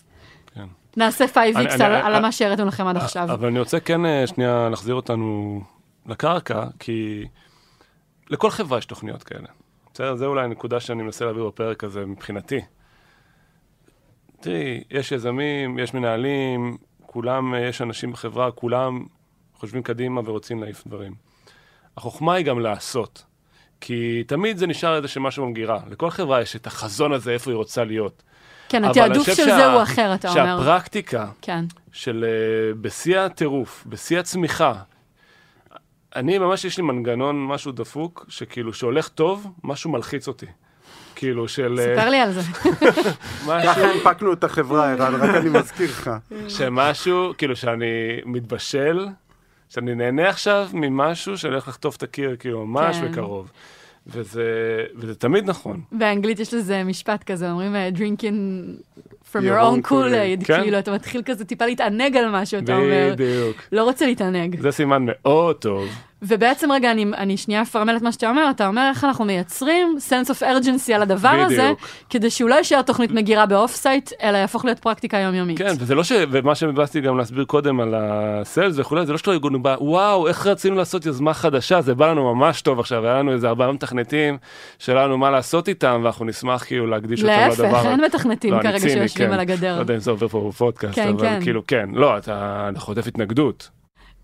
כן. 0.54 0.64
נעשה 0.96 1.24
5x 1.24 1.82
על, 1.84 1.92
על 1.94 2.22
מה 2.22 2.32
שהראיתם 2.32 2.66
לכם 2.66 2.86
עד 2.86 2.96
עכשיו. 2.96 3.32
אבל 3.32 3.48
אני 3.48 3.58
רוצה 3.58 3.80
כן 3.80 4.06
אה, 4.06 4.26
שנייה 4.26 4.68
להחזיר 4.68 4.94
אותנו 4.94 5.60
לקרקע, 6.06 6.64
כי 6.78 7.24
לכל 8.30 8.50
חברה 8.50 8.78
יש 8.78 8.86
תוכניות 8.86 9.22
כאלה. 9.22 9.48
בסדר? 9.94 10.14
זה 10.14 10.26
אולי 10.26 10.44
הנקודה 10.44 10.80
שאני 10.80 11.02
מנסה 11.02 11.24
להעביר 11.24 11.46
בפרק 11.46 11.84
הזה 11.84 12.06
מבחינתי. 12.06 12.60
תראי, 14.40 14.84
יש 14.90 15.12
יזמים, 15.12 15.78
יש 15.78 15.94
מנהלים, 15.94 16.76
כולם, 17.10 17.54
אה, 17.54 17.60
יש 17.60 17.82
אנשים 17.82 18.12
בחברה, 18.12 18.50
כולם 18.50 19.04
חושבים 19.54 19.82
קדימה 19.82 20.20
ורוצים 20.24 20.60
להעיף 20.60 20.86
דברים. 20.86 21.14
החוכמה 21.96 22.34
היא 22.34 22.46
גם 22.46 22.60
לעשות. 22.60 23.24
כי 23.80 24.24
תמיד 24.26 24.56
זה 24.56 24.66
נשאר 24.66 24.96
איזה 24.96 25.20
משהו 25.20 25.46
במגירה. 25.46 25.80
לכל 25.90 26.10
חברה 26.10 26.42
יש 26.42 26.56
את 26.56 26.66
החזון 26.66 27.12
הזה, 27.12 27.30
איפה 27.30 27.50
היא 27.50 27.56
רוצה 27.56 27.84
להיות. 27.84 28.22
כן, 28.68 28.84
התעדוף 28.84 29.26
של 29.26 29.34
שה... 29.34 29.44
זה 29.44 29.72
הוא 29.72 29.82
אחר, 29.82 30.14
אתה 30.14 30.28
אומר. 30.28 30.58
שהפרקטיקה 30.58 31.26
כן. 31.42 31.64
של 31.92 32.24
uh, 32.24 32.78
בשיא 32.80 33.18
הטירוף, 33.18 33.84
בשיא 33.86 34.18
הצמיחה, 34.18 34.72
אני 36.16 36.38
ממש 36.38 36.64
יש 36.64 36.76
לי 36.76 36.82
מנגנון, 36.82 37.46
משהו 37.46 37.72
דפוק, 37.72 38.26
שכאילו, 38.28 38.72
שהולך 38.72 39.08
טוב, 39.08 39.46
משהו 39.64 39.90
מלחיץ 39.90 40.28
אותי. 40.28 40.46
כאילו 41.18 41.48
של... 41.48 41.78
אה, 41.78 41.94
ספר 41.96 42.10
לי 42.10 42.16
על 42.16 42.32
זה. 42.32 42.40
ככה 43.64 43.80
הנפקנו 43.80 44.32
את 44.32 44.44
החברה, 44.44 44.92
ערן, 44.92 45.14
רק 45.14 45.34
אני 45.34 45.48
מזכיר 45.50 45.90
לך. 45.90 46.10
שמשהו, 46.48 47.32
כאילו 47.38 47.56
שאני 47.56 47.86
מתבשל, 48.24 49.06
שאני 49.68 49.94
נהנה 49.94 50.28
עכשיו 50.28 50.68
ממשהו 50.72 51.38
שאני 51.38 51.52
הולך 51.52 51.68
לחטוף 51.68 51.96
את 51.96 52.02
הקיר, 52.02 52.36
כאילו, 52.38 52.66
ממש 52.66 52.96
כן. 52.96 53.12
בקרוב. 53.12 53.50
וזה, 54.06 54.44
וזה 54.96 55.14
תמיד 55.14 55.50
נכון. 55.50 55.80
באנגלית 55.92 56.40
יש 56.40 56.54
לזה 56.54 56.84
משפט 56.84 57.24
כזה, 57.24 57.50
אומרים 57.50 57.74
אה, 57.74 57.88
drinking 57.94 58.34
from 59.32 59.40
your 59.40 59.60
own 59.60 59.90
Kool-Aid, 59.90 60.44
כן? 60.44 60.62
כאילו 60.62 60.78
אתה 60.78 60.92
מתחיל 60.92 61.22
כזה 61.24 61.44
טיפה 61.44 61.66
להתענג 61.66 62.16
על 62.16 62.30
משהו, 62.30 62.58
אתה 62.58 62.76
אומר, 62.76 63.10
בדיוק. 63.12 63.56
לא 63.72 63.84
רוצה 63.84 64.06
להתענג. 64.06 64.60
זה 64.60 64.72
סימן 64.72 65.06
מאוד 65.06 65.56
טוב. 65.56 65.88
ובעצם 66.22 66.72
רגע, 66.72 66.90
אני, 66.90 67.04
אני 67.16 67.36
שנייה 67.36 67.62
אפרמל 67.62 67.96
את 67.96 68.02
מה 68.02 68.12
שאתה 68.12 68.30
אומר, 68.30 68.50
אתה 68.50 68.66
אומר 68.66 68.88
איך 68.90 69.04
אנחנו 69.04 69.24
מייצרים 69.24 69.96
sense 70.08 70.30
of 70.30 70.42
urgency 70.42 70.92
על 70.94 71.02
הדבר 71.02 71.32
בדיוק. 71.32 71.50
הזה, 71.52 71.72
כדי 72.10 72.30
שהוא 72.30 72.50
לא 72.50 72.54
יישאר 72.54 72.82
תוכנית 72.82 73.10
מגירה 73.10 73.46
ב 73.46 73.74
off-site, 73.74 74.10
אלא 74.22 74.36
יהפוך 74.36 74.64
להיות 74.64 74.78
פרקטיקה 74.78 75.16
יומיומית. 75.16 75.58
כן, 75.58 75.72
וזה 75.78 75.94
לא 75.94 76.04
ש... 76.04 76.12
ומה 76.30 76.54
שבאתי 76.54 77.00
גם 77.00 77.18
להסביר 77.18 77.44
קודם 77.44 77.80
על 77.80 77.94
הסלס 77.96 78.78
וכולי, 78.78 79.06
זה 79.06 79.12
לא 79.12 79.18
שלא 79.18 79.32
ארגון 79.32 79.62
בא, 79.62 79.76
וואו, 79.80 80.28
איך 80.28 80.46
רצינו 80.46 80.76
לעשות 80.76 81.06
יוזמה 81.06 81.34
חדשה, 81.34 81.80
זה 81.80 81.94
בא 81.94 82.10
לנו 82.10 82.34
ממש 82.34 82.62
טוב 82.62 82.80
עכשיו, 82.80 83.06
היה 83.06 83.18
לנו 83.18 83.32
איזה 83.32 83.48
ארבעה 83.48 83.72
מתכנתים 83.72 84.38
שלנו 84.78 85.18
מה 85.18 85.30
לעשות 85.30 85.68
איתם, 85.68 86.00
ואנחנו 86.02 86.24
נשמח 86.24 86.64
כאילו 86.64 86.86
להקדיש 86.86 87.22
אותם 87.22 87.32
לדבר. 87.50 87.72
להפך, 87.72 87.86
אין 87.86 88.04
מתכנתים 88.04 88.54
לא, 88.54 88.62
כרגע 88.62 88.78
שיושבים 88.78 89.26
כן. 89.26 89.32
על 89.32 89.40
הגדר. 89.40 89.74
לא 89.74 89.80
יודע 89.80 89.94
אם 89.94 90.00
זה 90.00 90.10
עובר 90.10 90.28
פה 90.28 90.48
בפודקאסט, 90.48 90.94
כן, 90.94 91.08
אבל 91.08 91.20
כן. 91.20 91.40
כאילו 91.42 91.66
כן, 91.66 91.88
לא, 91.92 92.18
אתה 92.18 92.70
חוטף 92.76 93.06
התנגדות. 93.06 93.77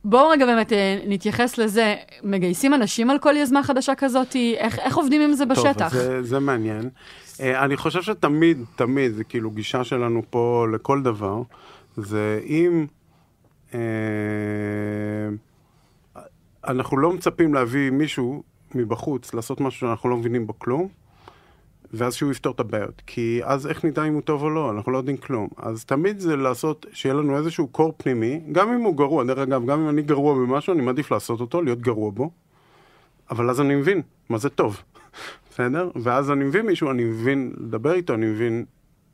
בואו 0.05 0.29
רגע 0.29 0.47
באמת 0.47 0.73
אה, 0.73 0.99
נתייחס 1.07 1.59
לזה, 1.59 1.95
מגייסים 2.23 2.75
אנשים 2.75 3.11
על 3.11 3.19
כל 3.19 3.37
יוזמה 3.37 3.63
חדשה 3.63 3.95
כזאת, 3.95 4.37
איך, 4.57 4.79
איך 4.79 4.97
עובדים 4.97 5.21
עם 5.21 5.33
זה 5.33 5.47
בשטח? 5.47 5.93
טוב, 5.93 6.03
זה, 6.03 6.23
זה 6.23 6.39
מעניין. 6.39 6.89
אה, 7.41 7.65
אני 7.65 7.77
חושב 7.77 8.03
שתמיד, 8.03 8.65
תמיד, 8.77 9.15
זה 9.15 9.25
כאילו 9.25 9.51
גישה 9.51 9.85
שלנו 9.85 10.23
פה 10.31 10.67
לכל 10.73 11.03
דבר, 11.03 11.43
זה 11.97 12.41
אם 12.47 12.87
אה, 13.75 13.81
אנחנו 16.69 16.99
לא 16.99 17.13
מצפים 17.13 17.55
להביא 17.55 17.91
מישהו 17.91 18.43
מבחוץ 18.75 19.35
לעשות 19.35 19.61
משהו 19.61 19.81
שאנחנו 19.81 20.09
לא 20.09 20.17
מבינים 20.17 20.47
בו 20.47 20.59
כלום, 20.59 20.89
ואז 21.93 22.15
שהוא 22.15 22.31
יפתור 22.31 22.55
את 22.55 22.61
הבעיות. 22.61 23.03
כי 23.07 23.41
אז 23.45 23.67
איך 23.67 23.85
נדע 23.85 24.05
אם 24.05 24.15
הוא 24.15 24.23
טוב 24.23 24.43
או 24.43 24.51
לא? 24.51 24.71
אנחנו 24.71 24.93
לא 24.93 24.99
יודעים 24.99 25.17
כלום. 25.17 25.49
אז 25.57 25.85
תמיד 25.85 26.19
זה 26.19 26.37
לעשות, 26.37 26.87
שיהיה 26.93 27.15
לנו 27.15 27.37
איזשהו 27.37 27.69
קור 27.69 27.93
פנימי, 27.97 28.41
גם 28.53 28.73
אם 28.73 28.81
הוא 28.81 28.97
גרוע, 28.97 29.25
דרך 29.25 29.39
אגב, 29.39 29.67
גם 29.67 29.81
אם 29.81 29.89
אני 29.89 30.03
גרוע 30.03 30.35
במשהו, 30.35 30.75
אני 30.75 30.83
מעדיף 30.83 31.11
לעשות 31.11 31.41
אותו, 31.41 31.63
להיות 31.63 31.81
גרוע 31.81 32.11
בו, 32.11 32.31
אבל 33.31 33.51
אז 33.51 33.61
אני 33.61 33.75
מבין 33.75 34.03
מה 34.29 34.39
זה 34.39 34.49
טוב, 34.49 34.83
בסדר? 35.51 35.91
ואז 36.03 36.31
אני 36.31 36.45
מבין 36.45 36.67
מישהו, 36.67 36.91
אני 36.91 37.05
מבין 37.05 37.53
לדבר 37.59 37.93
איתו, 37.93 38.15
אני 38.15 38.27
מבין 38.27 38.65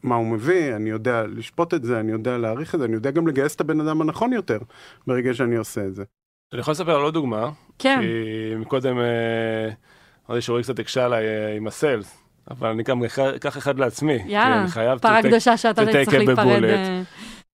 מה 0.03 0.15
הוא 0.15 0.27
מביא, 0.27 0.77
אני 0.77 0.91
יודע 0.91 1.27
לשפוט 1.27 1.75
את 1.75 1.85
זה, 1.85 2.01
אני 2.01 2.13
יודע 2.13 2.39
להעריך 2.39 2.75
את 2.75 2.81
זה, 2.81 2.87
אני 2.87 2.95
יודע 2.95 3.11
גם 3.11 3.29
לגייס 3.29 3.55
את 3.55 3.61
הבן 3.61 3.81
אדם 3.81 4.01
הנכון 4.01 4.33
יותר 4.33 4.59
ברגע 5.07 5.35
שאני 5.35 5.57
עושה 5.57 5.87
את 5.87 5.95
זה. 5.95 6.05
אני 6.53 6.61
יכול 6.61 6.73
לספר 6.73 6.97
על 6.97 7.03
עוד 7.03 7.15
דוגמה. 7.15 7.51
כן. 7.79 8.01
כי 8.01 8.55
מקודם, 8.57 8.97
אמרתי 8.97 10.37
אה, 10.37 10.41
שאורי 10.41 10.63
קצת 10.63 10.79
הקשה 10.79 11.05
עליי 11.05 11.27
אה, 11.27 11.57
עם 11.57 11.67
הסיילס. 11.67 12.20
אבל 12.51 12.69
אני 12.69 12.83
גם 12.83 13.03
אקח 13.37 13.59
אחד 13.59 13.79
לעצמי. 13.79 14.19
יאללה, 14.27 14.67
פרה 15.01 15.23
קדושה 15.23 15.57
שאתה 15.57 15.83
צריך 15.87 16.09
להיפרד. 16.13 16.65
אה. 16.65 17.03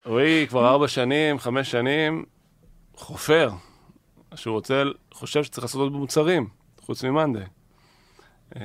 רועי 0.07 0.47
כבר 0.49 0.69
ארבע 0.69 0.89
שנים, 0.89 1.39
חמש 1.39 1.71
שנים, 1.71 2.25
חופר, 2.95 3.51
שהוא 4.35 4.55
רוצה, 4.55 4.83
חושב 5.13 5.45
שצריך 5.45 5.65
לעשות 5.65 5.81
עוד 5.81 5.93
מוצרים, 5.93 6.49
חוץ 6.81 7.05
ממאנדי. 7.05 7.45
אה, 8.57 8.63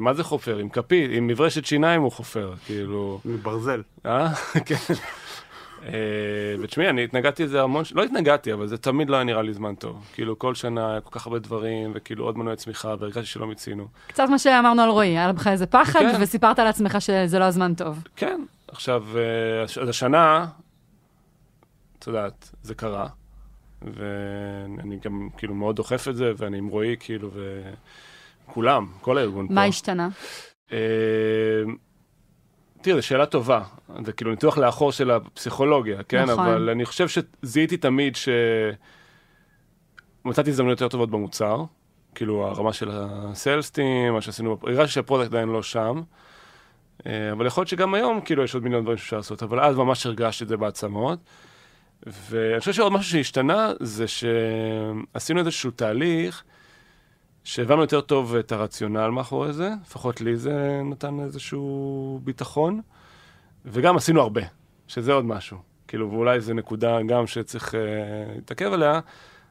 מה 0.00 0.14
זה 0.14 0.24
חופר? 0.24 0.58
עם 0.58 0.68
כפית, 0.68 1.10
עם 1.14 1.26
מברשת 1.26 1.64
שיניים 1.64 2.02
הוא 2.02 2.12
חופר, 2.12 2.54
כאילו... 2.66 3.20
מברזל. 3.24 3.82
אה? 4.06 4.34
כן. 4.66 4.94
אה, 5.86 5.92
ותשמעי, 6.60 6.88
אני 6.88 7.04
התנגדתי 7.04 7.44
לזה 7.44 7.62
המון, 7.62 7.84
לא 7.94 8.02
התנגדתי, 8.02 8.52
אבל 8.52 8.66
זה 8.66 8.78
תמיד 8.78 9.10
לא 9.10 9.16
היה 9.16 9.24
נראה 9.24 9.42
לי 9.42 9.54
זמן 9.54 9.74
טוב. 9.74 10.10
כאילו, 10.14 10.38
כל 10.38 10.54
שנה 10.54 10.90
היה 10.90 11.00
כל 11.00 11.18
כך 11.18 11.26
הרבה 11.26 11.38
דברים, 11.38 11.92
וכאילו 11.94 12.24
עוד 12.24 12.38
מנועי 12.38 12.56
צמיחה, 12.56 12.94
והרגשתי 12.98 13.26
שלא 13.26 13.46
מיצינו. 13.46 13.88
קצת 14.06 14.24
מה 14.30 14.38
שאמרנו 14.38 14.82
על 14.82 14.88
רועי, 14.88 15.08
היה 15.08 15.32
לך 15.32 15.46
איזה 15.46 15.66
פחד, 15.66 16.00
כן. 16.00 16.18
וסיפרת 16.20 16.58
לעצמך 16.58 17.00
שזה 17.00 17.38
לא 17.38 17.44
הזמן 17.44 17.74
טוב. 17.74 18.02
כן, 18.16 18.40
עכשיו, 18.68 19.04
אה, 19.16 19.62
אז 19.82 19.88
השנה, 19.88 20.46
את 21.98 22.06
יודעת, 22.06 22.50
זה 22.62 22.74
קרה, 22.74 23.06
ואני 23.82 24.98
גם 25.04 25.28
כאילו 25.36 25.54
מאוד 25.54 25.76
דוחף 25.76 26.08
את 26.08 26.16
זה, 26.16 26.32
ואני 26.36 26.58
עם 26.58 26.68
רועי, 26.68 26.96
כאילו, 27.00 27.30
וכולם, 28.48 28.86
כל 29.00 29.18
הארגון 29.18 29.48
פה. 29.48 29.54
מה 29.54 29.64
השתנה? 29.64 30.08
אה, 32.86 32.92
תראה, 32.92 33.00
זו 33.00 33.06
שאלה 33.06 33.26
טובה. 33.26 33.62
זה 34.04 34.12
כאילו 34.12 34.30
ניתוח 34.30 34.58
לאחור 34.58 34.92
של 34.92 35.10
הפסיכולוגיה, 35.10 36.02
כן? 36.02 36.22
נכון. 36.22 36.46
אבל 36.46 36.70
אני 36.70 36.84
חושב 36.84 37.06
שזיהיתי 37.08 37.76
תמיד 37.76 38.16
ש... 38.16 38.28
מצאתי 40.24 40.50
הזדמנויות 40.50 40.80
יותר 40.80 40.90
טובות 40.92 41.10
במוצר. 41.10 41.64
כאילו, 42.14 42.46
הרמה 42.46 42.72
של 42.72 42.90
הסיילסטים, 42.92 44.12
מה 44.12 44.20
שעשינו, 44.20 44.58
הרגשתי 44.62 44.92
שה 44.92 45.03
product 45.03 45.30
עדיין 45.30 45.48
לא 45.48 45.62
שם. 45.62 46.02
אה, 47.06 47.32
אבל 47.32 47.46
יכול 47.46 47.60
להיות 47.60 47.68
שגם 47.68 47.94
היום, 47.94 48.20
כאילו, 48.20 48.44
יש 48.44 48.54
עוד 48.54 48.62
מיליון 48.62 48.82
דברים 48.82 48.98
שאפשר 48.98 49.16
לעשות. 49.16 49.42
אבל 49.42 49.60
אז 49.60 49.76
ממש 49.76 50.06
הרגשתי 50.06 50.44
את 50.44 50.48
זה 50.48 50.56
בעצמות. 50.56 51.18
ואני 52.06 52.60
חושב 52.60 52.72
שעוד 52.72 52.92
משהו 52.92 53.10
שהשתנה, 53.10 53.72
זה 53.80 54.04
שעשינו 54.08 55.40
איזשהו 55.40 55.70
תהליך, 55.70 56.44
שהבנו 57.46 57.80
יותר 57.80 58.00
טוב 58.00 58.34
את 58.34 58.52
הרציונל 58.52 59.08
מאחורי 59.08 59.52
זה, 59.52 59.70
לפחות 59.82 60.20
לי 60.20 60.36
זה 60.36 60.80
נתן 60.84 61.20
איזשהו 61.20 62.20
ביטחון, 62.24 62.80
וגם 63.64 63.96
עשינו 63.96 64.20
הרבה, 64.20 64.40
שזה 64.88 65.12
עוד 65.12 65.24
משהו. 65.24 65.58
כאילו, 65.88 66.10
ואולי 66.10 66.40
זו 66.40 66.54
נקודה 66.54 67.02
גם 67.02 67.26
שצריך 67.26 67.74
uh, 67.74 67.76
להתעכב 68.34 68.72
עליה, 68.72 69.00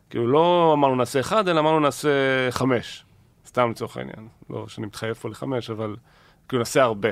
כאילו 0.09 0.27
לא 0.27 0.71
אמרנו 0.77 0.95
נעשה 0.95 1.19
אחד, 1.19 1.47
אלא 1.47 1.59
אמרנו 1.59 1.79
נעשה 1.79 2.09
חמש. 2.51 3.05
סתם 3.47 3.71
לצורך 3.71 3.97
העניין. 3.97 4.27
לא 4.49 4.67
שאני 4.67 4.87
מתחייב 4.87 5.13
פה 5.13 5.29
לחמש, 5.29 5.69
אבל 5.69 5.95
כאילו 6.49 6.59
נעשה 6.59 6.83
הרבה. 6.83 7.09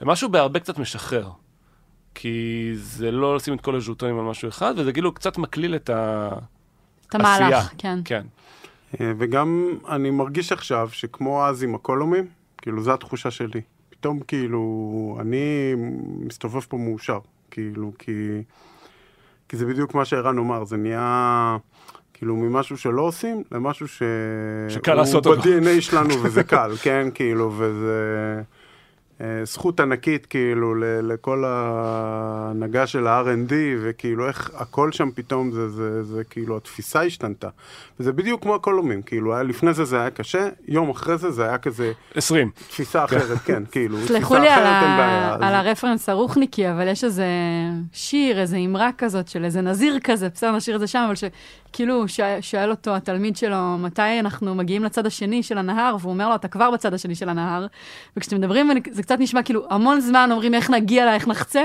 ומשהו 0.00 0.28
בהרבה 0.28 0.60
קצת 0.60 0.78
משחרר. 0.78 1.30
כי 2.14 2.70
זה 2.74 3.10
לא 3.10 3.36
לשים 3.36 3.54
את 3.54 3.60
כל 3.60 3.76
הז'וטונים 3.76 4.18
על 4.18 4.24
משהו 4.24 4.48
אחד, 4.48 4.74
וזה 4.76 4.92
כאילו 4.92 5.14
קצת 5.14 5.38
מקליל 5.38 5.74
את 5.76 5.90
העשייה. 5.90 6.48
את 7.08 7.14
המהלך, 7.14 7.72
כן. 7.78 7.98
כן. 8.04 8.26
אה, 9.00 9.12
וגם 9.18 9.68
אני 9.88 10.10
מרגיש 10.10 10.52
עכשיו 10.52 10.88
שכמו 10.92 11.44
אז 11.44 11.62
עם 11.62 11.74
הקולומים, 11.74 12.26
כאילו 12.58 12.82
זו 12.82 12.92
התחושה 12.92 13.30
שלי. 13.30 13.60
פתאום 13.90 14.20
כאילו, 14.20 15.18
אני 15.20 15.74
מסתובב 16.18 16.60
פה 16.60 16.76
מאושר, 16.76 17.18
כאילו, 17.50 17.92
כי, 17.98 18.12
כי 19.48 19.56
זה 19.56 19.66
בדיוק 19.66 19.94
מה 19.94 20.04
שערן 20.04 20.38
אמר, 20.38 20.64
זה 20.64 20.76
נהיה 20.76 21.56
כאילו 22.14 22.36
ממשהו 22.36 22.76
שלא 22.76 23.02
עושים 23.02 23.42
למשהו 23.52 23.88
ש... 23.88 24.02
שקל 24.68 24.94
לעשות 24.94 25.26
אותו. 25.26 25.48
הוא 25.48 25.60
ב-DNA 25.60 25.80
שלנו 25.80 26.22
וזה 26.22 26.42
קל, 26.42 26.70
כן, 26.84 27.08
כאילו, 27.14 27.52
וזה... 27.58 28.42
אה, 29.22 29.44
זכות 29.44 29.80
ענקית 29.80 30.26
כאילו 30.26 30.74
לכל 31.02 31.44
ההנהגה 31.46 32.86
של 32.86 33.06
ה-R&D 33.06 33.52
וכאילו 33.82 34.28
איך 34.28 34.50
הכל 34.54 34.92
שם 34.92 35.10
פתאום 35.14 35.52
זה, 35.52 35.68
זה, 35.68 36.02
זה 36.02 36.24
כאילו 36.24 36.56
התפיסה 36.56 37.02
השתנתה 37.02 37.48
וזה 38.00 38.12
בדיוק 38.12 38.42
כמו 38.42 38.54
הקולומים 38.54 39.02
כאילו 39.02 39.34
היה 39.34 39.42
לפני 39.42 39.74
זה 39.74 39.84
זה 39.84 40.00
היה 40.00 40.10
קשה 40.10 40.48
יום 40.68 40.90
אחרי 40.90 41.18
זה 41.18 41.30
זה 41.30 41.44
היה 41.44 41.58
כזה 41.58 41.92
20. 42.14 42.50
תפיסה 42.68 43.04
אחרת 43.04 43.38
כן 43.46 43.62
כאילו 43.70 43.98
סלחו 43.98 44.34
תפיסה 44.34 44.40
לי 44.40 44.48
על, 44.48 44.62
אחרת, 44.62 44.82
אין 44.82 44.90
ה... 44.90 44.96
בעיה. 44.96 45.48
על 45.48 45.54
הרפרנס 45.54 46.08
הרוחניקי, 46.08 46.70
אבל 46.70 46.88
יש 46.88 47.04
איזה 47.04 47.26
שיר, 47.92 48.40
איזה 48.40 48.56
אמרה 48.56 48.90
כזאת 48.98 49.28
של 49.28 49.44
איזה 49.44 49.60
נזיר 49.60 49.98
כזה, 50.04 50.28
בסדר, 50.28 50.56
נשאיר 50.56 50.76
את 50.76 50.80
זה 50.80 50.86
שם, 50.86 51.04
אבל 51.06 51.14
שכאילו 51.72 52.08
ש... 52.08 52.20
שואל 52.40 52.70
אותו 52.70 52.96
התלמיד 52.96 53.36
שלו, 53.36 53.78
מתי 53.78 54.02
אנחנו 54.20 54.54
מגיעים 54.54 54.84
לצד 54.84 55.06
השני 55.06 55.42
של 55.42 55.58
הנהר, 55.58 55.96
והוא 56.00 56.12
אומר 56.12 56.28
לו, 56.28 56.34
אתה 56.34 56.48
כבר 56.48 56.70
בצד 56.70 56.94
השני 56.94 57.14
של 57.14 57.28
הנהר, 57.28 57.66
וכשאתם 58.16 58.36
מדברים, 58.36 58.70
זה 58.90 59.02
קצת 59.02 59.16
נשמע 59.20 59.42
כאילו 59.42 59.66
המון 59.70 60.00
זמן 60.00 60.28
אומרים 60.32 60.54
איך 60.54 60.70
נגיע 60.70 61.04
לה, 61.04 61.14
איך 61.14 61.28
נחצה, 61.28 61.62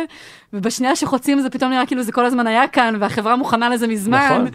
ובשנייה 0.53 0.95
שחוצים 0.95 1.39
זה 1.39 1.49
פתאום 1.49 1.72
נראה 1.72 1.86
כאילו 1.86 2.03
זה 2.03 2.12
כל 2.12 2.26
הזמן 2.26 2.47
היה 2.47 2.68
כאן, 2.68 2.95
והחברה 2.99 3.36
מוכנה 3.36 3.70
לזה 3.70 3.88
מזמן. 3.88 4.26
נכון. 4.26 4.47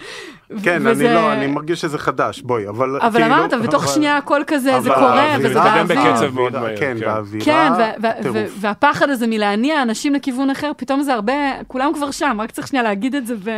כן 0.62 0.82
וזה- 0.84 1.06
אני 1.06 1.14
לא 1.14 1.32
אני 1.32 1.46
מרגיש 1.46 1.80
שזה 1.80 1.98
חדש 1.98 2.40
בואי 2.42 2.68
אבל 2.68 2.96
אבל 3.00 3.20
כאילו, 3.20 3.26
אמרת, 3.34 3.54
בתוך 3.54 3.84
אבל- 3.84 3.92
שנייה 3.92 4.16
הכל 4.16 4.42
כזה, 4.46 4.80
זה 4.80 4.90
אבל 4.90 4.94
קורה, 4.94 5.36
וזה 5.38 5.48
מתקדם 5.60 5.86
באוויר. 5.88 6.12
בקצב 6.12 6.34
מאוד 6.34 6.52
מהר, 6.52 6.76
כן 6.76 6.96
כן. 7.00 7.06
באווירה 7.06 7.44
כן. 7.44 7.72
ו- 8.32 8.46
והפחד 8.60 9.10
הזה 9.10 9.26
מלהניע 9.26 9.82
אנשים 9.82 10.14
לכיוון 10.14 10.50
אחר, 10.50 10.70
פתאום 10.76 11.02
זה 11.02 11.14
הרבה, 11.14 11.32
כולם 11.66 11.90
כבר 11.94 12.10
שם, 12.10 12.36
רק 12.40 12.50
צריך 12.50 12.66
שנייה 12.68 12.82
להגיד 12.82 13.14
את 13.14 13.26
זה, 13.26 13.34
ו... 13.38 13.50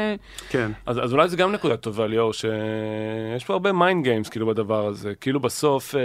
כן 0.50 0.70
אז, 0.86 0.98
אז 1.04 1.12
אולי 1.12 1.28
זה 1.28 1.36
גם 1.36 1.52
נקודה 1.52 1.76
טובה, 1.84 2.06
ליאור, 2.06 2.32
שיש 2.32 3.44
פה 3.46 3.52
הרבה 3.52 3.72
mind 3.72 4.04
games 4.04 4.28
כאילו 4.28 4.46
בדבר 4.46 4.86
הזה. 4.86 5.14
כאילו 5.14 5.40
בסוף, 5.40 5.94
אה, 5.94 6.00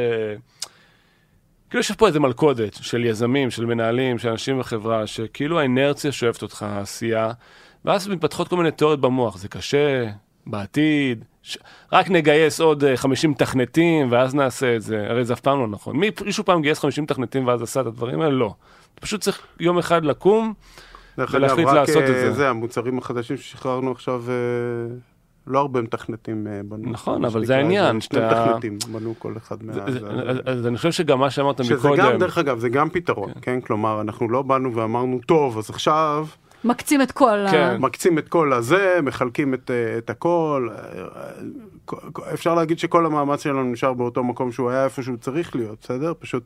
כאילו 1.70 1.80
יש 1.80 1.92
פה 1.92 2.08
איזה 2.08 2.20
מלכודת 2.20 2.74
של 2.74 3.06
יזמים, 3.06 3.52
של 3.52 3.66
מנהלים, 3.66 4.18
של 4.18 4.30
אנשים 4.30 4.60
בחברה, 4.60 5.08
שכאילו 5.08 5.60
האינרציה 5.60 6.12
סוחפת 6.12 6.42
אותך, 6.42 6.64
העשייה, 6.64 7.32
ואז 7.86 8.08
מתפתחות 8.08 8.48
כל 8.48 8.58
מיני 8.58 8.72
תיאוריות 8.72 9.02
במוח. 9.02 9.38
זה 9.38 9.48
קשה, 9.48 10.10
בעתיד, 10.48 11.26
ש... 11.42 11.58
רק 11.92 12.10
נגייס 12.10 12.62
עוד 12.62 12.84
אה, 12.84 12.98
50 12.98 13.32
מתכנתים 13.32 14.12
ואז 14.12 14.36
נעשה 14.36 14.76
את 14.76 14.82
זה. 14.82 15.06
הרי 15.10 15.26
זה 15.26 15.34
אף 15.34 15.40
פעם 15.40 15.60
לא 15.60 15.68
נכון. 15.68 15.98
מי, 15.98 16.10
מישהו 16.26 16.46
פעם 16.46 16.62
גייס 16.62 16.80
50 16.80 17.04
מתכנתים 17.04 17.48
ואז 17.48 17.62
עשה 17.62 17.82
את 17.82 17.86
הדברים 17.86 18.22
האלה? 18.22 18.34
לא. 18.34 18.54
פשוט 19.02 19.22
צריך 19.22 19.48
יום 19.60 19.78
אחד 19.78 20.06
לקום, 20.06 20.54
ולהחליט 21.18 21.68
לעשות 21.68 22.04
את 22.04 22.10
אה, 22.10 22.14
זה. 22.14 22.32
זה 22.32 22.50
המוצרים 22.50 22.98
החדשים 22.98 23.38
ששחררנו 23.38 23.92
עכשיו, 23.92 24.24
אה, 24.30 24.96
לא 25.48 25.60
הרבה 25.60 25.82
מתכנתים 25.82 26.48
אה, 26.48 26.62
בנו. 26.66 26.90
נכון, 26.92 27.26
אבל 27.26 27.46
זה 27.46 27.56
העניין, 27.58 28.02
שני 28.02 28.20
שאתה- 28.20 28.46
מתכנתים 28.46 28.78
בנו 28.92 29.14
כל 29.20 29.34
אחד 29.38 29.64
מה... 29.64 29.74
אז- 30.46 30.68
אני 30.68 30.78
חושב 30.78 30.92
שגם 30.92 31.20
מה 31.20 31.30
שאמרת 31.30 31.64
שזה 31.64 31.76
מקודם, 31.76 31.98
גם, 32.12 32.18
דרך 32.20 32.38
אגב, 32.38 32.60
זה 32.60 32.70
גם 32.70 32.90
פתרון, 32.90 33.32
כן? 33.42 33.62
כלומר, 33.62 34.02
אנחנו 34.02 34.30
לא 34.30 34.42
באנו 34.42 34.76
ואמרנו, 34.76 35.20
טוב, 35.26 35.58
אז 35.58 35.70
עכשיו 35.70 36.28
מקצים 36.64 37.02
את 37.02 37.12
כל 37.12 37.40
ה... 37.48 37.52
כן. 37.52 37.78
מקצים 37.80 38.18
את 38.18 38.30
כל 38.30 38.54
הזה, 38.54 39.00
מחלקים 39.04 39.54
את, 39.54 39.72
אה, 39.72 39.98
את 39.98 40.10
הכל. 40.10 40.70
אה, 40.72 42.00
אפשר 42.34 42.56
להגיד 42.56 42.80
שכל 42.80 43.06
המאמץ 43.06 43.44
שלנו 43.44 43.64
נשאר 43.64 43.94
באותו 43.94 44.24
מקום 44.24 44.52
שהוא 44.52 44.70
היה 44.70 44.84
איפה 44.84 45.04
שהוא 45.04 45.18
צריך 45.18 45.56
להיות, 45.56 45.78
בסדר? 45.82 46.14
פשוט 46.20 46.44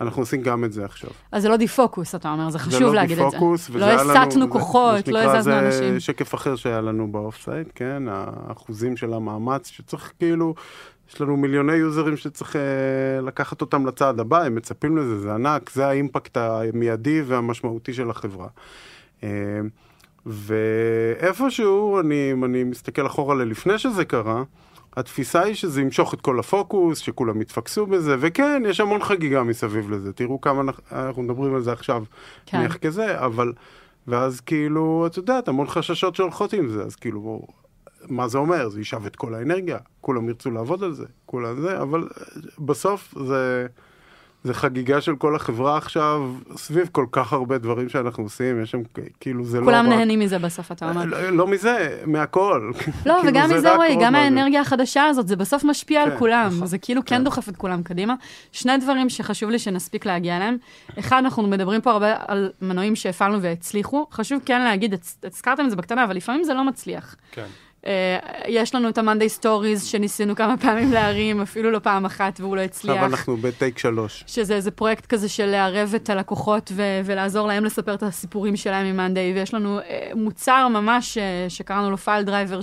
אנחנו 0.00 0.22
עושים 0.22 0.42
גם 0.42 0.64
את 0.64 0.72
זה 0.72 0.84
עכשיו. 0.84 1.10
אז 1.32 1.42
זה 1.42 1.48
לא 1.48 1.56
defocus, 1.56 2.14
אתה 2.14 2.32
אומר, 2.32 2.44
זה 2.50 2.52
זה 2.52 2.58
חשוב 2.58 2.82
לא 2.82 2.94
להגיד 2.94 3.18
את 3.18 3.24
זה. 3.24 3.36
defocus, 3.36 3.70
וזה 3.70 3.78
לא 3.78 3.84
היה 3.84 4.02
לנו- 4.04 4.12
הסטנו 4.12 4.44
זה- 4.46 4.50
כוחות, 4.52 5.08
לא 5.08 5.18
הזזנו 5.18 5.58
אנשים. 5.58 5.94
זה 5.94 6.00
שקף 6.00 6.34
אחר 6.34 6.56
שהיה 6.56 6.80
לנו 6.80 7.12
ב 7.12 7.42
off-site, 7.44 7.66
כן? 7.74 8.02
האחוזים 8.10 8.96
של 8.96 9.12
המאמץ 9.12 9.66
שצריך 9.68 10.12
כאילו, 10.18 10.54
יש 11.10 11.20
לנו 11.20 11.36
מיליוני 11.36 11.72
יוזרים 11.72 12.16
שצריך 12.16 12.56
אה, 12.56 12.60
לקחת 13.20 13.60
אותם 13.60 13.86
לצעד 13.86 14.20
הבא, 14.20 14.42
הם 14.42 14.54
מצפים 14.54 14.96
לזה, 14.96 15.18
זה 15.20 15.34
ענק, 15.34 15.70
זה 15.70 15.86
ה 15.86 15.93
impact 15.93 16.36
המיידי 16.36 17.22
והמשמעותי 17.22 17.94
של 17.94 18.10
החברה. 18.10 18.46
אה, 19.24 19.28
ואיפשהו, 20.26 22.00
אני, 22.00 22.32
אני 22.44 22.64
מסתכל 22.64 23.06
אחורה 23.06 23.34
ללפני 23.34 23.78
שזה 23.78 24.04
קרה, 24.04 24.42
התפיסה 24.96 25.42
היא 25.42 25.54
שזה 25.54 25.80
ימשוך 25.80 26.14
את 26.14 26.20
כל 26.20 26.38
הפוקוס, 26.38 26.98
שכולם 26.98 27.40
יתפקסו 27.40 27.86
בזה, 27.86 28.16
וכן, 28.20 28.62
יש 28.66 28.80
המון 28.80 29.02
חגיגה 29.02 29.42
מסביב 29.42 29.90
לזה. 29.90 30.12
תראו 30.12 30.40
כמה 30.40 30.60
אנחנו, 30.60 30.82
אנחנו 30.92 31.22
מדברים 31.22 31.54
על 31.54 31.62
זה 31.62 31.72
עכשיו, 31.72 32.04
כן. 32.46 32.58
נניח 32.58 32.76
כזה, 32.76 33.24
אבל... 33.24 33.52
ואז 34.06 34.40
כאילו, 34.40 35.06
את 35.06 35.16
יודעת, 35.16 35.48
המון 35.48 35.66
חששות 35.66 36.16
שהולכות 36.16 36.52
עם 36.52 36.68
זה, 36.68 36.82
אז 36.82 36.96
כאילו, 36.96 37.46
מה 38.08 38.28
זה 38.28 38.38
אומר? 38.38 38.68
זה 38.68 38.80
יישב 38.80 39.06
את 39.06 39.16
כל 39.16 39.34
האנרגיה, 39.34 39.78
כולם 40.00 40.28
ירצו 40.28 40.50
לעבוד 40.50 40.82
על 40.84 40.92
זה, 40.92 41.06
כולם 41.26 41.60
זה, 41.60 41.82
אבל 41.82 42.08
אה, 42.18 42.24
בסוף 42.58 43.14
זה, 43.26 43.66
זה 44.44 44.54
חגיגה 44.54 45.00
של 45.00 45.16
כל 45.16 45.36
החברה 45.36 45.76
עכשיו, 45.76 46.32
סביב 46.56 46.88
כל 46.92 47.06
כך 47.12 47.32
הרבה 47.32 47.58
דברים 47.58 47.88
שאנחנו 47.88 48.22
עושים, 48.22 48.62
יש 48.62 48.70
שם 48.70 48.82
כאילו, 49.20 49.44
זה 49.44 49.58
כולם 49.64 49.86
לא 49.86 49.90
רק... 49.90 49.98
נהנים 49.98 50.20
מזה 50.20 50.38
בסוף, 50.38 50.72
אתה 50.72 50.88
אומר. 50.90 51.04
לא, 51.04 51.30
לא 51.30 51.46
מזה, 51.46 51.98
מהכל. 52.06 52.70
לא, 53.06 53.14
כאילו, 53.20 53.28
וגם 53.28 53.48
זה 53.48 53.56
מזה, 53.56 53.74
רועי, 53.74 53.94
עוד 53.94 54.04
גם. 54.04 54.14
האנרגיה 54.14 54.60
החדשה 54.60 55.04
הזאת, 55.04 55.28
זה 55.28 55.36
בסוף 55.36 55.64
משפיע 55.64 56.02
על 56.02 56.10
כן, 56.10 56.18
כולם. 56.18 56.50
נכון. 56.56 56.66
זה 56.66 56.78
כאילו 56.78 57.04
כן 57.04 57.16
כן. 57.16 57.24
דוחף 57.24 57.48
את 57.48 57.56
כולם 57.56 57.82
קדימה. 57.82 58.14
שני 58.52 58.78
דברים 58.78 59.08
שחשוב 59.08 59.50
לי 59.50 59.58
שנספיק 59.58 60.06
להגיע 60.06 60.36
אליהם. 60.36 60.56
אחד, 60.98 61.16
אנחנו 61.16 61.42
מדברים 61.42 61.80
פה 61.80 61.90
הרבה 61.90 62.14
על 62.28 62.50
מנועים 62.62 62.96
שהפעלנו 62.96 63.42
והצליחו. 63.42 64.06
חשוב 64.12 64.40
כן 64.44 64.62
להגיד, 64.62 64.94
הזכרתם 65.24 65.64
את 65.64 65.70
זה 65.70 65.76
בקטנה, 65.76 66.04
אבל 66.04 66.16
לפעמים 66.16 66.44
זה 66.44 66.54
לא 66.54 66.64
מצליח. 66.64 67.16
כן. 67.32 67.46
אה, 67.86 68.18
יש 68.48 68.74
לנו 68.74 68.88
את 68.88 68.98
ה-Monday 68.98 69.40
Stories 69.42 69.84
שניסינו 69.84 70.36
כמה 70.36 70.56
פעמים 70.56 70.92
להרים, 70.92 71.40
אפילו 71.40 71.70
לא 71.70 71.78
פעם 71.78 72.04
אחת, 72.04 72.40
והוא 72.40 72.56
לא 72.56 72.60
הצליח. 72.60 72.94
עכשיו 72.94 73.10
אנחנו 73.10 73.36
ב 73.36 73.44
take 73.44 73.78
שלוש. 73.78 74.24
שזה 74.26 74.54
איזה 74.54 74.70
פרויקט 74.70 75.06
כזה 75.06 75.28
של 75.28 75.46
לערב 75.46 75.92
את 75.96 76.10
הלקוחות 76.10 76.72
ו- 76.74 77.00
ולעזור 77.04 77.48
להם 77.48 77.64
לספר 77.64 77.94
את 77.94 78.02
הסיפורים 78.02 78.56
שלהם 78.56 78.86
עם 78.86 78.96
Monday, 78.96 79.32
ויש 79.34 79.54
לנו 79.54 79.78
אה, 79.78 80.10
מוצר 80.14 80.68
ממש 80.68 81.18
אה, 81.18 81.46
שקראנו 81.48 81.90
לו 81.90 81.96
פייל 81.96 82.22
דרייבר, 82.22 82.60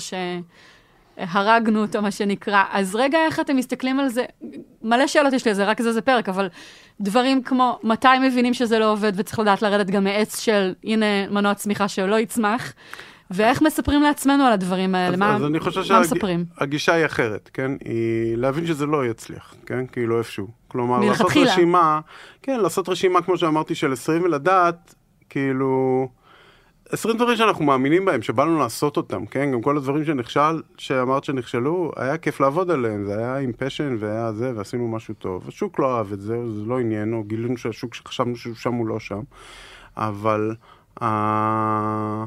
הרגנו 1.20 1.82
אותו, 1.82 2.02
מה 2.02 2.12
שנקרא. 2.12 2.64
אז 2.72 2.96
רגע, 2.96 3.18
איך 3.26 3.40
אתם 3.40 3.56
מסתכלים 3.56 4.00
על 4.00 4.10
זה? 4.10 4.26
מלא 4.84 5.08
שאלות 5.08 5.34
יש 5.34 5.46
לי 5.46 5.52
על 5.52 5.56
זה, 5.56 5.66
רק 5.66 5.82
זה 5.82 5.94
זה 5.94 6.02
פרק, 6.02 6.30
אבל 6.30 6.48
דברים 7.02 7.44
כמו, 7.44 7.80
מתי 7.84 8.08
מבינים 8.22 8.54
שזה 8.54 8.80
לא 8.80 8.92
עובד 8.92 9.12
וצריך 9.16 9.40
לדעת 9.40 9.62
לרדת 9.62 9.90
גם 9.90 10.04
מעץ 10.04 10.40
של, 10.40 10.74
הנה, 10.84 11.28
מנוע 11.30 11.54
צמיחה 11.54 11.88
שלא 11.88 12.20
יצמח, 12.20 12.74
ואיך 13.32 13.62
מספרים 13.62 14.02
לעצמנו 14.02 14.44
על 14.44 14.54
הדברים 14.54 14.96
האלה? 14.96 15.14
אז, 15.14 15.20
מה, 15.20 15.36
אז 15.36 15.46
אני 15.46 15.60
חושב? 15.60 15.84
שהגישה 15.84 16.94
היא 16.94 17.06
אחרת, 17.06 17.50
כן? 17.54 17.72
היא 17.86 18.36
להבין 18.36 18.66
שזה 18.66 18.86
לא 18.86 19.06
יצליח, 19.06 19.56
כן? 19.66 19.88
כאילו 19.88 20.18
איפשהו. 20.18 20.48
כלומר, 20.68 21.00
לעשות 21.00 21.22
מלכתחילה. 21.22 21.54
רשימה, 21.54 22.00
כן, 22.42 22.60
לעשות 22.60 22.90
רשימה, 22.90 23.22
כמו 23.22 23.38
שאמרתי, 23.38 23.76
של 23.76 23.94
20 23.94 24.24
ולדעת, 24.24 24.96
כאילו... 25.30 26.08
20 26.92 27.18
דברים 27.18 27.38
שאנחנו 27.38 27.66
מאמינים 27.66 28.06
בהם, 28.06 28.22
שבאנו 28.22 28.60
לעשות 28.60 28.98
אותם, 28.98 29.26
כן? 29.26 29.52
גם 29.52 29.62
כל 29.62 29.78
הדברים 29.78 30.06
שנכשל, 30.06 30.62
שאמרת 30.78 31.24
שנכשלו, 31.24 31.92
היה 31.96 32.18
כיף 32.18 32.40
לעבוד 32.40 32.72
עליהם, 32.72 33.06
זה 33.06 33.18
היה 33.18 33.38
עם 33.38 33.52
פשן 33.58 33.96
והיה 34.00 34.34
זה, 34.34 34.52
ועשינו 34.56 34.88
משהו 34.88 35.14
טוב. 35.14 35.48
השוק 35.48 35.80
לא 35.80 35.98
אהב 35.98 36.14
את 36.14 36.22
זה, 36.22 36.38
זה 36.52 36.66
לא 36.66 36.80
עניין, 36.80 37.14
או 37.14 37.24
גילינו 37.24 37.58
שהשוק 37.58 37.94
שחשבנו 37.94 38.36
שהוא 38.36 38.56
שם 38.56 38.74
הוא 38.74 38.88
לא 38.88 39.00
שם. 39.00 39.22
אבל 39.98 40.56
אה, 41.02 42.26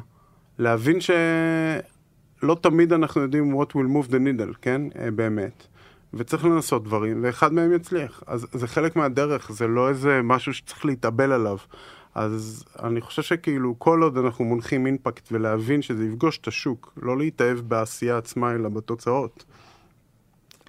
להבין 0.59 0.98
שלא 1.00 2.55
תמיד 2.61 2.92
אנחנו 2.92 3.20
יודעים 3.20 3.61
what 3.61 3.66
will 3.66 4.07
move 4.07 4.11
the 4.11 4.14
needle, 4.14 4.57
כן? 4.62 4.82
אה, 4.98 5.11
באמת. 5.11 5.66
וצריך 6.14 6.44
לנסות 6.44 6.84
דברים, 6.84 7.20
ואחד 7.22 7.53
מהם 7.53 7.72
יצליח. 7.72 8.22
אז 8.26 8.46
זה 8.53 8.66
חלק 8.66 8.96
מהדרך, 8.96 9.53
זה 9.53 9.66
לא 9.66 9.88
איזה 9.88 10.20
משהו 10.22 10.55
שצריך 10.55 10.84
להתאבל 10.84 11.32
עליו. 11.32 11.57
אז 12.14 12.64
אני 12.82 13.00
חושב 13.00 13.22
שכאילו 13.22 13.74
כל 13.78 14.03
עוד 14.03 14.18
אנחנו 14.18 14.44
מונחים 14.44 14.86
אימפקט 14.86 15.28
ולהבין 15.32 15.82
שזה 15.82 16.05
יפגוש 16.05 16.38
את 16.38 16.48
השוק, 16.48 16.92
לא 17.03 17.18
להתאהב 17.18 17.59
בעשייה 17.59 18.18
עצמה 18.18 18.55
אלא 18.55 18.68
בתוצאות, 18.68 19.44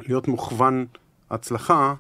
להיות 0.07 0.27
מוכוון 0.27 0.85
הצלחה, 1.31 1.93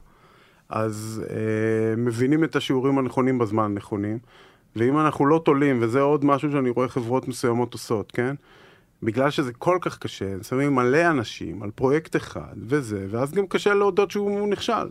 אז 0.69 1.23
אה, 1.29 1.95
מבינים 1.97 2.43
את 2.43 2.55
השיעורים 2.55 2.97
הנכונים 2.97 3.37
בזמן 3.39 3.63
הנכונים, 3.63 4.19
ואם 4.75 4.99
אנחנו 4.99 5.25
לא 5.25 5.41
תולים, 5.45 5.79
וזה 5.81 6.01
עוד 6.01 6.25
משהו 6.25 6.51
שאני 6.51 6.69
רואה 6.69 6.87
חברות 6.87 7.27
מסוימות 7.27 7.73
עושות, 7.73 8.11
כן? 8.11 8.35
בגלל 9.03 9.29
שזה 9.29 9.53
כל 9.53 9.77
כך 9.81 9.97
קשה, 9.97 10.43
שמים 10.43 10.75
מלא 10.75 11.09
אנשים 11.09 11.63
על 11.63 11.71
פרויקט 11.71 12.15
אחד 12.15 12.55
וזה, 12.67 13.07
ואז 13.09 13.33
גם 13.33 13.47
קשה 13.47 13.73
להודות 13.73 14.11
שהוא 14.11 14.47
נכשל. 14.47 14.89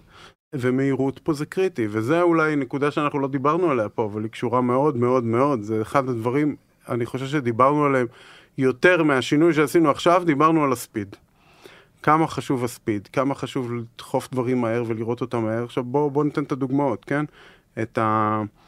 ומהירות 0.55 1.19
פה 1.19 1.33
זה 1.33 1.47
קריטי, 1.47 1.87
וזה 1.91 2.23
אולי 2.23 2.57
נקודה 2.57 2.91
שאנחנו 2.91 3.19
לא 3.19 3.29
דיברנו 3.29 3.71
עליה 3.71 3.89
פה, 3.89 4.05
אבל 4.05 4.23
היא 4.23 4.31
קשורה 4.31 4.61
מאוד 4.61 4.97
מאוד 4.97 5.25
מאוד, 5.25 5.63
זה 5.63 5.83
אחד 5.83 6.09
הדברים, 6.09 6.57
אני 6.89 7.07
חושב 7.07 7.27
שדיברנו 7.27 7.85
עליהם 7.85 8.07
יותר 8.59 9.03
מהשינוי 9.03 9.53
שעשינו 9.53 9.91
עכשיו, 9.91 10.23
דיברנו 10.27 10.65
על 10.65 10.73
הספיד. 10.73 11.17
כמה 12.03 12.27
חשוב 12.27 12.65
הספיד, 12.65 13.09
כמה 13.13 13.35
חשוב 13.35 13.73
לדחוף 13.73 14.29
דברים 14.33 14.61
מהר 14.61 14.85
ולראות 14.87 15.21
אותם 15.21 15.43
מהר. 15.43 15.65
עכשיו 15.65 15.85
בואו 15.85 16.11
בוא 16.11 16.25
ניתן 16.25 16.43
את 16.43 16.53
הדוגמאות, 16.53 17.05
כן? 17.05 17.25
את 17.83 17.99
ה-work 17.99 18.62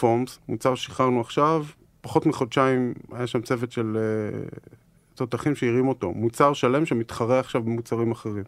forms, 0.00 0.38
מוצר 0.48 0.74
ששחררנו 0.74 1.20
עכשיו, 1.20 1.64
פחות 2.00 2.26
מחודשיים 2.26 2.94
היה 3.12 3.26
שם 3.26 3.40
צוות 3.40 3.72
של 3.72 3.96
uh, 3.96 4.58
תותחים 5.14 5.54
שהרים 5.54 5.88
אותו. 5.88 6.12
מוצר 6.12 6.52
שלם 6.52 6.86
שמתחרה 6.86 7.40
עכשיו 7.40 7.62
במוצרים 7.62 8.12
אחרים. 8.12 8.44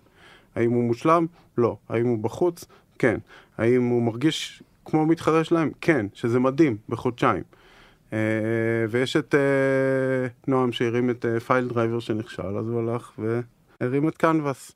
האם 0.54 0.70
הוא 0.70 0.84
מושלם? 0.84 1.26
לא. 1.58 1.76
האם 1.88 2.06
הוא 2.06 2.18
בחוץ? 2.18 2.64
כן. 2.98 3.18
האם 3.58 3.86
הוא 3.88 4.02
מרגיש 4.02 4.62
כמו 4.84 5.06
מתחרה 5.06 5.44
שלהם? 5.44 5.70
כן, 5.80 6.06
שזה 6.14 6.38
מדהים, 6.40 6.76
בחודשיים. 6.88 7.42
Uh, 8.10 8.14
ויש 8.90 9.16
את 9.16 9.34
uh, 9.34 10.32
נועם 10.48 10.72
שהרים 10.72 11.10
את 11.10 11.24
פייל 11.46 11.66
uh, 11.70 11.72
דרייבר 11.72 12.00
שנכשל, 12.00 12.56
אז 12.58 12.68
הוא 12.68 12.80
הלך 12.80 13.12
והרים 13.80 14.08
את 14.08 14.16
Canvas. 14.16 14.72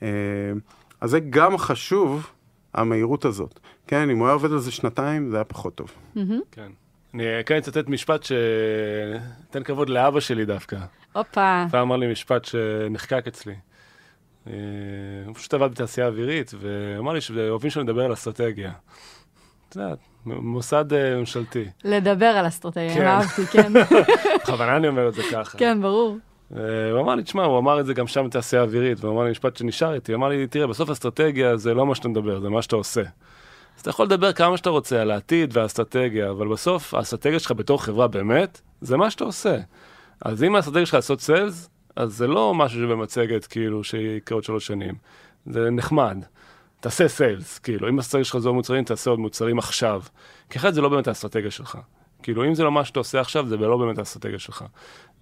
Uh, 0.00 0.02
אז 1.00 1.10
זה 1.10 1.20
גם 1.20 1.58
חשוב, 1.58 2.30
המהירות 2.76 3.24
הזאת. 3.24 3.60
כן, 3.86 4.10
אם 4.10 4.18
הוא 4.18 4.26
היה 4.26 4.34
עובד 4.34 4.52
על 4.52 4.58
זה 4.58 4.70
שנתיים, 4.70 5.30
זה 5.30 5.36
היה 5.36 5.44
פחות 5.44 5.74
טוב. 5.74 5.92
כן. 6.52 6.68
אני 7.14 7.24
כן 7.46 7.56
אצטט 7.56 7.88
משפט 7.88 8.22
שתן 8.22 9.62
כבוד 9.62 9.88
לאבא 9.88 10.20
שלי 10.20 10.44
דווקא. 10.44 10.76
הופה. 11.12 11.64
הוא 11.72 11.80
אמר 11.80 11.96
לי 11.96 12.12
משפט 12.12 12.44
שנחקק 12.44 13.24
אצלי. 13.28 13.54
אה, 14.46 14.52
הוא 15.26 15.34
פשוט 15.34 15.54
עבד 15.54 15.70
בתעשייה 15.70 16.06
אווירית, 16.06 16.54
ואמר 16.60 17.12
לי 17.12 17.20
שאוהבים 17.20 17.70
שאני 17.70 17.84
מדבר 17.84 18.04
על 18.04 18.12
אסטרטגיה. 18.12 18.72
את 19.68 19.76
יודעת, 19.76 19.98
מוסד 20.26 20.92
אה, 20.92 21.16
ממשלתי. 21.16 21.64
לדבר 21.84 22.26
על 22.26 22.48
אסטרטגיה, 22.48 22.94
כן. 22.94 23.06
אהבתי, 23.06 23.46
כן. 23.46 23.72
בכוונה 24.42 24.76
אני 24.76 24.88
אומר 24.88 25.08
את 25.08 25.14
זה 25.14 25.22
ככה. 25.32 25.58
כן, 25.58 25.82
ברור. 25.82 26.18
אה, 26.56 26.90
הוא 26.90 27.00
אמר 27.00 27.14
לי, 27.14 27.22
תשמע, 27.22 27.44
הוא 27.44 27.58
אמר 27.58 27.80
את 27.80 27.86
זה 27.86 27.94
גם 27.94 28.06
שם 28.06 28.26
בתעשייה 28.26 28.62
אווירית, 28.62 28.98
והוא 29.00 29.14
אמר 29.14 29.24
לי 29.24 29.30
משפט 29.30 29.56
שנשאר 29.56 29.94
איתי, 29.94 30.12
הוא 30.12 30.18
אמר 30.18 30.28
לי, 30.28 30.46
תראה, 30.46 30.66
בסוף 30.66 30.90
אסטרטגיה 30.90 31.56
זה 31.56 31.74
לא 31.74 31.86
מה 31.86 31.94
שאתה 31.94 32.08
מדבר, 32.08 32.40
זה 32.40 32.48
מה 32.48 32.62
שאתה 32.62 32.76
עושה. 32.76 33.00
אז 33.00 33.80
אתה 33.80 33.90
יכול 33.90 34.06
לדבר 34.06 34.32
כמה 34.32 34.56
שאתה 34.56 34.70
רוצה 34.70 35.02
על 35.02 35.10
העתיד 35.10 35.56
והאסטרטגיה, 35.56 36.30
אבל 36.30 36.48
בסוף 36.48 36.94
האסטרטגיה 36.94 37.38
שלך 37.38 37.52
בתור 37.52 37.82
חברה 37.82 38.08
באמת, 38.08 38.60
זה 38.80 38.96
מה 38.96 39.10
שאתה 39.10 39.24
עושה. 39.24 39.56
אז 40.20 40.42
אם 40.42 40.56
האסטרטגיה 40.56 40.86
שלך 40.86 40.94
לעשות 40.94 41.20
סיילס, 41.20 41.70
אז 41.96 42.16
זה 42.16 42.26
לא 42.26 42.54
משהו 42.54 42.80
שבמצגת, 42.80 43.46
כאילו, 43.46 43.84
שיקרה 43.84 44.36
עוד 44.36 44.44
שלוש 44.44 44.66
שנים. 44.66 44.94
זה 45.46 45.70
נחמד. 45.70 46.18
תעשה 46.80 47.08
סיילס, 47.08 47.58
כאילו, 47.58 47.88
אם 47.88 47.98
האסטרטגיה 47.98 48.24
שלך 48.24 48.38
זה 48.38 48.48
עוד 48.48 48.56
מוצרים, 48.56 48.84
תעשה 48.84 49.10
עוד 49.10 49.18
מוצרים 49.18 49.58
עכשיו. 49.58 50.02
כי 50.50 50.58
אחרת 50.58 50.74
זה 50.74 50.80
לא 50.80 50.88
באמת 50.88 51.08
האסטרטגיה 51.08 51.50
שלך. 51.50 51.78
כאילו, 52.22 52.44
אם 52.44 52.54
זה 52.54 52.64
לא 52.64 52.72
מה 52.72 52.84
שאתה 52.84 53.00
עושה 53.00 53.20
עכשיו, 53.20 53.46
זה 53.48 53.56
לא 53.56 53.76
באמת 53.76 53.98
האסטרטגיה 53.98 54.38
שלך. 54.38 54.64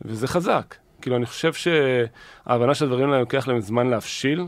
וזה 0.02 0.28
חזק. 0.28 0.74
כאילו, 1.04 1.16
אני 1.16 1.26
חושב 1.26 1.52
שההבנה 1.52 2.74
שהדברים 2.74 3.08
האלה 3.08 3.20
לוקח 3.20 3.48
להם 3.48 3.60
זמן 3.60 3.86
להבשיל, 3.86 4.46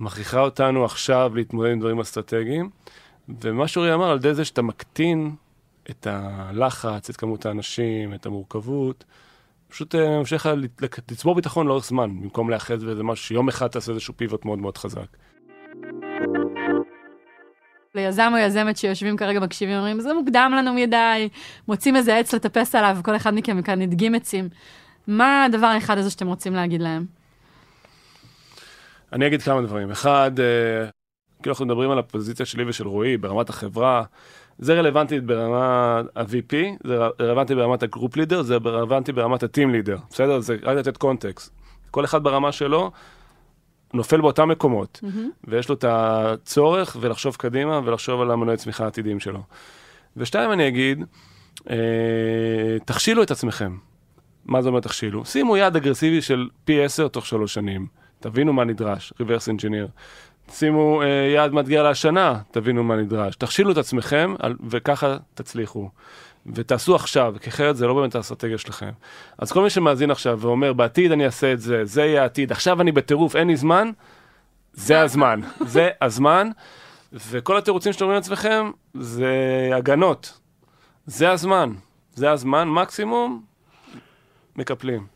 מכריחה 0.00 0.40
אותנו 0.40 0.84
עכשיו 0.84 1.32
להתמודד 1.34 1.72
עם 1.72 1.80
דברים 1.80 2.00
אסטרטגיים. 2.00 2.70
ומה 3.40 3.68
שאורי 3.68 3.94
אמר, 3.94 4.10
על 4.10 4.16
ידי 4.16 4.34
זה 4.34 4.44
שאתה 4.44 4.62
מקטין 4.62 5.34
את 5.90 6.06
הלחץ, 6.10 7.10
את 7.10 7.16
כמות 7.16 7.46
האנשים, 7.46 8.14
את 8.14 8.26
המורכבות, 8.26 9.04
פשוט 9.68 9.94
אה, 9.94 10.18
ממשיך 10.18 10.48
לצבור 11.10 11.34
ביטחון 11.34 11.66
לאורך 11.66 11.84
זמן, 11.84 12.20
במקום 12.22 12.50
להיאחז 12.50 12.84
באיזה 12.84 13.02
משהו 13.02 13.26
שיום 13.26 13.48
אחד 13.48 13.66
תעשה 13.66 13.92
איזשהו 13.92 14.14
פיבוט 14.16 14.44
מאוד 14.44 14.58
מאוד 14.58 14.78
חזק. 14.78 15.16
ליזם 17.94 18.32
או 18.32 18.38
יזמת 18.38 18.76
שיושבים 18.76 19.16
כרגע 19.16 19.40
מקשיבים, 19.40 19.76
אומרים, 19.76 20.00
זה 20.00 20.14
מוקדם 20.14 20.52
לנו 20.56 20.74
מדי, 20.74 21.28
מוצאים 21.68 21.96
איזה 21.96 22.16
עץ 22.16 22.34
לטפס 22.34 22.74
עליו, 22.74 22.96
כל 23.04 23.16
אחד 23.16 23.34
מכם 23.34 23.62
כאן 23.62 23.82
נדגים 23.82 24.14
עצים. 24.14 24.48
מה 25.06 25.44
הדבר 25.44 25.66
האחד 25.66 25.98
הזה 25.98 26.10
שאתם 26.10 26.26
רוצים 26.26 26.54
להגיד 26.54 26.82
להם? 26.82 27.06
אני 29.12 29.26
אגיד 29.26 29.42
כמה 29.42 29.62
דברים. 29.62 29.90
אחד, 29.90 30.40
אה, 30.40 30.88
כאילו 31.42 31.52
אנחנו 31.52 31.66
מדברים 31.66 31.90
על 31.90 31.98
הפוזיציה 31.98 32.46
שלי 32.46 32.64
ושל 32.68 32.88
רועי 32.88 33.16
ברמת 33.16 33.50
החברה, 33.50 34.04
זה 34.58 34.74
רלוונטי 34.74 35.20
ברמה 35.20 36.00
ה-VP, 36.16 36.54
זה 36.84 36.98
רלוונטי 37.20 37.54
ברמת 37.54 37.82
הגרופ 37.82 38.16
לידר, 38.16 38.42
זה 38.42 38.56
רלוונטי 38.56 39.12
ברמת 39.12 39.42
ה-team 39.42 39.68
לידר, 39.72 39.96
בסדר? 40.10 40.40
זה 40.40 40.56
רק 40.62 40.76
לתת 40.76 40.96
קונטקסט. 40.96 41.52
כל 41.90 42.04
אחד 42.04 42.22
ברמה 42.22 42.52
שלו 42.52 42.90
נופל 43.94 44.20
באותם 44.20 44.48
מקומות, 44.48 45.00
mm-hmm. 45.02 45.18
ויש 45.44 45.68
לו 45.68 45.74
את 45.74 45.84
הצורך 45.88 46.96
ולחשוב 47.00 47.36
קדימה 47.36 47.80
ולחשוב 47.84 48.20
על 48.20 48.30
המנועי 48.30 48.56
צמיחה 48.56 48.84
העתידיים 48.84 49.20
שלו. 49.20 49.42
ושתיים, 50.16 50.52
אני 50.52 50.68
אגיד, 50.68 51.04
אה, 51.70 51.76
תכשילו 52.84 53.22
את 53.22 53.30
עצמכם. 53.30 53.76
מה 54.46 54.62
זה 54.62 54.68
אומר 54.68 54.80
תכשילו? 54.80 55.24
שימו 55.24 55.56
יעד 55.56 55.76
אגרסיבי 55.76 56.22
של 56.22 56.48
פי 56.64 56.84
10 56.84 57.08
תוך 57.08 57.26
שלוש 57.26 57.54
שנים. 57.54 57.86
תבינו 58.20 58.52
מה 58.52 58.64
נדרש, 58.64 59.12
reverse 59.22 59.58
engineer. 59.58 59.90
שימו 60.52 61.02
אה, 61.02 61.06
יעד 61.34 61.52
מאתגר 61.52 61.82
להשנה, 61.82 62.40
תבינו 62.50 62.84
מה 62.84 62.96
נדרש. 62.96 63.36
תכשילו 63.36 63.72
את 63.72 63.76
עצמכם 63.76 64.34
על, 64.38 64.56
וככה 64.68 65.16
תצליחו. 65.34 65.88
ותעשו 66.54 66.94
עכשיו, 66.94 67.34
כי 67.40 67.50
אחרת 67.50 67.76
זה 67.76 67.86
לא 67.86 67.94
באמת 67.94 68.14
האסטרטגיה 68.14 68.58
שלכם. 68.58 68.90
אז 69.38 69.52
כל 69.52 69.62
מי 69.62 69.70
שמאזין 69.70 70.10
עכשיו 70.10 70.38
ואומר, 70.40 70.72
בעתיד 70.72 71.12
אני 71.12 71.26
אעשה 71.26 71.52
את 71.52 71.60
זה, 71.60 71.84
זה 71.84 72.02
יהיה 72.02 72.22
העתיד, 72.22 72.52
עכשיו 72.52 72.80
אני 72.80 72.92
בטירוף, 72.92 73.36
אין 73.36 73.48
לי 73.48 73.56
זמן, 73.56 73.90
זה 74.72 75.00
הזמן. 75.00 75.40
זה 75.74 75.90
הזמן, 76.02 76.50
וכל 77.12 77.56
התירוצים 77.56 77.92
שאתם 77.92 78.04
אומרים 78.04 78.16
לעצמכם, 78.16 78.70
זה 78.94 79.30
הגנות. 79.74 80.38
זה 81.06 81.30
הזמן. 81.30 81.72
זה 82.14 82.30
הזמן, 82.30 82.68
מקסימום, 82.68 83.42
מקפלים. 84.56 85.06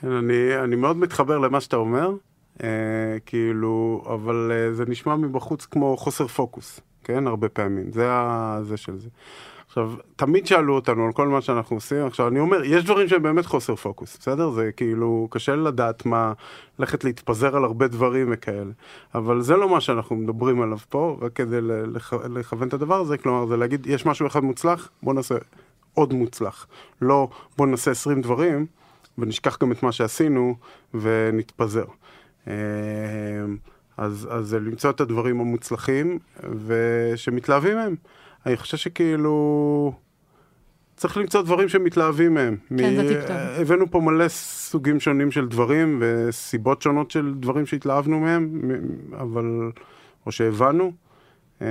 כן, 0.00 0.10
אני, 0.10 0.58
אני 0.64 0.76
מאוד 0.76 0.96
מתחבר 0.96 1.38
למה 1.38 1.60
שאתה 1.60 1.76
אומר, 1.76 2.10
אה, 2.62 2.68
כאילו, 3.26 4.04
אבל 4.06 4.52
אה, 4.52 4.72
זה 4.72 4.84
נשמע 4.86 5.16
מבחוץ 5.16 5.66
כמו 5.66 5.96
חוסר 5.96 6.26
פוקוס, 6.26 6.80
כן? 7.04 7.26
הרבה 7.26 7.48
פעמים, 7.48 7.92
זה. 7.92 8.08
זה 8.62 8.76
של 8.76 8.98
זה. 8.98 9.08
עכשיו, 9.72 9.92
תמיד 10.16 10.46
שאלו 10.46 10.74
אותנו 10.74 11.06
על 11.06 11.12
כל 11.12 11.28
מה 11.28 11.40
שאנחנו 11.40 11.76
עושים, 11.76 12.06
עכשיו 12.06 12.28
אני 12.28 12.40
אומר, 12.40 12.64
יש 12.64 12.84
דברים 12.84 13.08
שהם 13.08 13.22
באמת 13.22 13.46
חוסר 13.46 13.76
פוקוס, 13.76 14.18
בסדר? 14.20 14.50
זה 14.50 14.70
כאילו, 14.76 15.28
קשה 15.30 15.56
לדעת 15.56 16.06
מה, 16.06 16.32
ללכת 16.78 17.04
להתפזר 17.04 17.56
על 17.56 17.64
הרבה 17.64 17.88
דברים 17.88 18.28
וכאלה, 18.32 18.70
אבל 19.14 19.40
זה 19.40 19.56
לא 19.56 19.68
מה 19.68 19.80
שאנחנו 19.80 20.16
מדברים 20.16 20.62
עליו 20.62 20.78
פה, 20.88 21.18
רק 21.20 21.32
כדי 21.32 21.60
לכ... 21.62 22.14
לכוון 22.34 22.68
את 22.68 22.72
הדבר 22.74 23.00
הזה, 23.00 23.18
כלומר, 23.18 23.46
זה 23.46 23.56
להגיד, 23.56 23.86
יש 23.86 24.06
משהו 24.06 24.26
אחד 24.26 24.44
מוצלח, 24.44 24.88
בוא 25.02 25.14
נעשה 25.14 25.34
עוד 25.94 26.12
מוצלח. 26.12 26.66
לא, 27.02 27.28
בוא 27.56 27.66
נעשה 27.66 27.90
20 27.90 28.20
דברים, 28.20 28.66
ונשכח 29.18 29.58
גם 29.62 29.72
את 29.72 29.82
מה 29.82 29.92
שעשינו 29.92 30.56
ונתפזר. 30.94 31.84
אה, 32.48 32.54
אז, 33.96 34.28
אז 34.30 34.46
זה 34.46 34.60
למצוא 34.60 34.90
את 34.90 35.00
הדברים 35.00 35.40
המוצלחים 35.40 36.18
ושמתלהבים 36.66 37.76
מהם. 37.76 37.94
אני 38.46 38.56
חושב 38.56 38.76
שכאילו... 38.76 39.92
צריך 40.96 41.16
למצוא 41.16 41.42
דברים 41.42 41.68
שמתלהבים 41.68 42.34
מהם. 42.34 42.56
כן, 42.78 42.96
זה 42.96 43.08
טיפ 43.08 43.26
טוב. 43.26 43.36
הבאנו 43.36 43.90
פה 43.90 44.00
מלא 44.00 44.28
סוגים 44.28 45.00
שונים 45.00 45.30
של 45.30 45.48
דברים 45.48 45.98
וסיבות 46.00 46.82
שונות 46.82 47.10
של 47.10 47.34
דברים 47.40 47.66
שהתלהבנו 47.66 48.20
מהם, 48.20 48.60
מ- 48.62 49.14
אבל... 49.14 49.70
או 50.26 50.32
שהבנו. 50.32 50.92
אה, 51.62 51.66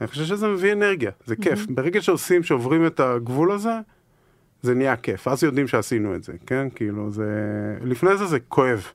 אני 0.00 0.08
חושב 0.08 0.24
שזה 0.24 0.48
מביא 0.48 0.72
אנרגיה, 0.72 1.10
זה 1.24 1.36
כיף. 1.36 1.66
ברגע 1.70 2.02
שעושים, 2.02 2.42
שעוברים 2.42 2.86
את 2.86 3.00
הגבול 3.00 3.52
הזה, 3.52 3.78
זה 4.62 4.74
נהיה 4.74 4.96
כיף. 4.96 5.28
אז 5.28 5.42
יודעים 5.42 5.68
שעשינו 5.68 6.14
את 6.14 6.24
זה, 6.24 6.32
כן? 6.46 6.68
כאילו, 6.74 7.10
זה... 7.10 7.24
לפני 7.84 8.16
זה 8.16 8.26
זה 8.26 8.40
כואב. 8.40 8.86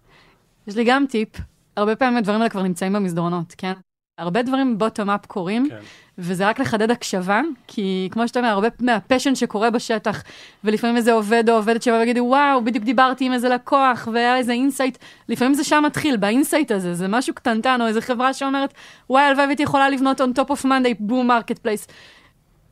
יש 0.68 0.76
לי 0.76 0.84
גם 0.84 1.05
טיפ, 1.09 1.30
הרבה 1.78 1.95
פעמים 1.95 2.18
הדברים 2.18 2.39
האלה 2.39 2.49
כבר 2.49 2.61
נמצאים 2.61 2.93
במסדרונות, 2.93 3.53
כן? 3.57 3.74
הרבה 4.18 4.41
דברים 4.41 4.78
bottom-up 4.78 5.26
קורים, 5.26 5.70
כן. 5.70 5.78
וזה 6.18 6.47
רק 6.47 6.59
לחדד 6.59 6.91
הקשבה, 6.91 7.41
כי 7.68 8.09
כמו 8.11 8.28
שאתה 8.28 8.39
אומר, 8.39 8.49
הרבה 8.49 8.68
מה 8.80 8.92
passion 8.92 9.36
שקורה 9.36 9.70
בשטח, 9.70 10.24
ולפעמים 10.64 10.97
איזה 10.97 11.14
עובד 11.14 11.49
או 11.49 11.55
עובדת 11.55 11.84
שבא 11.84 11.95
ויגידו, 11.95 12.20
וואו, 12.20 12.64
בדיוק 12.64 12.86
דיברתי 12.86 13.26
עם 13.26 13.34
איזה 13.34 13.49
לקוח, 13.49 14.07
והיה 14.14 14.38
איזה 14.38 14.51
insight, 14.51 14.97
לפעמים 15.30 15.53
זה 15.53 15.64
שם 15.64 15.84
מתחיל, 15.86 16.18
ב 16.18 16.24
insight 16.24 16.72
הזה, 16.72 16.93
זה 16.93 17.07
משהו 17.07 17.34
קטנטן, 17.34 17.82
או 17.82 17.88
איזה 17.88 18.01
חברה 18.01 18.34
שאומרת, 18.34 18.74
וואי, 19.09 19.24
הלוואי 19.24 19.45
והייתי 19.45 19.64
יכולה 19.64 19.89
לבנות 19.89 20.22
on 20.22 20.39
top 20.39 20.49
of 20.49 20.66
Monday, 20.66 20.95
בום 20.99 21.28
marketplace. 21.28 21.88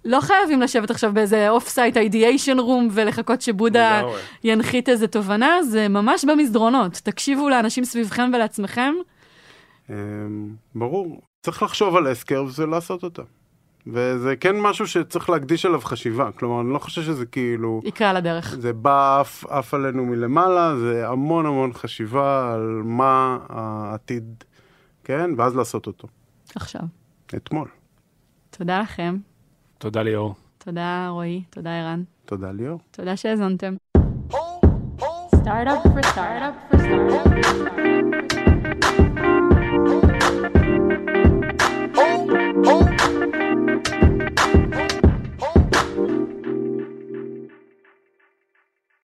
לא 0.06 0.22
חייבים 0.22 0.62
לשבת 0.62 0.92
עכשיו 0.92 1.14
באיזה 1.14 1.50
off-site 1.50 1.98
ideation 1.98 2.60
room 2.60 2.88
ולחכות 2.92 3.42
שבודהה 3.42 4.02
ינחית 4.44 4.90
איזה 4.90 5.08
תובנה, 5.08 5.64
זה 5.64 5.88
ממש 5.88 6.26
במסדרונות. 6.26 6.94
תקשיבו 6.94 7.50
לאנשים 7.50 7.86
סביבכם 7.86 8.32
ולעצמכם. 8.34 8.94
אמ, 9.90 9.96
ברור, 10.76 11.22
צריך 11.42 11.64
לחשוב 11.64 11.96
על 11.96 12.12
S-curves 12.12 12.60
ולעשות 12.60 13.04
אותה. 13.04 13.22
וזה 13.88 14.36
כן 14.36 14.60
משהו 14.60 14.88
שצריך 14.88 15.30
להקדיש 15.30 15.66
עליו 15.66 15.82
חשיבה. 15.82 16.32
כלומר, 16.32 16.62
אני 16.62 16.74
לא 16.74 16.80
חושב 16.80 17.02
שזה 17.02 17.26
כאילו... 17.26 17.82
יקרה 17.84 18.10
על 18.10 18.18
הדרך. 18.18 18.56
זה 18.60 18.74
בא 18.74 19.20
עף, 19.20 19.46
עף 19.46 19.74
עלינו 19.74 20.06
מלמעלה, 20.06 20.76
זה 20.78 21.10
המון 21.10 21.46
המון 21.46 21.74
חשיבה 21.74 22.54
על 22.54 22.82
מה 22.86 23.38
העתיד, 23.50 24.44
כן? 25.04 25.30
ואז 25.38 25.56
לעשות 25.56 25.88
אותו. 25.88 26.08
עכשיו. 26.56 26.82
אתמול. 27.36 27.68
תודה 28.50 28.82
לכם. 28.82 29.18
תודה 29.82 30.04
ליאור. 30.04 30.36
תודה 30.58 31.08
רועי, 31.10 31.44
תודה 31.50 31.80
ערן. 31.80 32.04
תודה 32.26 32.52
ליאור. 32.52 32.80
תודה 32.92 33.18
שהאזנתם. 33.18 33.76
Startup 35.44 35.82
for 35.94 36.04
startup 36.12 36.56
for 36.70 36.78
startup. 36.80 37.32